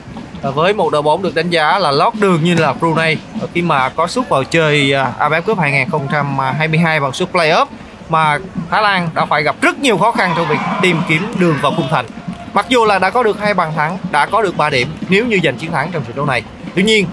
Và 0.42 0.50
với 0.50 0.74
một 0.74 0.90
đội 0.92 1.02
bóng 1.02 1.22
được 1.22 1.34
đánh 1.34 1.50
giá 1.50 1.78
là 1.78 1.90
lót 1.90 2.14
đường 2.14 2.44
như 2.44 2.54
là 2.54 2.72
Brunei 2.72 3.16
khi 3.54 3.62
mà 3.62 3.88
có 3.88 4.06
suất 4.06 4.28
vào 4.28 4.44
chơi 4.44 4.92
à, 4.92 5.12
AFF 5.18 5.42
Cup 5.42 5.58
2022 5.58 7.00
bằng 7.00 7.12
suất 7.12 7.32
play-off 7.32 7.66
mà 8.08 8.38
Thái 8.70 8.82
Lan 8.82 9.08
đã 9.14 9.24
phải 9.24 9.42
gặp 9.42 9.56
rất 9.62 9.78
nhiều 9.78 9.98
khó 9.98 10.12
khăn 10.12 10.32
trong 10.36 10.48
việc 10.48 10.58
tìm 10.82 11.00
kiếm 11.08 11.32
đường 11.38 11.56
vào 11.62 11.72
khung 11.76 11.88
thành. 11.90 12.06
Mặc 12.52 12.66
dù 12.68 12.84
là 12.84 12.98
đã 12.98 13.10
có 13.10 13.22
được 13.22 13.40
hai 13.40 13.54
bàn 13.54 13.72
thắng, 13.76 13.98
đã 14.10 14.26
có 14.26 14.42
được 14.42 14.56
3 14.56 14.70
điểm 14.70 14.88
nếu 15.08 15.26
như 15.26 15.40
giành 15.44 15.56
chiến 15.56 15.72
thắng 15.72 15.90
trong 15.92 16.04
trận 16.04 16.16
đấu 16.16 16.26
này. 16.26 16.42
Tuy 16.74 16.82
nhiên 16.82 17.06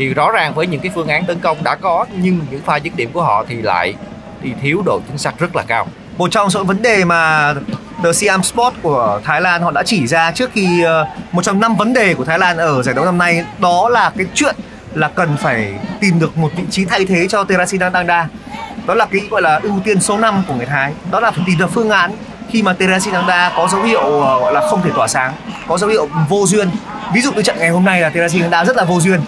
thì 0.00 0.14
rõ 0.14 0.30
ràng 0.30 0.54
với 0.54 0.66
những 0.66 0.80
cái 0.80 0.92
phương 0.94 1.08
án 1.08 1.24
tấn 1.24 1.40
công 1.40 1.64
đã 1.64 1.74
có 1.74 2.06
nhưng 2.16 2.40
những 2.50 2.62
pha 2.62 2.76
dứt 2.76 2.96
điểm 2.96 3.10
của 3.12 3.22
họ 3.22 3.44
thì 3.48 3.62
lại 3.62 3.94
thì 4.42 4.52
thiếu 4.62 4.82
độ 4.86 5.00
chính 5.08 5.18
xác 5.18 5.38
rất 5.38 5.56
là 5.56 5.62
cao. 5.62 5.86
một 6.18 6.30
trong 6.30 6.50
số 6.50 6.64
vấn 6.64 6.82
đề 6.82 7.04
mà 7.04 7.54
The 8.02 8.12
Siam 8.12 8.42
Sport 8.42 8.74
của 8.82 9.20
Thái 9.24 9.40
Lan 9.40 9.62
họ 9.62 9.70
đã 9.70 9.82
chỉ 9.82 10.06
ra 10.06 10.32
trước 10.32 10.50
khi 10.52 10.84
uh, 10.84 11.34
một 11.34 11.42
trong 11.42 11.60
năm 11.60 11.76
vấn 11.76 11.92
đề 11.92 12.14
của 12.14 12.24
Thái 12.24 12.38
Lan 12.38 12.56
ở 12.56 12.82
giải 12.82 12.94
đấu 12.94 13.04
năm 13.04 13.18
nay 13.18 13.44
đó 13.58 13.88
là 13.88 14.12
cái 14.16 14.26
chuyện 14.34 14.56
là 14.94 15.08
cần 15.08 15.36
phải 15.36 15.74
tìm 16.00 16.20
được 16.20 16.38
một 16.38 16.50
vị 16.56 16.64
trí 16.70 16.84
thay 16.84 17.04
thế 17.04 17.26
cho 17.28 17.44
Terasina 17.44 17.90
Dangda 17.90 18.28
đó 18.86 18.94
là 18.94 19.06
cái 19.06 19.20
gọi 19.30 19.42
là 19.42 19.60
ưu 19.62 19.80
tiên 19.84 20.00
số 20.00 20.18
5 20.18 20.42
của 20.48 20.54
người 20.54 20.66
Thái. 20.66 20.92
Đó 21.10 21.20
là 21.20 21.30
phải 21.30 21.44
tìm 21.46 21.58
được 21.58 21.70
phương 21.72 21.90
án 21.90 22.12
khi 22.50 22.62
mà 22.62 22.72
terasi 22.72 23.10
Dangda 23.10 23.52
có 23.56 23.68
dấu 23.72 23.82
hiệu 23.82 24.00
uh, 24.00 24.22
gọi 24.22 24.52
là 24.52 24.60
không 24.70 24.82
thể 24.82 24.90
tỏa 24.96 25.08
sáng 25.08 25.32
có 25.68 25.78
dấu 25.78 25.90
hiệu 25.90 26.08
vô 26.28 26.46
duyên. 26.46 26.70
Ví 27.14 27.20
dụ 27.20 27.32
như 27.32 27.42
trận 27.42 27.56
ngày 27.58 27.68
hôm 27.68 27.84
nay 27.84 28.00
là 28.00 28.10
terasi 28.10 28.40
Dangda 28.40 28.64
rất 28.64 28.76
là 28.76 28.84
vô 28.84 29.00
duyên 29.00 29.20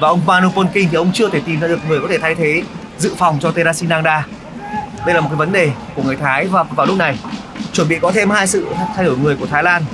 và 0.00 0.08
ông 0.08 0.20
Manu 0.26 0.50
Polking 0.50 0.88
thì 0.90 0.96
ông 0.96 1.10
chưa 1.14 1.28
thể 1.28 1.40
tìm 1.46 1.60
ra 1.60 1.68
được 1.68 1.78
người 1.88 2.00
có 2.00 2.06
thể 2.10 2.18
thay 2.18 2.34
thế 2.34 2.62
dự 2.98 3.14
phòng 3.18 3.38
cho 3.42 3.50
Terasina 3.50 3.96
Nangda. 3.96 4.26
đây 5.06 5.14
là 5.14 5.20
một 5.20 5.28
cái 5.30 5.36
vấn 5.36 5.52
đề 5.52 5.70
của 5.94 6.02
người 6.02 6.16
Thái 6.16 6.46
và 6.46 6.62
vào 6.62 6.86
lúc 6.86 6.96
này, 6.96 7.18
chuẩn 7.72 7.88
bị 7.88 7.98
có 7.98 8.12
thêm 8.12 8.30
hai 8.30 8.46
sự 8.46 8.66
thay 8.96 9.04
đổi 9.04 9.16
người 9.16 9.36
của 9.36 9.46
Thái 9.46 9.62
Lan 9.62 9.84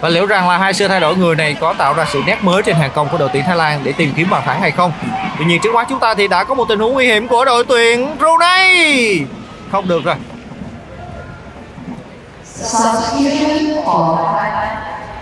Và 0.00 0.08
liệu 0.08 0.26
rằng 0.26 0.48
là 0.48 0.58
hai 0.58 0.74
sự 0.74 0.88
thay 0.88 1.00
đổi 1.00 1.16
người 1.16 1.36
này 1.36 1.56
có 1.60 1.72
tạo 1.72 1.94
ra 1.94 2.06
sự 2.12 2.22
nét 2.26 2.38
mới 2.42 2.62
trên 2.62 2.76
hàng 2.76 2.90
công 2.94 3.08
của 3.08 3.18
đội 3.18 3.28
tuyển 3.32 3.44
Thái 3.44 3.56
Lan 3.56 3.80
để 3.84 3.92
tìm 3.92 4.12
kiếm 4.16 4.30
bàn 4.30 4.42
thắng 4.44 4.60
hay 4.60 4.70
không? 4.70 4.92
Tuy 5.38 5.44
nhiên 5.44 5.60
trước 5.62 5.74
mắt 5.74 5.86
chúng 5.88 6.00
ta 6.00 6.14
thì 6.14 6.28
đã 6.28 6.44
có 6.44 6.54
một 6.54 6.64
tình 6.68 6.78
huống 6.78 6.92
nguy 6.92 7.06
hiểm 7.06 7.28
của 7.28 7.44
đội 7.44 7.64
tuyển 7.68 8.16
Brunei. 8.18 9.24
Không 9.72 9.88
được 9.88 10.04
rồi. 10.04 10.14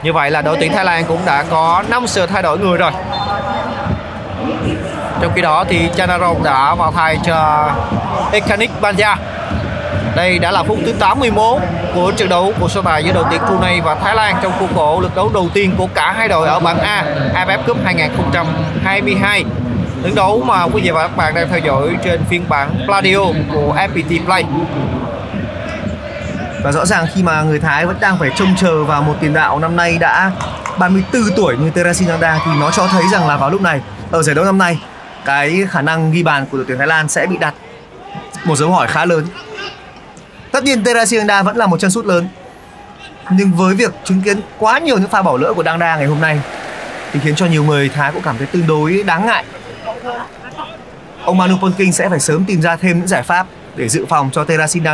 Như 0.03 0.13
vậy 0.13 0.31
là 0.31 0.43
đội 0.43 0.57
tuyển 0.61 0.73
Thái 0.73 0.85
Lan 0.85 1.05
cũng 1.05 1.21
đã 1.25 1.45
có 1.51 1.85
5 1.89 2.07
sự 2.07 2.27
thay 2.27 2.43
đổi 2.43 2.59
người 2.59 2.79
rồi. 2.79 2.93
Trong 5.27 5.35
khi 5.35 5.43
đó 5.43 5.65
thì 5.69 5.89
Chanarong 5.97 6.43
đã 6.43 6.75
vào 6.75 6.93
thay 6.93 7.19
cho 7.25 7.69
Ekanik 8.33 8.71
Banja. 8.81 9.17
Đây 10.17 10.39
đã 10.39 10.51
là 10.51 10.63
phút 10.63 10.79
thứ 10.87 10.93
81 10.93 11.63
của 11.95 12.13
trận 12.17 12.29
đấu 12.29 12.53
của 12.61 12.69
so 12.69 12.83
tài 12.83 13.05
giữa 13.05 13.13
đội 13.13 13.25
tuyển 13.31 13.41
Brunei 13.47 13.81
và 13.81 13.95
Thái 13.95 14.15
Lan 14.15 14.37
trong 14.43 14.53
khuôn 14.59 14.75
khổ 14.75 15.01
lượt 15.01 15.17
đấu 15.17 15.31
đầu 15.35 15.49
tiên 15.55 15.75
của 15.79 15.87
cả 15.95 16.13
hai 16.17 16.29
đội 16.29 16.49
ở 16.49 16.61
bảng 16.61 16.79
A 16.79 17.05
AFF 17.35 17.59
Cup 17.67 17.77
2022. 17.85 19.45
Trận 20.03 20.15
đấu 20.15 20.43
mà 20.47 20.63
quý 20.63 20.83
vị 20.83 20.91
và 20.91 21.03
các 21.03 21.17
bạn 21.17 21.35
đang 21.35 21.49
theo 21.49 21.59
dõi 21.59 21.89
trên 22.05 22.25
phiên 22.25 22.45
bản 22.49 22.71
Pladio 22.87 23.25
của 23.55 23.75
FPT 23.77 24.25
Play. 24.25 24.45
và 26.63 26.73
rõ 26.73 26.85
ràng 26.85 27.07
khi 27.15 27.23
mà 27.23 27.43
người 27.43 27.59
Thái 27.59 27.87
vẫn 27.87 27.97
đang 28.01 28.19
phải 28.19 28.31
trông 28.37 28.55
chờ 28.57 28.85
vào 28.85 29.03
một 29.03 29.15
tiền 29.21 29.35
đạo 29.35 29.59
năm 29.59 29.77
nay 29.77 29.99
đã 30.01 30.31
34 30.79 31.23
tuổi 31.37 31.57
như 31.57 31.71
Terasinanda 31.71 32.39
thì 32.45 32.51
nó 32.61 32.71
cho 32.71 32.87
thấy 32.87 33.03
rằng 33.13 33.29
là 33.29 33.37
vào 33.37 33.51
lúc 33.51 33.63
này, 33.63 33.81
ở 34.11 34.23
giải 34.23 34.35
đấu 34.35 34.45
năm 34.45 34.59
nay 34.59 34.79
cái 35.27 35.67
khả 35.71 35.83
năng 35.83 36.13
ghi 36.13 36.23
bàn 36.23 36.47
của 36.51 36.59
đội 36.59 36.65
tuyển 36.69 36.79
Thái 36.79 36.87
Lan 36.87 37.09
sẽ 37.09 37.27
bị 37.27 37.37
đặt 37.37 37.55
một 38.45 38.57
dấu 38.57 38.71
hỏi 38.71 38.87
khá 38.87 39.05
lớn. 39.05 39.27
Tất 40.53 40.65
nhiên 40.65 40.85
Terasiangda 40.85 41.43
vẫn 41.43 41.57
là 41.57 41.67
một 41.67 41.81
chân 41.81 41.91
sút 41.91 42.07
lớn 42.07 42.29
nhưng 43.31 43.53
với 43.53 43.75
việc 43.75 43.93
chứng 44.05 44.23
kiến 44.23 44.41
quá 44.59 44.79
nhiều 44.79 44.99
những 44.99 45.09
pha 45.09 45.23
bỏ 45.23 45.37
lỡ 45.37 45.53
của 45.53 45.63
Đăng 45.63 45.79
Đa 45.79 45.97
ngày 45.97 46.07
hôm 46.07 46.21
nay 46.21 46.41
thì 47.13 47.21
khiến 47.25 47.35
cho 47.35 47.47
nhiều 47.47 47.65
người 47.65 47.89
Thái 47.89 48.13
cũng 48.13 48.23
cảm 48.23 48.39
thấy 48.39 48.47
tương 48.47 48.67
đối 48.67 49.03
đáng 49.03 49.27
ngại. 49.27 49.45
Ông 51.25 51.39
Manu 51.39 51.57
Polking 51.57 51.93
sẽ 51.93 52.09
phải 52.09 52.21
sớm 52.21 52.45
tìm 52.45 52.63
ra 52.63 52.77
thêm 52.77 52.99
những 52.99 53.09
giải 53.09 53.23
pháp 53.23 53.47
để 53.77 53.89
dự 53.89 54.07
phòng 54.09 54.31
cho 54.33 54.45
Terasin 54.45 54.85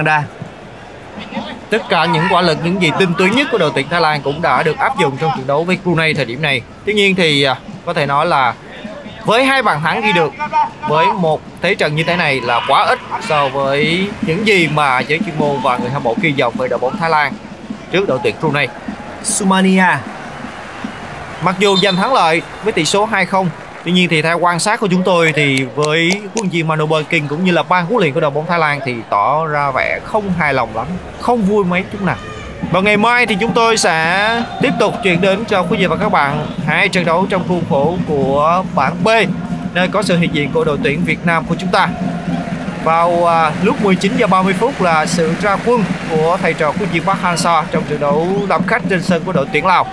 Tất 1.71 1.83
cả 1.89 2.05
những 2.05 2.25
quả 2.31 2.43
lực, 2.43 2.59
những 2.65 2.83
gì 2.83 2.91
tinh 2.99 3.13
túy 3.19 3.31
nhất 3.31 3.49
của 3.53 3.59
đội 3.59 3.71
tuyển 3.75 3.89
Thái 3.91 4.01
Lan 4.01 4.23
cũng 4.23 4.43
đã 4.43 4.63
được 4.63 4.79
áp 4.79 4.99
dụng 4.99 5.17
trong 5.21 5.31
trận 5.37 5.47
đấu 5.47 5.65
với 5.65 5.79
Brunei 5.85 6.15
thời 6.15 6.25
điểm 6.25 6.43
này. 6.43 6.61
Tuy 6.85 6.95
nhiên 6.95 7.15
thì 7.15 7.43
à, 7.43 7.57
có 7.87 7.95
thể 7.95 8.07
nói 8.07 8.27
là 8.27 8.55
với 9.25 9.45
hai 9.45 9.63
bàn 9.63 9.81
thắng 9.83 10.01
ghi 10.01 10.13
được 10.13 10.33
với 10.89 11.07
một 11.07 11.41
thế 11.63 11.75
trận 11.75 11.97
như 11.97 12.05
thế 12.05 12.17
này 12.17 12.41
là 12.41 12.61
quá 12.69 12.85
ít 12.85 12.99
so 13.29 13.49
với 13.49 14.09
những 14.23 14.47
gì 14.47 14.69
mà 14.75 15.01
giới 15.01 15.19
chuyên 15.19 15.39
môn 15.39 15.57
và 15.63 15.79
người 15.79 15.91
hâm 15.91 16.03
mộ 16.03 16.15
kỳ 16.23 16.33
vọng 16.41 16.55
về 16.59 16.69
đội 16.69 16.79
bóng 16.79 16.97
Thái 16.97 17.11
Lan 17.11 17.33
trước 17.93 18.09
đội 18.09 18.19
tuyển 18.23 18.35
Brunei. 18.41 18.69
Sumania 19.23 19.97
Mặc 21.45 21.55
dù 21.59 21.77
giành 21.77 21.97
thắng 21.97 22.15
lợi 22.15 22.43
với 22.65 22.73
tỷ 22.73 22.85
số 22.85 23.09
2-0 23.09 23.47
Tuy 23.85 23.93
nhiên 23.93 24.09
thì 24.09 24.23
theo 24.23 24.39
quan 24.39 24.59
sát 24.59 24.81
của 24.81 24.87
chúng 24.87 25.03
tôi 25.03 25.33
thì 25.37 25.65
với 25.65 26.23
huấn 26.35 26.49
viên 26.49 26.69
Manu 26.69 26.89
King 27.09 27.29
cũng 27.29 27.45
như 27.45 27.53
là 27.53 27.63
ban 27.63 27.87
huấn 27.87 28.01
luyện 28.01 28.13
của 28.13 28.21
đội 28.21 28.31
bóng 28.31 28.47
Thái 28.47 28.59
Lan 28.59 28.81
thì 28.85 28.95
tỏ 29.11 29.47
ra 29.47 29.71
vẻ 29.71 30.01
không 30.05 30.33
hài 30.39 30.55
lòng 30.55 30.77
lắm, 30.77 30.87
không 31.21 31.43
vui 31.43 31.65
mấy 31.65 31.85
chút 31.93 32.03
nào. 32.03 32.17
Vào 32.71 32.83
ngày 32.83 32.97
mai 32.97 33.27
thì 33.27 33.37
chúng 33.41 33.53
tôi 33.53 33.77
sẽ 33.77 34.29
tiếp 34.61 34.73
tục 34.81 34.95
chuyển 35.03 35.21
đến 35.21 35.45
cho 35.49 35.63
quý 35.63 35.79
vị 35.79 35.87
và 35.87 35.97
các 35.97 36.13
bạn 36.13 36.47
hai 36.67 36.89
trận 36.89 37.05
đấu 37.05 37.27
trong 37.31 37.49
khuôn 37.49 37.63
khổ 37.71 37.97
của 38.09 38.65
bảng 38.75 39.05
B 39.05 39.09
nơi 39.75 39.89
có 39.89 40.03
sự 40.03 40.19
hiện 40.19 40.35
diện 40.35 40.51
của 40.53 40.65
đội 40.65 40.79
tuyển 40.83 41.05
Việt 41.05 41.27
Nam 41.27 41.45
của 41.49 41.55
chúng 41.59 41.71
ta. 41.71 41.89
Vào 42.85 43.27
à, 43.27 43.53
lúc 43.63 43.83
19 43.83 44.13
giờ 44.17 44.27
30 44.27 44.55
phút 44.59 44.83
là 44.83 45.07
sự 45.07 45.35
ra 45.43 45.57
quân 45.67 45.85
của 46.11 46.39
thầy 46.43 46.55
trò 46.55 46.73
của 46.73 46.85
viên 46.93 47.03
Park 47.03 47.19
Hang-seo 47.23 47.63
trong 47.73 47.83
trận 47.89 48.01
đấu 48.01 48.29
làm 48.49 48.67
khách 48.67 48.83
trên 48.91 49.03
sân 49.03 49.23
của 49.27 49.33
đội 49.33 49.47
tuyển 49.53 49.67
Lào. 49.67 49.87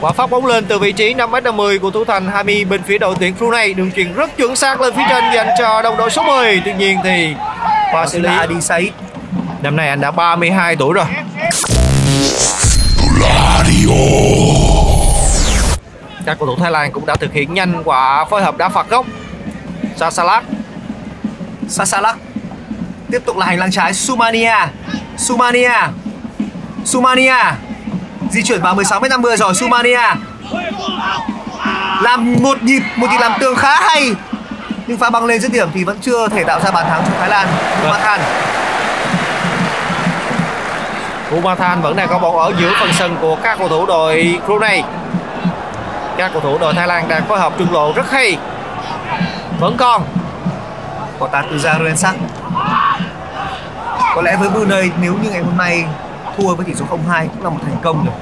Và 0.00 0.12
phát 0.12 0.30
bóng 0.30 0.46
lên 0.46 0.64
từ 0.64 0.78
vị 0.78 0.92
trí 0.92 1.14
5m50 1.14 1.78
của 1.78 1.90
thủ 1.90 2.04
thành 2.04 2.28
Hami 2.28 2.64
bên 2.64 2.82
phía 2.82 2.98
đội 2.98 3.14
tuyển 3.20 3.34
Brunei. 3.38 3.74
Đường 3.74 3.90
chuyền 3.92 4.14
rất 4.14 4.36
chuẩn 4.36 4.56
xác 4.56 4.80
lên 4.80 4.94
phía 4.96 5.02
trên 5.08 5.24
dành 5.34 5.48
cho 5.58 5.82
đồng 5.82 5.96
đội 5.96 6.10
số 6.10 6.22
10. 6.22 6.62
Tuy 6.64 6.72
nhiên 6.72 6.98
thì 7.04 7.34
và 7.94 8.06
xử 8.06 8.18
lý 8.18 8.28
Adi 8.28 8.60
Said. 8.60 8.88
năm 9.62 9.76
nay 9.76 9.88
anh 9.88 10.00
đã 10.00 10.10
32 10.10 10.76
tuổi 10.76 10.94
rồi. 10.94 11.06
Các 16.26 16.38
cầu 16.38 16.46
thủ 16.46 16.56
Thái 16.62 16.70
Lan 16.70 16.92
cũng 16.92 17.06
đã 17.06 17.16
thực 17.16 17.32
hiện 17.32 17.54
nhanh 17.54 17.82
quả 17.84 18.24
phối 18.24 18.42
hợp 18.42 18.56
đá 18.56 18.68
phạt 18.68 18.88
góc. 18.90 19.06
Sasalak 19.96 20.44
Sasalak. 21.68 22.16
Tiếp 23.10 23.22
tục 23.26 23.36
là 23.36 23.46
hành 23.46 23.58
lang 23.58 23.70
trái 23.70 23.94
Sumania. 23.94 24.54
Sumania. 25.16 25.72
Sumania. 26.84 27.36
Di 28.30 28.42
chuyển 28.42 28.60
vào 28.60 28.74
16 28.74 29.00
mét 29.00 29.10
50 29.10 29.36
rồi 29.36 29.54
Sumania. 29.54 30.14
Làm 32.02 32.34
một 32.42 32.62
nhịp, 32.62 32.82
một 32.96 33.06
nhịp 33.10 33.18
làm 33.20 33.32
tường 33.40 33.56
khá 33.56 33.80
hay. 33.80 34.14
Nhưng 34.86 34.98
pha 34.98 35.10
băng 35.10 35.24
lên 35.24 35.40
dứt 35.40 35.52
điểm 35.52 35.68
thì 35.74 35.84
vẫn 35.84 35.98
chưa 36.02 36.28
thể 36.28 36.44
tạo 36.44 36.60
ra 36.60 36.70
bàn 36.70 36.86
thắng 36.88 37.02
cho 37.06 37.12
Thái 37.20 37.28
Lan. 37.28 37.48
Vâng. 37.82 37.90
Mathan. 37.90 38.20
Umathan 41.36 41.80
vẫn 41.80 41.96
đang 41.96 42.08
có 42.08 42.18
bóng 42.18 42.38
ở 42.38 42.52
giữa 42.58 42.72
phần 42.80 42.92
sân 42.92 43.16
của 43.20 43.36
các 43.42 43.58
cầu 43.58 43.68
thủ 43.68 43.86
đội 43.86 44.40
Brunei. 44.46 44.82
Các 46.16 46.30
cầu 46.32 46.40
thủ 46.40 46.58
đội 46.58 46.74
Thái 46.74 46.86
Lan 46.86 47.08
đang 47.08 47.24
phối 47.24 47.40
hợp 47.40 47.52
trung 47.58 47.72
lộ 47.72 47.92
rất 47.92 48.10
hay. 48.10 48.38
Vẫn 49.60 49.76
còn 49.76 50.02
từ 51.50 51.58
ra 51.58 51.78
Rensak. 51.84 52.14
Có 54.14 54.22
lẽ 54.22 54.36
với 54.36 54.48
Brunei 54.48 54.90
nếu 55.00 55.14
như 55.22 55.30
ngày 55.30 55.42
hôm 55.42 55.56
nay 55.56 55.84
thua 56.36 56.54
với 56.54 56.66
tỷ 56.66 56.74
số 56.74 56.84
0-2 56.84 57.26
cũng 57.28 57.44
là 57.44 57.50
một 57.50 57.58
thành 57.64 57.76
công 57.82 58.04
rồi. 58.06 58.14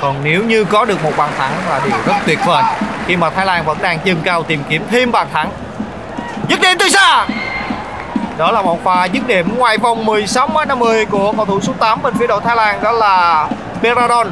Còn 0.00 0.16
nếu 0.24 0.44
như 0.44 0.64
có 0.64 0.84
được 0.84 1.04
một 1.04 1.12
bàn 1.16 1.30
thắng 1.38 1.52
là 1.68 1.80
điều 1.84 1.96
rất 2.06 2.14
tuyệt 2.26 2.38
vời 2.46 2.64
Khi 3.06 3.16
mà 3.16 3.30
Thái 3.30 3.46
Lan 3.46 3.64
vẫn 3.64 3.78
đang 3.82 3.98
dâng 4.04 4.20
cao 4.24 4.42
tìm 4.42 4.62
kiếm 4.68 4.82
thêm 4.90 5.12
bàn 5.12 5.26
thắng 5.32 5.50
Dứt 6.48 6.60
điểm 6.60 6.76
từ 6.78 6.88
xa 6.88 7.26
Đó 8.38 8.50
là 8.50 8.62
một 8.62 8.84
pha 8.84 9.04
dứt 9.04 9.26
điểm 9.26 9.58
ngoài 9.58 9.78
vòng 9.78 10.04
16 10.04 10.48
m 10.48 10.68
50 10.68 11.04
của 11.06 11.32
cầu 11.36 11.44
thủ 11.44 11.60
số 11.60 11.72
8 11.78 12.02
bên 12.02 12.14
phía 12.14 12.26
đội 12.26 12.40
Thái 12.40 12.56
Lan 12.56 12.82
đó 12.82 12.92
là 12.92 13.48
Peradon 13.82 14.28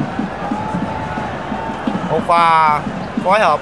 Một 2.09 2.19
pha 2.27 2.79
phối 3.23 3.39
hợp 3.39 3.59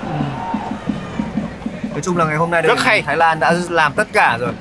Nói 1.91 2.01
chung 2.03 2.17
là 2.17 2.25
ngày 2.25 2.37
hôm 2.37 2.51
nay 2.51 2.61
Rất 2.61 2.79
hay. 2.83 3.01
Thái 3.01 3.17
Lan 3.17 3.39
đã 3.39 3.53
làm 3.69 3.93
tất 3.93 4.07
cả 4.13 4.37
rồi. 4.39 4.51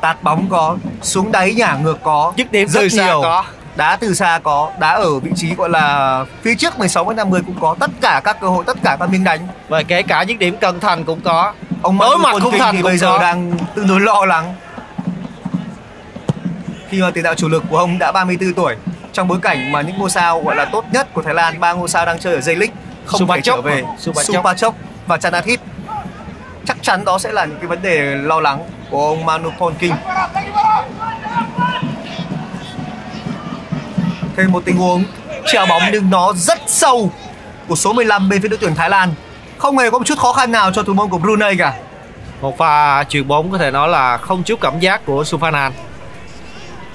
Tạt 0.00 0.22
bóng 0.22 0.46
có, 0.48 0.76
xuống 1.02 1.32
đáy 1.32 1.54
nhả 1.54 1.76
ngược 1.82 1.98
có, 2.02 2.32
dứt 2.36 2.52
điểm 2.52 2.68
rất 2.68 2.80
từ 2.80 2.88
nhiều. 3.04 3.20
có 3.22 3.44
Đá 3.76 3.96
từ 3.96 4.14
xa 4.14 4.40
có, 4.42 4.70
đá 4.78 4.90
ở 4.90 5.18
vị 5.18 5.30
trí 5.36 5.54
gọi 5.54 5.68
là 5.68 6.24
phía 6.42 6.54
trước 6.54 6.78
16 6.78 7.04
m 7.04 7.16
50 7.16 7.40
cũng 7.46 7.56
có, 7.60 7.76
tất 7.80 7.90
cả 8.00 8.20
các 8.24 8.40
cơ 8.40 8.48
hội, 8.48 8.64
tất 8.66 8.76
cả 8.84 8.96
các 9.00 9.10
miếng 9.10 9.24
đánh. 9.24 9.40
Và 9.68 9.82
kể 9.82 10.02
cả 10.02 10.22
dứt 10.22 10.38
điểm 10.38 10.56
cận 10.56 10.80
thành 10.80 11.04
cũng 11.04 11.20
có 11.20 11.52
Ông 11.82 11.98
Đối 11.98 12.18
Manu 12.18 12.38
mặt 12.38 12.50
Kinh 12.50 12.60
thành 12.60 12.74
thì 12.74 12.82
cũng 12.82 12.90
bây 12.90 12.98
giờ 12.98 13.10
có. 13.10 13.18
đang 13.18 13.52
tương 13.74 13.88
đối 13.88 14.00
lo 14.00 14.24
lắng. 14.24 14.54
Khi 16.92 17.02
mà 17.02 17.10
tiền 17.10 17.24
đạo 17.24 17.34
chủ 17.34 17.48
lực 17.48 17.64
của 17.70 17.78
ông 17.78 17.98
đã 17.98 18.12
34 18.12 18.54
tuổi, 18.54 18.76
trong 19.12 19.28
bối 19.28 19.38
cảnh 19.42 19.72
mà 19.72 19.80
những 19.80 19.98
ngôi 19.98 20.10
sao 20.10 20.42
gọi 20.42 20.56
là 20.56 20.64
tốt 20.64 20.84
nhất 20.92 21.14
của 21.14 21.22
Thái 21.22 21.34
Lan, 21.34 21.60
ba 21.60 21.72
ngôi 21.72 21.88
sao 21.88 22.06
đang 22.06 22.18
chơi 22.18 22.34
ở 22.34 22.40
J-League 22.40 22.68
không 23.04 23.20
thể 23.20 23.26
Supachok 23.26 23.44
trở 23.44 23.60
về, 23.60 23.82
Supachok. 23.98 24.74
Và 25.06 25.16
Chanathip. 25.16 25.60
Chắc 26.64 26.76
chắn 26.82 27.04
đó 27.04 27.18
sẽ 27.18 27.32
là 27.32 27.44
những 27.44 27.58
cái 27.58 27.66
vấn 27.66 27.82
đề 27.82 28.14
lo 28.14 28.40
lắng 28.40 28.64
của 28.90 29.06
ông 29.06 29.24
Manu 29.24 29.50
Polking. 29.58 29.94
Thêm 34.36 34.52
một 34.52 34.62
tình 34.64 34.76
huống 34.76 35.04
treo 35.46 35.66
bóng 35.66 35.82
nhưng 35.92 36.10
nó 36.10 36.32
rất 36.36 36.58
sâu 36.66 37.10
của 37.68 37.68
của 37.68 37.76
số 37.76 37.92
15 37.92 38.28
bên 38.28 38.42
phía 38.42 38.48
đội 38.48 38.58
tuyển 38.60 38.74
Thái 38.74 38.90
Lan. 38.90 39.14
Không 39.58 39.78
hề 39.78 39.90
có 39.90 39.98
một 39.98 40.04
chút 40.04 40.18
khó 40.18 40.32
khăn 40.32 40.52
nào 40.52 40.72
cho 40.72 40.82
thủ 40.82 40.92
môn 40.92 41.08
của 41.08 41.18
Brunei 41.18 41.56
cả. 41.56 41.74
Một 42.40 42.58
pha 42.58 43.04
chuyền 43.04 43.28
bóng 43.28 43.50
có 43.50 43.58
thể 43.58 43.70
nói 43.70 43.88
là 43.88 44.16
không 44.16 44.42
chút 44.42 44.60
cảm 44.60 44.80
giác 44.80 45.06
của 45.06 45.22
Sufanan. 45.22 45.70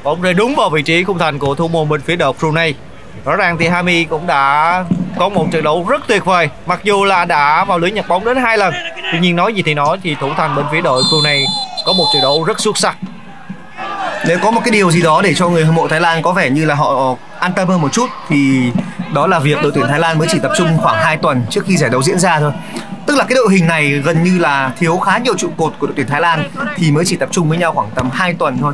Bóng 0.03 0.21
rơi 0.21 0.33
đúng 0.33 0.55
vào 0.55 0.69
vị 0.69 0.81
trí 0.81 1.03
khung 1.03 1.17
thành 1.17 1.39
của 1.39 1.55
thủ 1.55 1.67
môn 1.67 1.89
bên 1.89 2.01
phía 2.01 2.15
đội 2.15 2.33
Brunei. 2.39 2.73
Rõ 3.25 3.35
ràng 3.35 3.57
thì 3.57 3.67
Hami 3.67 4.03
cũng 4.03 4.27
đã 4.27 4.83
có 5.19 5.29
một 5.29 5.47
trận 5.51 5.63
đấu 5.63 5.85
rất 5.89 6.01
tuyệt 6.07 6.25
vời. 6.25 6.49
Mặc 6.65 6.79
dù 6.83 7.05
là 7.05 7.25
đã 7.25 7.65
vào 7.65 7.79
lưới 7.79 7.91
nhặt 7.91 8.07
bóng 8.07 8.25
đến 8.25 8.37
hai 8.37 8.57
lần. 8.57 8.73
Tuy 9.11 9.19
nhiên 9.19 9.35
nói 9.35 9.53
gì 9.53 9.61
thì 9.65 9.73
nói, 9.73 9.97
thì 10.03 10.15
thủ 10.21 10.29
thành 10.37 10.55
bên 10.55 10.65
phía 10.71 10.81
đội 10.81 11.03
Brunei 11.09 11.45
có 11.85 11.93
một 11.93 12.05
trận 12.13 12.21
đấu 12.21 12.43
rất 12.43 12.59
xuất 12.59 12.77
sắc. 12.77 12.97
Nếu 14.27 14.39
có 14.43 14.51
một 14.51 14.61
cái 14.65 14.71
điều 14.71 14.91
gì 14.91 15.01
đó 15.01 15.21
để 15.21 15.33
cho 15.33 15.49
người 15.49 15.65
hâm 15.65 15.75
mộ 15.75 15.87
Thái 15.87 16.01
Lan 16.01 16.21
có 16.21 16.31
vẻ 16.31 16.49
như 16.49 16.65
là 16.65 16.75
họ 16.75 17.15
an 17.39 17.53
tâm 17.53 17.67
hơn 17.67 17.81
một 17.81 17.93
chút, 17.93 18.09
thì 18.29 18.71
đó 19.13 19.27
là 19.27 19.39
việc 19.39 19.57
đội 19.61 19.71
tuyển 19.75 19.87
Thái 19.87 19.99
Lan 19.99 20.17
mới 20.17 20.27
chỉ 20.31 20.39
tập 20.39 20.51
trung 20.57 20.77
khoảng 20.77 21.03
2 21.03 21.17
tuần 21.17 21.41
trước 21.49 21.65
khi 21.65 21.77
giải 21.77 21.89
đấu 21.89 22.03
diễn 22.03 22.19
ra 22.19 22.39
thôi. 22.39 22.51
Tức 23.05 23.15
là 23.15 23.23
cái 23.23 23.35
đội 23.35 23.47
hình 23.51 23.67
này 23.67 23.89
gần 23.89 24.23
như 24.23 24.39
là 24.39 24.71
thiếu 24.79 24.97
khá 24.97 25.17
nhiều 25.17 25.33
trụ 25.37 25.49
cột 25.57 25.73
của 25.79 25.87
đội 25.87 25.93
tuyển 25.97 26.07
Thái 26.07 26.21
Lan, 26.21 26.49
thì 26.75 26.91
mới 26.91 27.05
chỉ 27.05 27.15
tập 27.15 27.29
trung 27.31 27.49
với 27.49 27.57
nhau 27.57 27.73
khoảng 27.73 27.89
tầm 27.95 28.09
2 28.09 28.33
tuần 28.33 28.57
thôi. 28.61 28.73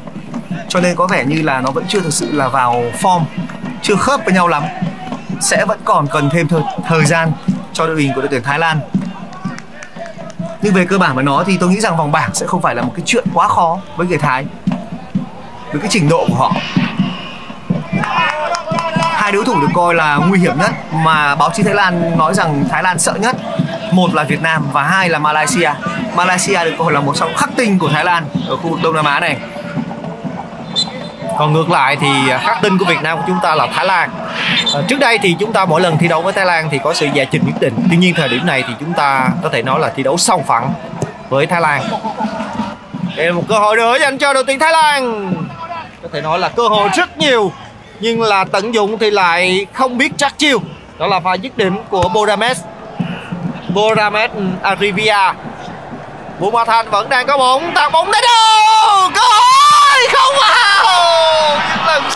Cho 0.69 0.79
nên 0.79 0.95
có 0.95 1.07
vẻ 1.07 1.25
như 1.25 1.41
là 1.41 1.61
nó 1.61 1.71
vẫn 1.71 1.85
chưa 1.87 1.99
thực 1.99 2.13
sự 2.13 2.31
là 2.31 2.47
vào 2.47 2.83
form, 3.01 3.23
chưa 3.81 3.95
khớp 3.95 4.25
với 4.25 4.33
nhau 4.33 4.47
lắm. 4.47 4.63
Sẽ 5.41 5.65
vẫn 5.65 5.79
còn 5.85 6.07
cần 6.07 6.29
thêm 6.29 6.47
thời, 6.47 6.61
thời 6.87 7.05
gian 7.05 7.31
cho 7.73 7.87
đội 7.87 8.01
hình 8.01 8.11
của 8.15 8.21
đội 8.21 8.27
tuyển 8.31 8.43
Thái 8.43 8.59
Lan. 8.59 8.79
Nhưng 10.61 10.73
về 10.73 10.85
cơ 10.85 10.97
bản 10.97 11.15
mà 11.15 11.21
nói 11.21 11.43
thì 11.47 11.57
tôi 11.57 11.69
nghĩ 11.69 11.81
rằng 11.81 11.97
vòng 11.97 12.11
bảng 12.11 12.33
sẽ 12.33 12.45
không 12.47 12.61
phải 12.61 12.75
là 12.75 12.81
một 12.81 12.91
cái 12.95 13.03
chuyện 13.05 13.25
quá 13.33 13.47
khó 13.47 13.79
với 13.95 14.07
người 14.07 14.17
Thái. 14.17 14.45
Với 15.71 15.81
cái 15.81 15.89
trình 15.89 16.09
độ 16.09 16.25
của 16.29 16.35
họ. 16.35 16.51
Hai 19.01 19.31
đối 19.31 19.45
thủ 19.45 19.61
được 19.61 19.67
coi 19.73 19.95
là 19.95 20.15
nguy 20.15 20.39
hiểm 20.39 20.59
nhất 20.59 20.71
mà 20.93 21.35
báo 21.35 21.49
chí 21.53 21.63
Thái 21.63 21.73
Lan 21.73 22.17
nói 22.17 22.33
rằng 22.33 22.63
Thái 22.69 22.83
Lan 22.83 22.99
sợ 22.99 23.13
nhất. 23.13 23.35
Một 23.91 24.13
là 24.13 24.23
Việt 24.23 24.41
Nam 24.41 24.67
và 24.71 24.83
hai 24.83 25.09
là 25.09 25.19
Malaysia. 25.19 25.71
Malaysia 26.15 26.63
được 26.65 26.73
coi 26.79 26.93
là 26.93 26.99
một 26.99 27.15
trong 27.15 27.33
khắc 27.37 27.49
tinh 27.55 27.79
của 27.79 27.89
Thái 27.89 28.05
Lan 28.05 28.25
ở 28.47 28.57
khu 28.57 28.69
vực 28.69 28.79
Đông 28.83 28.95
Nam 28.95 29.05
Á 29.05 29.19
này. 29.19 29.37
Còn 31.37 31.53
ngược 31.53 31.69
lại 31.69 31.97
thì 32.01 32.29
à, 32.29 32.37
khắc 32.37 32.61
tinh 32.61 32.77
của 32.77 32.85
Việt 32.85 33.01
Nam 33.01 33.17
của 33.17 33.23
chúng 33.27 33.39
ta 33.43 33.55
là 33.55 33.67
Thái 33.67 33.85
Lan. 33.85 34.09
À, 34.73 34.81
trước 34.87 34.99
đây 34.99 35.17
thì 35.17 35.35
chúng 35.39 35.53
ta 35.53 35.65
mỗi 35.65 35.81
lần 35.81 35.97
thi 35.97 36.07
đấu 36.07 36.21
với 36.21 36.33
Thái 36.33 36.45
Lan 36.45 36.69
thì 36.71 36.79
có 36.83 36.93
sự 36.93 37.07
giải 37.13 37.27
trình 37.31 37.43
nhất 37.45 37.55
định. 37.59 37.73
Tuy 37.89 37.97
nhiên 37.97 38.13
thời 38.13 38.29
điểm 38.29 38.45
này 38.45 38.63
thì 38.67 38.73
chúng 38.79 38.93
ta 38.93 39.29
có 39.43 39.49
thể 39.49 39.61
nói 39.61 39.79
là 39.79 39.89
thi 39.95 40.03
đấu 40.03 40.17
song 40.17 40.43
phẳng 40.43 40.73
với 41.29 41.45
Thái 41.45 41.61
Lan. 41.61 41.81
Đây 43.15 43.25
là 43.25 43.33
một 43.33 43.43
cơ 43.49 43.59
hội 43.59 43.77
nữa 43.77 43.97
dành 44.01 44.17
cho 44.17 44.33
đội 44.33 44.43
tuyển 44.47 44.59
Thái 44.59 44.71
Lan. 44.71 45.33
Có 46.03 46.09
thể 46.13 46.21
nói 46.21 46.39
là 46.39 46.49
cơ 46.49 46.67
hội 46.67 46.89
rất 46.97 47.17
nhiều 47.17 47.51
nhưng 47.99 48.21
là 48.21 48.43
tận 48.43 48.73
dụng 48.73 48.97
thì 48.97 49.11
lại 49.11 49.65
không 49.73 49.97
biết 49.97 50.11
chắc 50.17 50.37
chiêu. 50.37 50.59
Đó 50.97 51.07
là 51.07 51.19
pha 51.19 51.33
dứt 51.33 51.57
điểm 51.57 51.77
của 51.89 52.09
Borames. 52.09 52.61
Borames 53.69 54.31
ừ, 54.35 54.43
Arivia. 54.61 55.33
Vũ 56.39 56.51
Ma 56.51 56.65
thanh 56.65 56.89
vẫn 56.89 57.09
đang 57.09 57.27
có 57.27 57.37
bóng, 57.37 57.71
tạt 57.75 57.91
bóng 57.91 58.11
đến 58.11 58.23
đâu? 58.27 59.09
Cơ 59.13 59.21
hội 59.21 60.07
không 60.11 60.35
à 60.41 60.72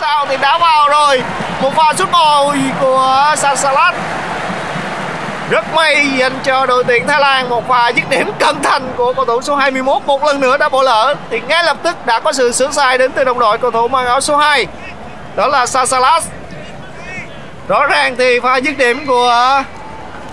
sau 0.00 0.26
thì 0.28 0.36
đã 0.36 0.58
vào 0.58 0.88
rồi. 0.88 1.22
Một 1.62 1.74
pha 1.74 1.92
sút 1.96 2.08
mồi 2.10 2.58
của 2.80 3.34
Sansalat. 3.36 3.94
Rất 5.50 5.74
may 5.74 6.06
dành 6.16 6.38
cho 6.44 6.66
đội 6.66 6.84
tuyển 6.84 7.06
Thái 7.06 7.20
Lan 7.20 7.48
một 7.48 7.68
pha 7.68 7.88
dứt 7.88 8.10
điểm 8.10 8.30
cẩn 8.38 8.62
thận 8.62 8.92
của 8.96 9.12
cầu 9.12 9.24
thủ 9.24 9.40
số 9.42 9.56
21 9.56 10.02
một 10.06 10.24
lần 10.24 10.40
nữa 10.40 10.56
đã 10.56 10.68
bỏ 10.68 10.82
lỡ. 10.82 11.14
Thì 11.30 11.40
ngay 11.40 11.64
lập 11.64 11.76
tức 11.82 12.06
đã 12.06 12.20
có 12.20 12.32
sự 12.32 12.52
sửa 12.52 12.70
sai 12.70 12.98
đến 12.98 13.12
từ 13.12 13.24
đồng 13.24 13.38
đội 13.38 13.58
cầu 13.58 13.70
thủ 13.70 13.88
mang 13.88 14.06
áo 14.06 14.20
số 14.20 14.36
2 14.36 14.66
đó 15.36 15.48
là 15.48 15.66
Sasalas 15.66 16.26
rõ 17.68 17.86
ràng 17.86 18.16
thì 18.18 18.40
pha 18.40 18.56
dứt 18.56 18.78
điểm 18.78 19.06
của 19.06 19.62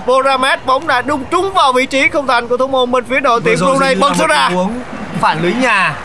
Boramet 0.06 0.66
bóng 0.66 0.88
đã 0.88 1.02
đung 1.02 1.24
trúng 1.32 1.54
vào 1.54 1.74
vị 1.74 1.86
trí 1.86 2.10
không 2.10 2.28
thành 2.28 2.48
của 2.48 2.58
thủ 2.58 2.68
môn 2.68 2.92
bên 2.92 3.06
phía 3.10 3.20
đội 3.20 3.42
tuyển 3.46 3.56
Brunei 3.60 3.80
dường 3.80 3.90
như 3.90 3.96
là 3.96 4.10
bật 4.10 4.16
xuất 4.16 4.28
một 4.28 4.36
ra 4.36 4.46
tình 4.50 4.58
huống 4.58 4.80
phản 5.22 5.42
lưới 5.42 5.54
nhà. 5.54 5.96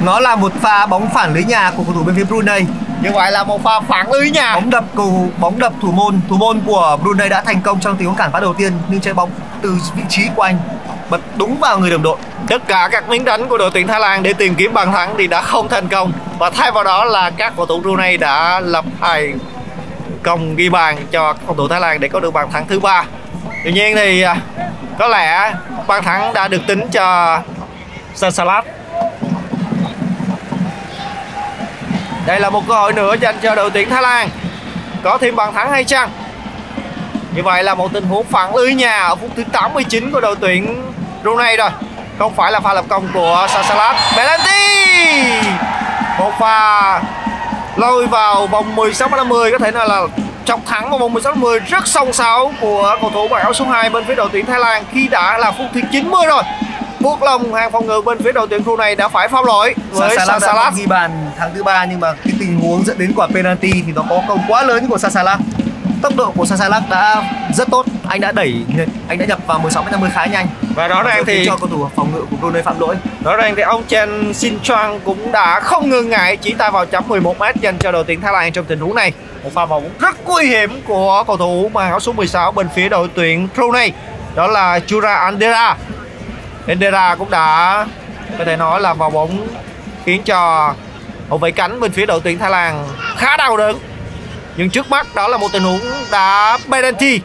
Nó 0.00 0.20
là 0.20 0.36
một 0.36 0.52
pha 0.62 0.86
bóng 0.86 1.08
phản 1.14 1.34
lưới 1.34 1.44
nhà 1.44 1.70
của 1.76 1.82
cầu 1.82 1.94
thủ 1.94 2.02
bên 2.02 2.16
phía 2.16 2.24
Brunei 2.24 2.62
như 3.02 3.10
vậy 3.12 3.32
là 3.32 3.44
một 3.44 3.62
pha 3.62 3.80
phản 3.80 4.12
lưới 4.12 4.30
nhà 4.30 4.54
bóng 4.54 4.70
đập 4.70 4.84
cầu 4.96 5.28
bóng 5.38 5.58
đập 5.58 5.72
thủ 5.82 5.92
môn. 5.92 6.20
Thủ 6.28 6.36
môn 6.36 6.60
của 6.66 6.98
Brunei 7.02 7.28
đã 7.28 7.40
thành 7.40 7.60
công 7.60 7.80
trong 7.80 7.96
tình 7.96 8.06
huống 8.06 8.16
cản 8.16 8.32
phá 8.32 8.40
đầu 8.40 8.54
tiên 8.54 8.72
nhưng 8.88 9.00
trái 9.00 9.14
bóng 9.14 9.30
từ 9.62 9.76
vị 9.96 10.02
trí 10.08 10.28
của 10.36 10.42
anh 10.42 10.58
bật 11.10 11.20
đúng 11.36 11.56
vào 11.60 11.78
người 11.78 11.90
đồng 11.90 12.02
đội. 12.02 12.16
Tất 12.48 12.68
cả 12.68 12.88
các 12.92 13.08
miếng 13.08 13.24
đánh 13.24 13.48
của 13.48 13.58
đội 13.58 13.70
tuyển 13.74 13.86
Thái 13.86 14.00
Lan 14.00 14.22
để 14.22 14.32
tìm 14.32 14.54
kiếm 14.54 14.74
bàn 14.74 14.92
thắng 14.92 15.14
thì 15.18 15.26
đã 15.26 15.42
không 15.42 15.68
thành 15.68 15.88
công. 15.88 16.12
Và 16.38 16.50
thay 16.50 16.70
vào 16.70 16.84
đó 16.84 17.04
là 17.04 17.30
các 17.30 17.52
cầu 17.56 17.66
thủ 17.66 17.80
Brunei 17.80 18.16
đã 18.16 18.60
lập 18.60 18.84
hai 19.00 19.32
công 20.22 20.56
ghi 20.56 20.68
bàn 20.68 20.96
cho 21.10 21.34
cầu 21.46 21.54
thủ 21.56 21.68
Thái 21.68 21.80
Lan 21.80 22.00
để 22.00 22.08
có 22.08 22.20
được 22.20 22.30
bàn 22.30 22.50
thắng 22.52 22.66
thứ 22.66 22.80
ba. 22.80 23.04
Tuy 23.64 23.72
nhiên 23.72 23.96
thì 23.96 24.22
à, 24.22 24.36
có 24.98 25.08
lẽ 25.08 25.54
bàn 25.86 26.04
thắng 26.04 26.34
đã 26.34 26.48
được 26.48 26.60
tính 26.66 26.88
cho 26.92 27.38
Sansalat 28.14 28.64
đây 32.28 32.40
là 32.40 32.50
một 32.50 32.62
cơ 32.68 32.74
hội 32.74 32.92
nữa 32.92 33.14
dành 33.20 33.38
cho 33.42 33.54
đội 33.54 33.70
tuyển 33.70 33.90
Thái 33.90 34.02
Lan. 34.02 34.28
Có 35.02 35.18
thêm 35.18 35.36
bàn 35.36 35.54
thắng 35.54 35.70
hay 35.70 35.84
chăng? 35.84 36.10
Như 37.34 37.42
vậy 37.42 37.64
là 37.64 37.74
một 37.74 37.92
tình 37.92 38.04
huống 38.04 38.26
phản 38.26 38.56
lưới 38.56 38.74
nhà 38.74 39.00
ở 39.00 39.16
phút 39.16 39.30
thứ 39.36 39.44
89 39.52 40.10
của 40.10 40.20
đội 40.20 40.36
tuyển 40.40 40.92
Brunei 41.22 41.56
rồi. 41.56 41.70
Không 42.18 42.34
phải 42.34 42.52
là 42.52 42.60
pha 42.60 42.72
lập 42.72 42.84
công 42.88 43.08
của 43.14 43.46
Sasalat. 43.50 43.96
Penalty! 44.16 45.48
Một 46.18 46.32
pha 46.40 47.02
lôi 47.76 48.06
vào 48.06 48.46
vòng 48.46 48.76
16 48.76 49.08
50 49.08 49.52
có 49.52 49.58
thể 49.58 49.70
nói 49.70 49.88
là 49.88 50.02
trọng 50.44 50.64
thắng 50.66 50.90
vào 50.90 50.98
vòng 50.98 51.12
16 51.12 51.34
10 51.34 51.58
rất 51.58 51.86
song 51.86 52.12
sáo 52.12 52.52
của 52.60 52.96
cầu 53.00 53.10
thủ 53.10 53.28
mặc 53.28 53.42
áo 53.42 53.52
số 53.52 53.64
2 53.64 53.90
bên 53.90 54.04
phía 54.04 54.14
đội 54.14 54.28
tuyển 54.32 54.46
Thái 54.46 54.58
Lan 54.58 54.84
khi 54.92 55.08
đã 55.08 55.38
là 55.38 55.50
phút 55.50 55.66
thứ 55.74 55.80
90 55.92 56.26
rồi 56.26 56.42
buộc 57.08 57.22
lòng 57.22 57.54
hàng 57.54 57.72
phòng 57.72 57.86
ngự 57.86 58.02
bên 58.04 58.18
phía 58.18 58.32
đội 58.32 58.46
tuyển 58.50 58.64
Brunei 58.64 58.94
đã 58.94 59.08
phải 59.08 59.28
phạm 59.28 59.44
lỗi 59.44 59.74
với 59.90 60.16
Sasalat 60.16 60.74
ghi 60.74 60.86
bàn 60.86 61.30
thắng 61.38 61.50
thứ 61.54 61.62
ba 61.62 61.84
nhưng 61.84 62.00
mà 62.00 62.12
cái 62.12 62.34
tình 62.40 62.60
huống 62.60 62.84
dẫn 62.84 62.98
đến 62.98 63.12
quả 63.16 63.26
penalty 63.26 63.72
thì 63.72 63.92
nó 63.94 64.04
có 64.10 64.22
công 64.28 64.40
quá 64.48 64.62
lớn 64.62 64.86
của 64.88 64.98
Sasalat 64.98 65.38
tốc 66.02 66.12
độ 66.16 66.32
của 66.36 66.46
Sasalat 66.46 66.82
đã 66.90 67.22
rất 67.54 67.68
tốt 67.70 67.86
anh 68.08 68.20
đã 68.20 68.32
đẩy 68.32 68.54
anh 69.08 69.18
đã 69.18 69.24
nhập 69.26 69.38
vào 69.46 69.58
16 69.58 69.84
50 69.90 70.10
khá 70.14 70.26
nhanh 70.26 70.46
và 70.74 70.88
rõ 70.88 71.02
ràng 71.02 71.24
thì 71.26 71.46
cho 71.46 71.56
cầu 71.56 71.68
thủ 71.68 71.88
phòng 71.96 72.12
ngự 72.14 72.24
của 72.30 72.36
Brunei 72.36 72.62
phạm 72.62 72.80
lỗi 72.80 72.96
Rõ 73.24 73.36
ràng 73.36 73.54
thì 73.56 73.62
ông 73.62 73.82
Chen 73.88 74.34
Sin 74.34 74.60
Chuang 74.62 75.00
cũng 75.04 75.32
đã 75.32 75.60
không 75.60 75.90
ngừng 75.90 76.10
ngại 76.10 76.36
chỉ 76.36 76.54
tay 76.58 76.70
vào 76.70 76.86
chấm 76.86 77.04
11m 77.08 77.52
dành 77.60 77.78
cho 77.78 77.92
đội 77.92 78.04
tuyển 78.06 78.20
Thái 78.20 78.32
Lan 78.32 78.52
trong 78.52 78.64
tình 78.64 78.78
huống 78.78 78.94
này. 78.94 79.12
Một 79.44 79.50
pha 79.54 79.66
bóng 79.66 79.90
rất 80.00 80.16
nguy 80.24 80.46
hiểm 80.46 80.82
của 80.86 81.24
cầu 81.26 81.36
thủ 81.36 81.70
mang 81.74 81.90
áo 81.90 82.00
số 82.00 82.12
16 82.12 82.52
bên 82.52 82.68
phía 82.74 82.88
đội 82.88 83.08
tuyển 83.14 83.48
Brunei. 83.54 83.92
Đó 84.34 84.46
là 84.46 84.80
Chura 84.86 85.14
Andera. 85.14 85.76
Andera 86.68 87.14
cũng 87.14 87.30
đã, 87.30 87.86
có 88.38 88.44
thể 88.44 88.56
nói 88.56 88.80
là 88.80 88.94
vào 88.94 89.10
bóng, 89.10 89.46
khiến 90.04 90.22
cho 90.24 90.72
hậu 91.28 91.38
vệ 91.38 91.50
cánh 91.50 91.80
bên 91.80 91.92
phía 91.92 92.06
đội 92.06 92.20
tuyển 92.24 92.38
Thái 92.38 92.50
Lan 92.50 92.88
khá 93.16 93.36
đau 93.36 93.56
đớn. 93.56 93.78
Nhưng 94.56 94.70
trước 94.70 94.90
mắt 94.90 95.06
đó 95.14 95.28
là 95.28 95.38
một 95.38 95.48
tình 95.52 95.62
huống 95.62 95.80
đã 96.10 96.58
penalty. 96.70 97.20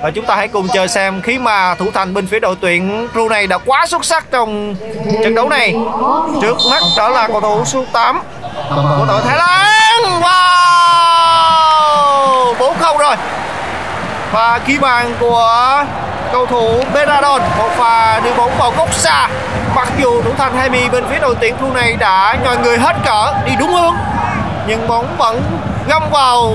Và 0.00 0.10
chúng 0.10 0.24
ta 0.24 0.36
hãy 0.36 0.48
cùng 0.48 0.68
chờ 0.74 0.86
xem 0.86 1.22
khi 1.22 1.38
mà 1.38 1.74
thủ 1.74 1.86
thành 1.94 2.14
bên 2.14 2.26
phía 2.26 2.40
đội 2.40 2.56
tuyển 2.60 3.08
Brunei 3.12 3.46
đã 3.46 3.58
quá 3.58 3.86
xuất 3.86 4.04
sắc 4.04 4.26
trong 4.30 4.74
trận 5.24 5.34
đấu 5.34 5.48
này. 5.48 5.74
Trước 6.42 6.56
mắt 6.70 6.82
đó 6.96 7.08
là 7.08 7.28
cầu 7.28 7.40
thủ 7.40 7.64
số 7.64 7.84
8 7.92 8.20
của 8.70 9.04
đội 9.08 9.22
Thái 9.22 9.36
Lan. 9.36 10.02
Wow! 10.20 11.36
4-0 12.58 12.98
rồi. 12.98 13.16
Và 14.32 14.60
ghi 14.66 14.78
bàn 14.78 15.14
của 15.20 15.84
cầu 16.32 16.46
thủ 16.46 16.80
Beradon, 16.94 17.42
một 17.58 17.68
pha 17.76 18.20
đưa 18.24 18.34
bóng 18.34 18.50
vào 18.58 18.72
góc 18.76 18.94
xa. 18.94 19.28
Mặc 19.74 19.88
dù 19.98 20.22
thủ 20.22 20.30
thành 20.38 20.56
Hemi 20.56 20.88
bên 20.88 21.04
phía 21.10 21.18
đội 21.18 21.34
tuyển 21.40 21.54
Brunei 21.58 21.96
đã 21.96 22.38
nhòi 22.44 22.56
người 22.58 22.78
hết 22.78 22.96
cỡ, 23.04 23.32
đi 23.46 23.52
đúng 23.58 23.72
hướng. 23.72 23.94
Nhưng 24.66 24.88
bóng 24.88 25.16
vẫn 25.18 25.42
găm 25.88 26.02
vào. 26.10 26.52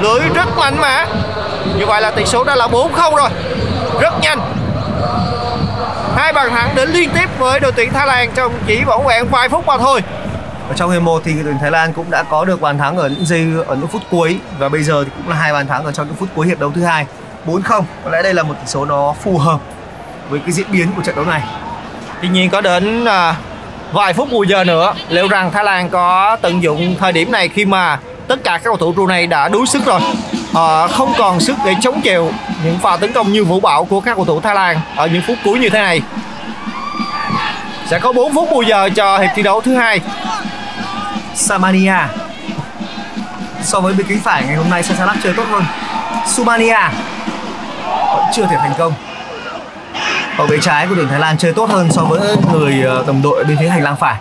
Lưới 0.00 0.20
rất 0.34 0.56
mạnh 0.56 0.76
mẽ. 0.80 1.06
Như 1.78 1.86
vậy 1.86 2.02
là 2.02 2.10
tỷ 2.10 2.24
số 2.24 2.44
đã 2.44 2.56
là 2.56 2.66
4-0 2.66 3.16
rồi. 3.16 3.30
Rất 4.00 4.14
nhanh. 4.20 4.38
Hai 6.16 6.32
bàn 6.32 6.50
thắng 6.50 6.74
đến 6.74 6.90
liên 6.90 7.10
tiếp 7.10 7.26
với 7.38 7.60
đội 7.60 7.72
tuyển 7.72 7.92
Thái 7.92 8.06
Lan 8.06 8.30
trong 8.34 8.52
chỉ 8.66 8.84
vỏn 8.84 9.06
vẹn 9.06 9.28
vài 9.28 9.48
phút 9.48 9.66
mà 9.66 9.78
thôi. 9.78 10.02
Ở 10.68 10.74
trong 10.76 10.90
hiệp 10.90 11.02
1 11.02 11.22
thì 11.24 11.32
đội 11.32 11.42
tuyển 11.44 11.58
Thái 11.58 11.70
Lan 11.70 11.92
cũng 11.92 12.10
đã 12.10 12.22
có 12.22 12.44
được 12.44 12.60
bàn 12.60 12.78
thắng 12.78 12.96
ở 12.96 13.08
những 13.08 13.26
giây, 13.26 13.46
ở 13.66 13.74
những 13.74 13.88
phút 13.88 14.02
cuối. 14.10 14.38
Và 14.58 14.68
bây 14.68 14.82
giờ 14.82 15.04
thì 15.04 15.10
cũng 15.16 15.28
là 15.28 15.36
hai 15.36 15.52
bàn 15.52 15.66
thắng 15.66 15.84
ở 15.84 15.92
trong 15.92 16.06
những 16.06 16.16
phút 16.16 16.28
cuối 16.34 16.46
hiệp 16.46 16.58
đấu 16.58 16.72
thứ 16.74 16.84
hai. 16.84 17.06
4-0 17.46 17.82
có 18.04 18.10
lẽ 18.10 18.22
đây 18.22 18.34
là 18.34 18.42
một 18.42 18.54
tỷ 18.60 18.66
số 18.66 18.84
nó 18.84 19.14
phù 19.22 19.38
hợp 19.38 19.60
với 20.28 20.40
cái 20.40 20.52
diễn 20.52 20.66
biến 20.70 20.88
của 20.96 21.02
trận 21.02 21.16
đấu 21.16 21.24
này. 21.24 21.42
Tuy 22.22 22.28
nhiên 22.28 22.50
có 22.50 22.60
đến 22.60 23.04
à, 23.04 23.34
vài 23.92 24.12
phút 24.12 24.28
bù 24.30 24.42
giờ 24.42 24.64
nữa 24.64 24.94
liệu 25.08 25.28
rằng 25.28 25.50
Thái 25.50 25.64
Lan 25.64 25.90
có 25.90 26.36
tận 26.42 26.62
dụng 26.62 26.96
thời 27.00 27.12
điểm 27.12 27.32
này 27.32 27.48
khi 27.48 27.64
mà 27.64 27.98
tất 28.28 28.44
cả 28.44 28.52
các 28.52 28.64
cầu 28.64 28.76
thủ 28.76 28.92
Brunei 28.92 29.26
đã 29.26 29.48
đuối 29.48 29.66
sức 29.66 29.84
rồi. 29.84 30.00
Họ 30.52 30.88
không 30.88 31.12
còn 31.18 31.40
sức 31.40 31.56
để 31.64 31.74
chống 31.80 32.00
chịu 32.00 32.30
những 32.64 32.78
pha 32.78 32.96
tấn 32.96 33.12
công 33.12 33.32
như 33.32 33.44
vũ 33.44 33.60
bão 33.60 33.84
của 33.84 34.00
các 34.00 34.16
cầu 34.16 34.24
thủ 34.24 34.40
Thái 34.40 34.54
Lan 34.54 34.80
ở 34.96 35.06
những 35.06 35.22
phút 35.26 35.38
cuối 35.44 35.58
như 35.58 35.70
thế 35.70 35.78
này. 35.78 36.02
Sẽ 37.86 37.98
có 37.98 38.12
4 38.12 38.34
phút 38.34 38.48
bù 38.50 38.62
giờ 38.62 38.88
cho 38.96 39.18
hiệp 39.18 39.30
thi 39.34 39.42
đấu 39.42 39.60
thứ 39.60 39.74
hai. 39.74 40.00
Samania 41.34 41.96
so 43.62 43.80
với 43.80 43.94
bên 43.94 44.06
cánh 44.06 44.20
phải 44.20 44.42
ngày 44.46 44.56
hôm 44.56 44.70
nay 44.70 44.82
Sasalat 44.82 45.16
chơi 45.22 45.32
tốt 45.32 45.44
hơn. 45.50 45.64
Sumania 46.26 46.78
vẫn 48.16 48.24
chưa 48.32 48.46
thể 48.46 48.56
thành 48.56 48.72
công. 48.78 48.92
Hậu 50.36 50.46
vệ 50.46 50.58
trái 50.60 50.86
của 50.86 50.94
tuyển 50.96 51.08
Thái 51.08 51.20
Lan 51.20 51.38
chơi 51.38 51.52
tốt 51.52 51.70
hơn 51.70 51.88
so 51.90 52.02
với 52.02 52.36
người 52.52 52.82
ờ, 52.82 53.04
đồng 53.06 53.22
đội 53.22 53.44
bên 53.44 53.56
phía 53.60 53.68
hành 53.68 53.82
lang 53.82 53.96
phải. 53.96 54.16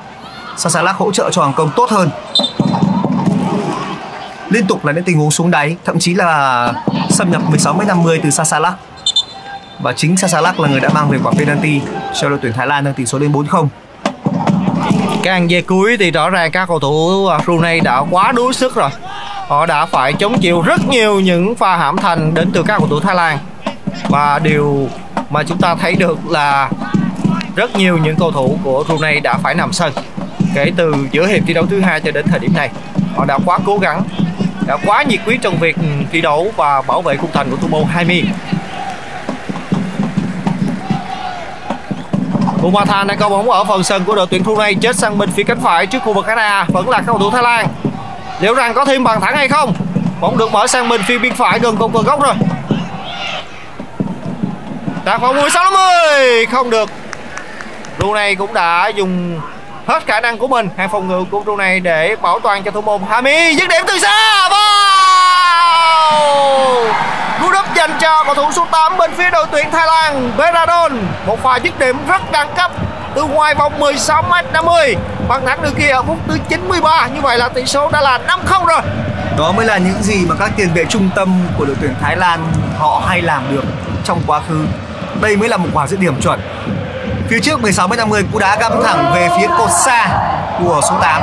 Sasalak 0.58 0.96
hỗ 0.98 1.12
trợ 1.12 1.30
cho 1.32 1.44
hàng 1.44 1.54
công 1.54 1.70
tốt 1.76 1.90
hơn. 1.90 2.10
Liên 4.50 4.68
tục 4.68 4.86
là 4.86 4.92
những 4.92 5.04
tình 5.04 5.18
huống 5.18 5.32
xuống 5.32 5.52
đáy, 5.52 5.76
thậm 5.86 6.00
chí 6.00 6.14
là 6.14 6.74
xâm 7.10 7.32
nhập 7.32 7.42
16 7.50 7.74
m 7.74 7.88
50 7.88 8.20
từ 8.24 8.30
Sasalak 8.30 8.76
và 9.80 9.94
chính 9.94 10.18
Sasalak 10.18 10.60
là 10.60 10.70
người 10.70 10.80
đã 10.80 10.90
mang 10.90 11.10
về 11.10 11.18
quả 11.24 11.32
penalty 11.38 11.82
cho 12.14 12.30
đội 12.30 12.40
tuyển 12.42 12.54
Thái 12.54 12.68
Lan 12.68 12.84
nâng 12.84 12.94
tỷ 12.94 13.06
số 13.06 13.20
lên 13.20 13.32
4-0 13.32 13.68
Càng 15.24 15.48
về 15.50 15.62
cuối 15.62 15.98
thì 15.98 16.12
rõ 16.12 16.30
ràng 16.30 16.52
các 16.52 16.68
cầu 16.68 16.80
thủ 16.80 17.28
ờ, 17.28 17.40
Brunei 17.46 17.80
đã 17.80 18.04
quá 18.12 18.32
đuối 18.32 18.54
sức 18.54 18.76
rồi. 18.76 18.90
Họ 19.48 19.66
đã 19.66 19.86
phải 19.86 20.14
chống 20.14 20.40
chịu 20.42 20.62
rất 20.62 20.88
nhiều 20.88 21.20
những 21.20 21.56
pha 21.56 21.78
hãm 21.78 21.98
thành 21.98 22.34
đến 22.34 22.50
từ 22.54 22.64
các 22.64 22.78
cầu 22.78 22.88
thủ 22.88 23.00
Thái 23.00 23.16
Lan. 23.16 23.38
Và 24.10 24.39
điều 24.39 24.89
mà 25.30 25.43
chúng 25.43 25.58
ta 25.58 25.76
thấy 25.76 25.96
được 25.96 26.30
là 26.30 26.70
rất 27.56 27.76
nhiều 27.76 27.98
những 27.98 28.16
cầu 28.16 28.32
thủ 28.32 28.60
của 28.64 28.84
Brunei 28.84 29.20
đã 29.20 29.38
phải 29.38 29.56
nằm 29.56 29.74
sân 29.74 29.93
kể 30.56 30.72
từ 30.76 31.08
giữa 31.12 31.28
hiệp 31.28 31.43
thi 31.48 31.54
đấu 31.54 31.66
thứ 31.66 31.80
hai 31.80 32.00
cho 32.00 32.12
đến 32.12 32.26
thời 32.28 32.39
điểm 32.39 32.54
này. 32.56 32.70
Họ 33.16 33.26
đã 33.26 33.38
quá 33.46 33.60
cố 33.66 33.78
gắng, 33.78 34.02
đã 34.68 34.78
quá 34.86 35.04
nhiệt 35.04 35.20
huyết 35.26 35.41
trong 35.41 35.58
việc 35.58 35.78
thi 36.12 36.22
đấu 36.22 36.52
và 36.56 36.82
bảo 36.82 37.02
vệ 37.02 37.18
khung 37.18 37.32
thành 37.34 37.52
của 37.52 37.58
thủ 37.58 37.68
môn 37.68 37.84
Haimi. 37.84 38.24
Bumathan 42.62 43.08
đang 43.08 43.18
có 43.18 43.30
bóng 43.30 43.50
ở 43.50 43.64
phần 43.64 43.84
sân 43.84 44.04
của 44.06 44.16
đội 44.16 44.28
tuyển 44.30 44.43
Brunei 44.43 44.76
chết 44.76 44.96
sang 44.96 45.18
bên 45.18 45.32
phía 45.32 45.43
cánh 45.43 45.60
phải 45.60 45.86
trước 45.86 46.04
khu 46.04 46.14
vực 46.14 46.26
khán 46.26 46.38
đài 46.38 46.66
vẫn 46.68 46.89
là 46.89 46.98
các 46.98 47.04
cầu 47.08 47.20
thủ 47.20 47.32
Thái 47.32 47.43
Lan. 47.43 47.68
Liệu 48.39 48.54
rằng 48.54 48.74
có 48.74 48.86
thêm 48.86 49.04
bàn 49.04 49.22
thắng 49.22 49.36
hay 49.36 49.48
không? 49.48 49.74
Bóng 50.22 50.38
được 50.38 50.52
mở 50.52 50.68
sang 50.68 50.89
bên 50.89 51.02
phía 51.04 51.20
bên 51.20 51.34
phải 51.34 51.60
gần 51.60 51.78
cột 51.78 51.93
cờ 51.93 52.02
góc 52.02 52.24
rồi. 52.24 52.34
Đạt 55.06 55.22
vào 55.22 55.34
16 55.34 55.64
50 55.64 56.45
không 56.45 56.70
được. 56.70 56.89
Brunei 57.97 58.36
cũng 58.36 58.53
đã 58.53 58.88
dùng 58.88 59.41
hết 59.88 60.06
khả 60.08 60.22
năng 60.22 60.38
của 60.38 60.47
mình. 60.47 60.70
Hàng 60.78 60.89
phòng 60.89 61.08
ngự 61.08 61.26
của 61.32 61.39
Brunei 61.39 61.80
để 61.80 62.16
bảo 62.22 62.39
toàn 62.39 62.64
cho 62.64 62.72
thủ 62.72 62.82
môn 62.82 63.01
Hami. 63.10 63.56
Dứt 63.56 63.70
điểm 63.70 63.82
từ 63.88 63.99
xa. 63.99 64.49
vào, 64.49 64.62
Cú 67.41 67.51
đúp 67.51 67.66
dành 67.76 67.91
cho 68.01 68.24
cầu 68.26 68.36
thủ 68.36 68.51
số 68.51 68.68
8 68.72 68.97
bên 68.97 69.12
phía 69.18 69.30
đội 69.30 69.45
tuyển 69.51 69.72
Thái 69.72 69.88
Lan 69.88 70.32
Beradon. 70.38 70.97
Một 71.26 71.43
pha 71.43 71.56
dứt 71.56 71.80
điểm 71.80 71.97
rất 72.08 72.32
đẳng 72.32 72.53
cấp. 72.58 72.72
Từ 73.16 73.24
ngoài 73.24 73.56
vòng 73.56 73.74
16m50 73.80 74.95
Bàn 75.28 75.45
thắng 75.45 75.62
được 75.62 75.74
kia 75.78 75.89
ở 75.89 76.03
phút 76.03 76.18
thứ 76.28 76.38
93 76.49 77.08
Như 77.08 77.22
vậy 77.22 77.38
là 77.38 77.49
tỷ 77.49 77.66
số 77.66 77.89
đã 77.91 78.01
là 78.01 78.20
5-0 78.28 78.66
rồi. 78.66 78.82
Đó 79.38 79.51
mới 79.51 79.66
là 79.66 79.78
những 79.78 80.03
gì 80.03 80.26
mà 80.26 80.36
các 80.39 80.51
tiền 80.58 80.70
vệ 80.74 80.86
trung 80.89 81.10
tâm 81.16 81.39
của 81.58 81.66
đội 81.66 81.76
tuyển 81.82 81.93
Thái 82.01 82.16
Lan 82.16 82.39
họ 82.78 83.03
hay 83.08 83.22
làm 83.22 83.43
được 83.51 83.64
trong 84.06 84.22
quá 84.28 84.41
khứ 84.49 84.66
đây 85.22 85.36
mới 85.36 85.49
là 85.49 85.57
một 85.57 85.70
quả 85.74 85.88
dứt 85.88 85.99
điểm 85.99 86.22
chuẩn. 86.22 86.39
Phía 87.30 87.39
trước 87.39 87.61
16 87.61 87.88
m 87.88 87.91
50 87.97 88.24
cú 88.32 88.39
đá 88.39 88.57
găm 88.59 88.72
thẳng 88.84 89.11
về 89.16 89.30
phía 89.38 89.47
cột 89.57 89.70
xa 89.86 90.07
của 90.59 90.82
số 90.89 90.97
8 91.01 91.22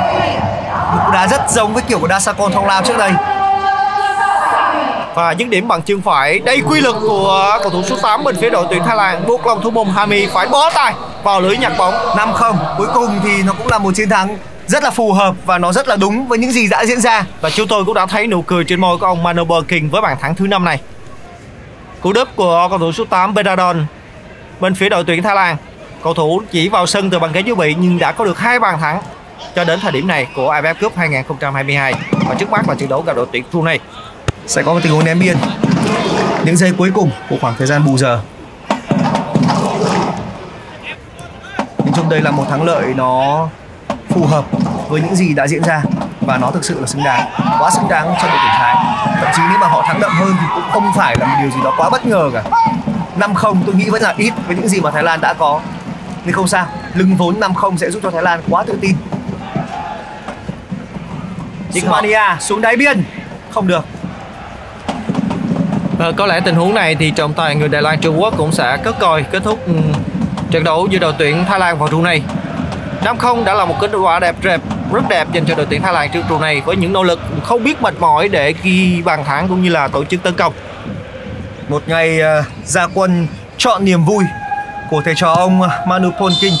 một 0.93 0.99
cú 1.05 1.11
đá 1.11 1.27
rất 1.27 1.41
giống 1.49 1.73
với 1.73 1.83
kiểu 1.83 1.99
của 1.99 2.07
Dasakon 2.07 2.51
Thong 2.51 2.67
Lao 2.67 2.81
trước 2.81 2.97
đây. 2.97 3.11
Và 5.15 5.31
dứt 5.31 5.49
điểm 5.49 5.67
bằng 5.67 5.81
chân 5.81 6.01
phải 6.01 6.39
Đây 6.39 6.61
quy 6.69 6.81
lực 6.81 6.95
của 7.01 7.57
cầu 7.61 7.69
thủ 7.69 7.83
số 7.83 7.95
8 8.01 8.23
bên 8.23 8.35
phía 8.41 8.49
đội 8.49 8.65
tuyển 8.69 8.83
Thái 8.85 8.95
Lan 8.95 9.27
Buộc 9.27 9.47
lòng 9.47 9.61
thủ 9.61 9.71
môn 9.71 9.87
Hami 9.87 10.27
phải 10.33 10.47
bó 10.47 10.69
tay 10.69 10.93
vào 11.23 11.41
lưới 11.41 11.57
nhặt 11.57 11.71
bóng. 11.77 11.93
5-0 11.93 12.55
cuối 12.77 12.87
cùng 12.93 13.19
thì 13.23 13.43
nó 13.43 13.53
cũng 13.53 13.67
là 13.67 13.77
một 13.77 13.91
chiến 13.95 14.09
thắng 14.09 14.37
rất 14.67 14.83
là 14.83 14.91
phù 14.91 15.13
hợp 15.13 15.35
và 15.45 15.57
nó 15.57 15.71
rất 15.71 15.87
là 15.87 15.95
đúng 15.95 16.27
với 16.27 16.37
những 16.37 16.51
gì 16.51 16.67
đã 16.67 16.85
diễn 16.85 17.01
ra. 17.01 17.25
Và 17.41 17.49
chúng 17.49 17.67
tôi 17.67 17.85
cũng 17.85 17.93
đã 17.93 18.05
thấy 18.05 18.27
nụ 18.27 18.41
cười 18.41 18.63
trên 18.63 18.81
môi 18.81 18.97
của 18.97 19.05
ông 19.05 19.23
Manober 19.23 19.63
King 19.67 19.89
với 19.89 20.01
bàn 20.01 20.17
thắng 20.21 20.35
thứ 20.35 20.47
năm 20.47 20.65
này. 20.65 20.79
Cú 22.03 22.13
đúp 22.13 22.27
của 22.35 22.67
cầu 22.69 22.79
thủ 22.79 22.91
số 22.91 23.05
8 23.05 23.33
Beradon 23.33 23.85
bên 24.59 24.75
phía 24.75 24.89
đội 24.89 25.03
tuyển 25.03 25.23
Thái 25.23 25.35
Lan. 25.35 25.57
Cầu 26.03 26.13
thủ 26.13 26.41
chỉ 26.51 26.69
vào 26.69 26.85
sân 26.85 27.09
từ 27.09 27.19
bàn 27.19 27.31
ghế 27.31 27.41
dự 27.41 27.55
bị 27.55 27.75
nhưng 27.79 27.99
đã 27.99 28.11
có 28.11 28.25
được 28.25 28.39
hai 28.39 28.59
bàn 28.59 28.79
thắng 28.79 29.01
cho 29.55 29.63
đến 29.63 29.79
thời 29.79 29.91
điểm 29.91 30.07
này 30.07 30.27
của 30.35 30.53
AFF 30.53 30.73
Cup 30.81 30.95
2022 30.95 31.93
và 32.27 32.35
trước 32.35 32.49
mắt 32.49 32.69
là 32.69 32.75
trận 32.75 32.89
đấu 32.89 33.01
gặp 33.01 33.15
đội 33.15 33.27
tuyển 33.31 33.43
Brunei. 33.51 33.79
sẽ 34.47 34.63
có 34.63 34.73
một 34.73 34.79
tình 34.83 34.93
huống 34.93 35.05
ném 35.05 35.19
biên 35.19 35.37
những 36.45 36.57
giây 36.57 36.73
cuối 36.77 36.91
cùng 36.93 37.11
của 37.29 37.37
khoảng 37.41 37.55
thời 37.57 37.67
gian 37.67 37.85
bù 37.85 37.97
giờ 37.97 38.21
nhìn 41.77 41.93
chung 41.95 42.09
đây 42.09 42.21
là 42.21 42.31
một 42.31 42.45
thắng 42.49 42.63
lợi 42.63 42.93
nó 42.95 43.47
phù 44.09 44.25
hợp 44.25 44.45
với 44.89 45.01
những 45.01 45.15
gì 45.15 45.33
đã 45.33 45.47
diễn 45.47 45.63
ra 45.63 45.83
và 46.25 46.37
nó 46.37 46.51
thực 46.51 46.65
sự 46.65 46.79
là 46.79 46.87
xứng 46.87 47.03
đáng 47.03 47.29
quá 47.59 47.69
xứng 47.71 47.89
đáng 47.89 48.05
cho 48.05 48.27
đội 48.27 48.37
tuyển 48.43 48.53
Thái. 48.57 48.75
Thậm 49.21 49.27
chí 49.35 49.41
nếu 49.49 49.57
mà 49.57 49.67
họ 49.67 49.83
thắng 49.87 49.99
đậm 49.99 50.11
hơn 50.11 50.35
thì 50.39 50.45
cũng 50.55 50.63
không 50.73 50.91
phải 50.95 51.15
là 51.19 51.27
một 51.27 51.35
điều 51.41 51.51
gì 51.51 51.57
đó 51.63 51.73
quá 51.77 51.89
bất 51.89 52.05
ngờ 52.05 52.29
cả. 52.33 52.43
5-0 53.19 53.57
tôi 53.65 53.75
nghĩ 53.75 53.89
vẫn 53.89 54.01
là 54.01 54.13
ít 54.17 54.33
với 54.47 54.55
những 54.55 54.67
gì 54.67 54.81
mà 54.81 54.91
Thái 54.91 55.03
Lan 55.03 55.21
đã 55.21 55.33
có. 55.33 55.59
Nhưng 56.25 56.33
không 56.33 56.47
sao 56.47 56.65
lưng 56.93 57.15
vốn 57.15 57.39
5-0 57.39 57.77
sẽ 57.77 57.91
giúp 57.91 57.99
cho 58.03 58.11
Thái 58.11 58.23
Lan 58.23 58.41
quá 58.49 58.63
tự 58.63 58.77
tin. 58.81 58.95
Ismania 61.73 62.21
xuống 62.39 62.61
đáy 62.61 62.77
biên. 62.77 63.03
Không 63.49 63.67
được. 63.67 63.85
Ờ, 65.99 66.11
có 66.11 66.25
lẽ 66.25 66.39
tình 66.39 66.55
huống 66.55 66.73
này 66.73 66.95
thì 66.95 67.11
trọng 67.11 67.33
tài 67.33 67.55
người 67.55 67.69
Đài 67.69 67.81
Loan 67.81 67.99
Trung 67.99 68.21
Quốc 68.21 68.33
cũng 68.37 68.51
sẽ 68.51 68.77
cất 68.83 68.99
coi 68.99 69.23
kết 69.23 69.43
thúc 69.43 69.59
ừ, 69.65 69.73
trận 70.51 70.63
đấu 70.63 70.87
giữa 70.91 70.99
đội 70.99 71.13
tuyển 71.17 71.45
Thái 71.45 71.59
Lan 71.59 71.77
và 71.77 71.87
Brunei. 71.87 72.21
5-0 73.03 73.43
đã 73.43 73.53
là 73.53 73.65
một 73.65 73.75
kết 73.79 73.91
quả 74.03 74.19
đẹp 74.19 74.35
rẹp 74.43 74.61
rất 74.93 75.03
đẹp 75.09 75.27
dành 75.33 75.45
cho 75.45 75.55
đội 75.55 75.65
tuyển 75.69 75.81
Thái 75.81 75.93
Lan 75.93 76.09
trước 76.13 76.41
này 76.41 76.61
với 76.61 76.75
những 76.75 76.93
nỗ 76.93 77.03
lực 77.03 77.19
không 77.43 77.63
biết 77.63 77.81
mệt 77.81 77.93
mỏi 77.99 78.27
để 78.27 78.53
ghi 78.63 79.01
bàn 79.01 79.25
thắng 79.25 79.47
cũng 79.47 79.63
như 79.63 79.69
là 79.69 79.87
tổ 79.87 80.05
chức 80.05 80.23
tấn 80.23 80.33
công. 80.33 80.53
một 81.69 81.83
ngày 81.87 82.19
ờ, 82.19 82.43
gia 82.65 82.81
ra 82.81 82.87
quân 82.93 83.27
chọn 83.57 83.85
niềm 83.85 84.05
vui 84.05 84.23
của 84.89 85.01
thầy 85.05 85.13
trò 85.15 85.33
ông 85.33 85.61
Manu 85.87 86.11
Polking 86.11 86.55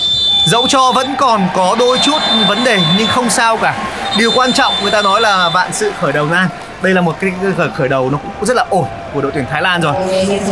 dẫu 0.45 0.67
cho 0.67 0.91
vẫn 0.91 1.15
còn 1.17 1.47
có 1.55 1.75
đôi 1.79 1.99
chút 1.99 2.21
vấn 2.47 2.63
đề 2.63 2.79
nhưng 2.97 3.07
không 3.07 3.29
sao 3.29 3.57
cả. 3.57 3.77
Điều 4.17 4.31
quan 4.35 4.53
trọng 4.53 4.73
người 4.81 4.91
ta 4.91 5.01
nói 5.01 5.21
là 5.21 5.49
vạn 5.49 5.73
sự 5.73 5.91
khởi 5.99 6.11
đầu 6.11 6.25
nan 6.25 6.47
đây 6.83 6.93
là 6.93 7.01
một 7.01 7.15
cái 7.19 7.31
khởi, 7.75 7.89
đầu 7.89 8.09
nó 8.09 8.17
cũng 8.17 8.45
rất 8.45 8.57
là 8.57 8.65
ổn 8.69 8.85
của 9.13 9.21
đội 9.21 9.31
tuyển 9.35 9.45
Thái 9.51 9.61
Lan 9.61 9.81
rồi. 9.81 9.93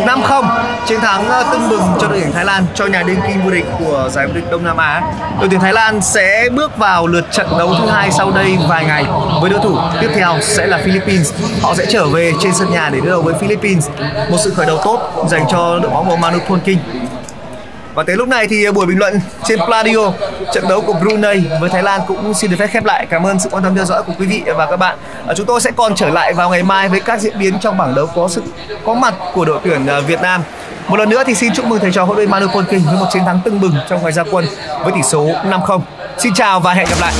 5-0 0.05 0.45
chiến 0.86 0.99
thắng 0.99 1.29
ờ, 1.29 1.45
tưng 1.51 1.69
bừng 1.69 1.82
cho 2.01 2.07
đội 2.07 2.19
tuyển 2.19 2.32
Thái 2.32 2.45
Lan 2.45 2.65
cho 2.75 2.86
nhà 2.86 3.03
đương 3.03 3.19
kim 3.27 3.41
vô 3.43 3.51
địch 3.51 3.65
của 3.79 4.09
giải 4.11 4.27
vô 4.27 4.34
địch 4.34 4.51
Đông 4.51 4.63
Nam 4.63 4.77
Á. 4.77 5.01
Đội 5.39 5.49
tuyển 5.49 5.59
Thái 5.59 5.73
Lan 5.73 6.01
sẽ 6.01 6.49
bước 6.49 6.77
vào 6.77 7.07
lượt 7.07 7.32
trận 7.32 7.47
đấu 7.59 7.73
thứ 7.79 7.88
hai 7.88 8.11
sau 8.11 8.32
đây 8.32 8.57
vài 8.67 8.86
ngày. 8.86 9.05
Với 9.41 9.49
đối 9.49 9.59
thủ 9.59 9.77
tiếp 10.01 10.09
theo 10.15 10.38
sẽ 10.41 10.67
là 10.67 10.77
Philippines. 10.77 11.34
Họ 11.61 11.75
sẽ 11.75 11.86
trở 11.89 12.07
về 12.07 12.34
trên 12.39 12.53
sân 12.53 12.71
nhà 12.71 12.89
để 12.89 12.99
đối 12.99 13.09
đầu 13.09 13.21
với 13.21 13.34
Philippines. 13.34 13.89
Một 14.29 14.38
sự 14.43 14.53
khởi 14.55 14.65
đầu 14.65 14.82
tốt 14.84 15.25
dành 15.27 15.43
cho 15.51 15.79
đội 15.82 15.91
bóng 15.91 16.09
của 16.09 16.15
Manu 16.15 16.39
Polking 16.39 16.79
và 17.94 18.04
tới 18.04 18.16
lúc 18.16 18.28
này 18.28 18.48
thì 18.48 18.66
à, 18.66 18.72
buổi 18.72 18.86
bình 18.86 18.98
luận 18.98 19.20
trên 19.44 19.60
Pladio, 19.66 20.12
trận 20.54 20.64
đấu 20.70 20.82
của 20.82 20.94
Brunei 20.94 21.44
với 21.60 21.70
Thái 21.70 21.84
Lan 21.84 22.02
cũng 22.08 22.34
xin 22.34 22.52
được 22.52 22.58
phép 22.60 22.68
khép 22.68 22.86
lại. 22.86 23.06
Cảm 23.10 23.26
ơn 23.26 23.39
sự 23.39 23.50
quan 23.50 23.64
tâm 23.64 23.76
theo 23.76 23.86
dõi 23.86 24.04
của 24.04 24.14
quý 24.20 24.26
vị 24.26 24.44
và 24.56 24.66
các 24.66 24.78
bạn. 24.78 24.98
À, 25.28 25.34
chúng 25.34 25.46
tôi 25.46 25.62
sẽ 25.62 25.72
còn 25.76 25.96
trở 25.96 26.10
lại 26.10 26.34
vào 26.34 26.50
ngày 26.50 26.64
mai 26.64 26.89
với 26.89 27.00
các 27.00 27.20
diễn 27.20 27.39
biến 27.39 27.60
trong 27.60 27.78
bảng 27.78 27.96
đấu 27.96 28.08
có 28.16 28.28
sự, 28.28 28.44
có 28.86 28.94
mặt 28.94 29.14
của 29.34 29.46
đội 29.46 29.60
tuyển 29.64 29.88
à, 29.88 30.00
Việt 30.00 30.22
Nam. 30.22 30.44
Một 30.88 30.98
lần 30.98 31.10
nữa 31.10 31.24
thì 31.28 31.36
xin 31.36 31.54
chúc 31.54 31.66
mừng 31.66 31.80
thầy 31.80 31.92
trò 31.92 32.04
huấn 32.04 32.18
luyện 32.18 32.30
Manu 32.30 32.48
Polking 32.48 32.86
với 32.86 33.00
một 33.00 33.08
chiến 33.14 33.26
thắng 33.26 33.39
tưng 33.46 33.62
bừng 33.62 33.76
trong 33.89 34.04
ngày 34.04 34.12
ra 34.12 34.24
quân 34.32 34.46
với 34.84 34.94
tỷ 34.94 35.02
số 35.04 35.28
5-0. 35.44 35.82
Xin 36.18 36.34
chào 36.34 36.60
và 36.60 36.74
hẹn 36.74 36.88
gặp 36.89 36.98
lại. 37.02 37.14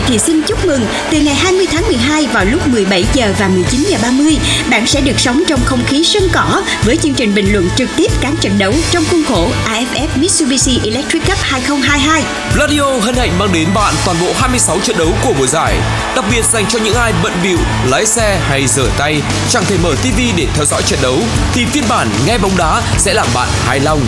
Vậy 0.00 0.08
thì 0.08 0.18
xin 0.18 0.42
chúc 0.42 0.66
mừng. 0.66 0.86
Từ 1.10 1.20
ngày 1.20 1.34
20 1.34 1.66
tháng 1.72 1.86
12 1.86 2.26
vào 2.26 2.44
lúc 2.44 2.68
17 2.68 3.04
giờ 3.14 3.32
và 3.38 3.48
19 3.48 3.84
giờ 3.88 3.98
30, 4.02 4.36
bạn 4.70 4.86
sẽ 4.86 5.00
được 5.00 5.20
sống 5.20 5.42
trong 5.46 5.60
không 5.64 5.84
khí 5.86 6.04
sân 6.04 6.22
cỏ 6.32 6.62
với 6.84 6.96
chương 6.96 7.14
trình 7.14 7.34
bình 7.34 7.52
luận 7.52 7.68
trực 7.76 7.88
tiếp 7.96 8.10
các 8.20 8.34
trận 8.40 8.58
đấu 8.58 8.74
trong 8.90 9.04
khuôn 9.10 9.24
khổ 9.24 9.48
AFF 9.66 9.79
Mitsubishi 10.16 10.80
Electric 10.84 11.22
Cup 11.26 11.38
2022. 11.40 12.22
Pladio 12.54 12.98
hân 13.00 13.14
hạnh 13.14 13.38
mang 13.38 13.52
đến 13.52 13.68
bạn 13.74 13.94
toàn 14.04 14.16
bộ 14.20 14.32
26 14.36 14.80
trận 14.80 14.98
đấu 14.98 15.08
của 15.24 15.32
mùa 15.38 15.46
giải, 15.46 15.74
đặc 16.16 16.24
biệt 16.30 16.44
dành 16.44 16.66
cho 16.68 16.78
những 16.78 16.94
ai 16.94 17.12
bận 17.22 17.32
bịu, 17.42 17.58
lái 17.86 18.06
xe 18.06 18.40
hay 18.48 18.66
rửa 18.66 18.90
tay, 18.98 19.22
chẳng 19.48 19.64
thể 19.64 19.76
mở 19.82 19.94
TV 20.02 20.18
để 20.36 20.46
theo 20.54 20.64
dõi 20.64 20.82
trận 20.82 20.98
đấu 21.02 21.18
thì 21.52 21.64
phiên 21.64 21.84
bản 21.88 22.08
nghe 22.26 22.38
bóng 22.38 22.56
đá 22.56 22.82
sẽ 22.98 23.14
làm 23.14 23.26
bạn 23.34 23.48
hài 23.66 23.80
lòng. 23.80 24.00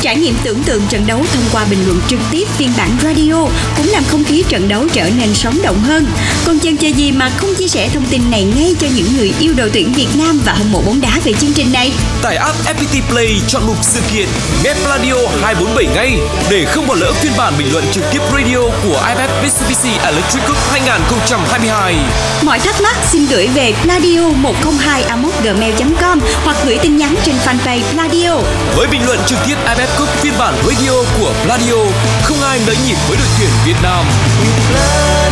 Trải 0.00 0.16
nghiệm 0.16 0.34
tưởng 0.44 0.62
tượng 0.62 0.82
trận 0.88 1.06
đấu 1.06 1.24
thông 1.32 1.44
qua 1.52 1.64
bình 1.70 1.86
luận 1.86 2.00
trực 2.08 2.20
tiếp 2.30 2.48
phiên 2.56 2.72
bản 2.76 2.90
radio 3.02 3.46
cũng 3.76 3.88
làm 3.88 4.04
không 4.04 4.24
khí 4.24 4.44
trận 4.48 4.68
đấu 4.68 4.86
trở 4.92 5.10
nên 5.18 5.34
sống 5.34 5.58
động 5.62 5.82
hơn. 5.82 6.06
Còn 6.44 6.60
chần 6.60 6.76
chờ 6.76 6.88
gì 6.88 7.12
mà 7.12 7.30
không 7.36 7.54
chia 7.54 7.68
sẻ 7.68 7.88
thông 7.94 8.06
tin 8.06 8.30
này 8.30 8.44
ngay 8.44 8.74
cho 8.80 8.86
những 8.96 9.16
người 9.16 9.32
yêu 9.38 9.54
đội 9.56 9.70
tuyển 9.70 9.92
Việt 9.92 10.08
Nam 10.18 10.40
và 10.44 10.52
hâm 10.52 10.72
mộ 10.72 10.82
bóng 10.82 11.00
đá 11.00 11.20
về 11.24 11.32
chương 11.32 11.52
trình 11.52 11.72
này? 11.72 11.92
Tải 12.22 12.36
app 12.36 12.56
FPT 12.64 13.02
Play 13.10 13.40
chọn 13.48 13.66
mục 13.66 13.76
sự 13.82 14.00
kiện 14.12 14.28
nghe 14.64 14.74
Pladio 14.84 15.14
247 15.42 15.86
ngay 15.94 16.18
để 16.50 16.64
không 16.64 16.86
bỏ 16.86 16.94
lỡ 16.94 17.12
phiên 17.12 17.32
bản 17.36 17.54
bình 17.58 17.72
luận 17.72 17.84
trực 17.92 18.04
tiếp 18.12 18.22
radio 18.32 18.58
của 18.58 19.02
AFF 19.06 19.42
Mitsubishi 19.42 19.98
Electric 20.04 20.46
Cup 20.46 20.56
2022. 20.70 21.96
Mọi 22.42 22.58
thắc 22.58 22.80
mắc 22.82 22.96
xin 23.10 23.26
gửi 23.26 23.46
về 23.46 23.72
pladio 23.82 24.28
102 24.28 25.04
gmail 25.44 25.74
com 26.00 26.20
hoặc 26.44 26.56
gửi 26.66 26.78
tin 26.82 26.96
nhắn 26.96 27.14
trên 27.24 27.34
fanpage 27.46 27.82
Pladio. 27.92 28.34
Với 28.76 28.86
bình 28.86 29.06
luận 29.06 29.18
trực 29.26 29.38
tiếp 29.46 29.56
AFF 29.66 29.98
Cup 29.98 30.08
phiên 30.08 30.32
bản 30.38 30.54
radio 30.66 30.92
của 31.18 31.32
Pladio, 31.44 31.78
không 32.22 32.42
ai 32.42 32.60
nỡ 32.66 32.72
nhịp 32.86 32.96
với 33.08 33.16
đội 33.16 33.28
tuyển 33.38 33.50
Việt 33.66 33.76
Nam. 33.82 34.04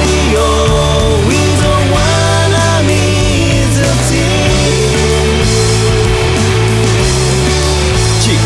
Chỉ 0.06 0.36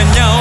Bên 0.00 0.12
nhau. 0.14 0.39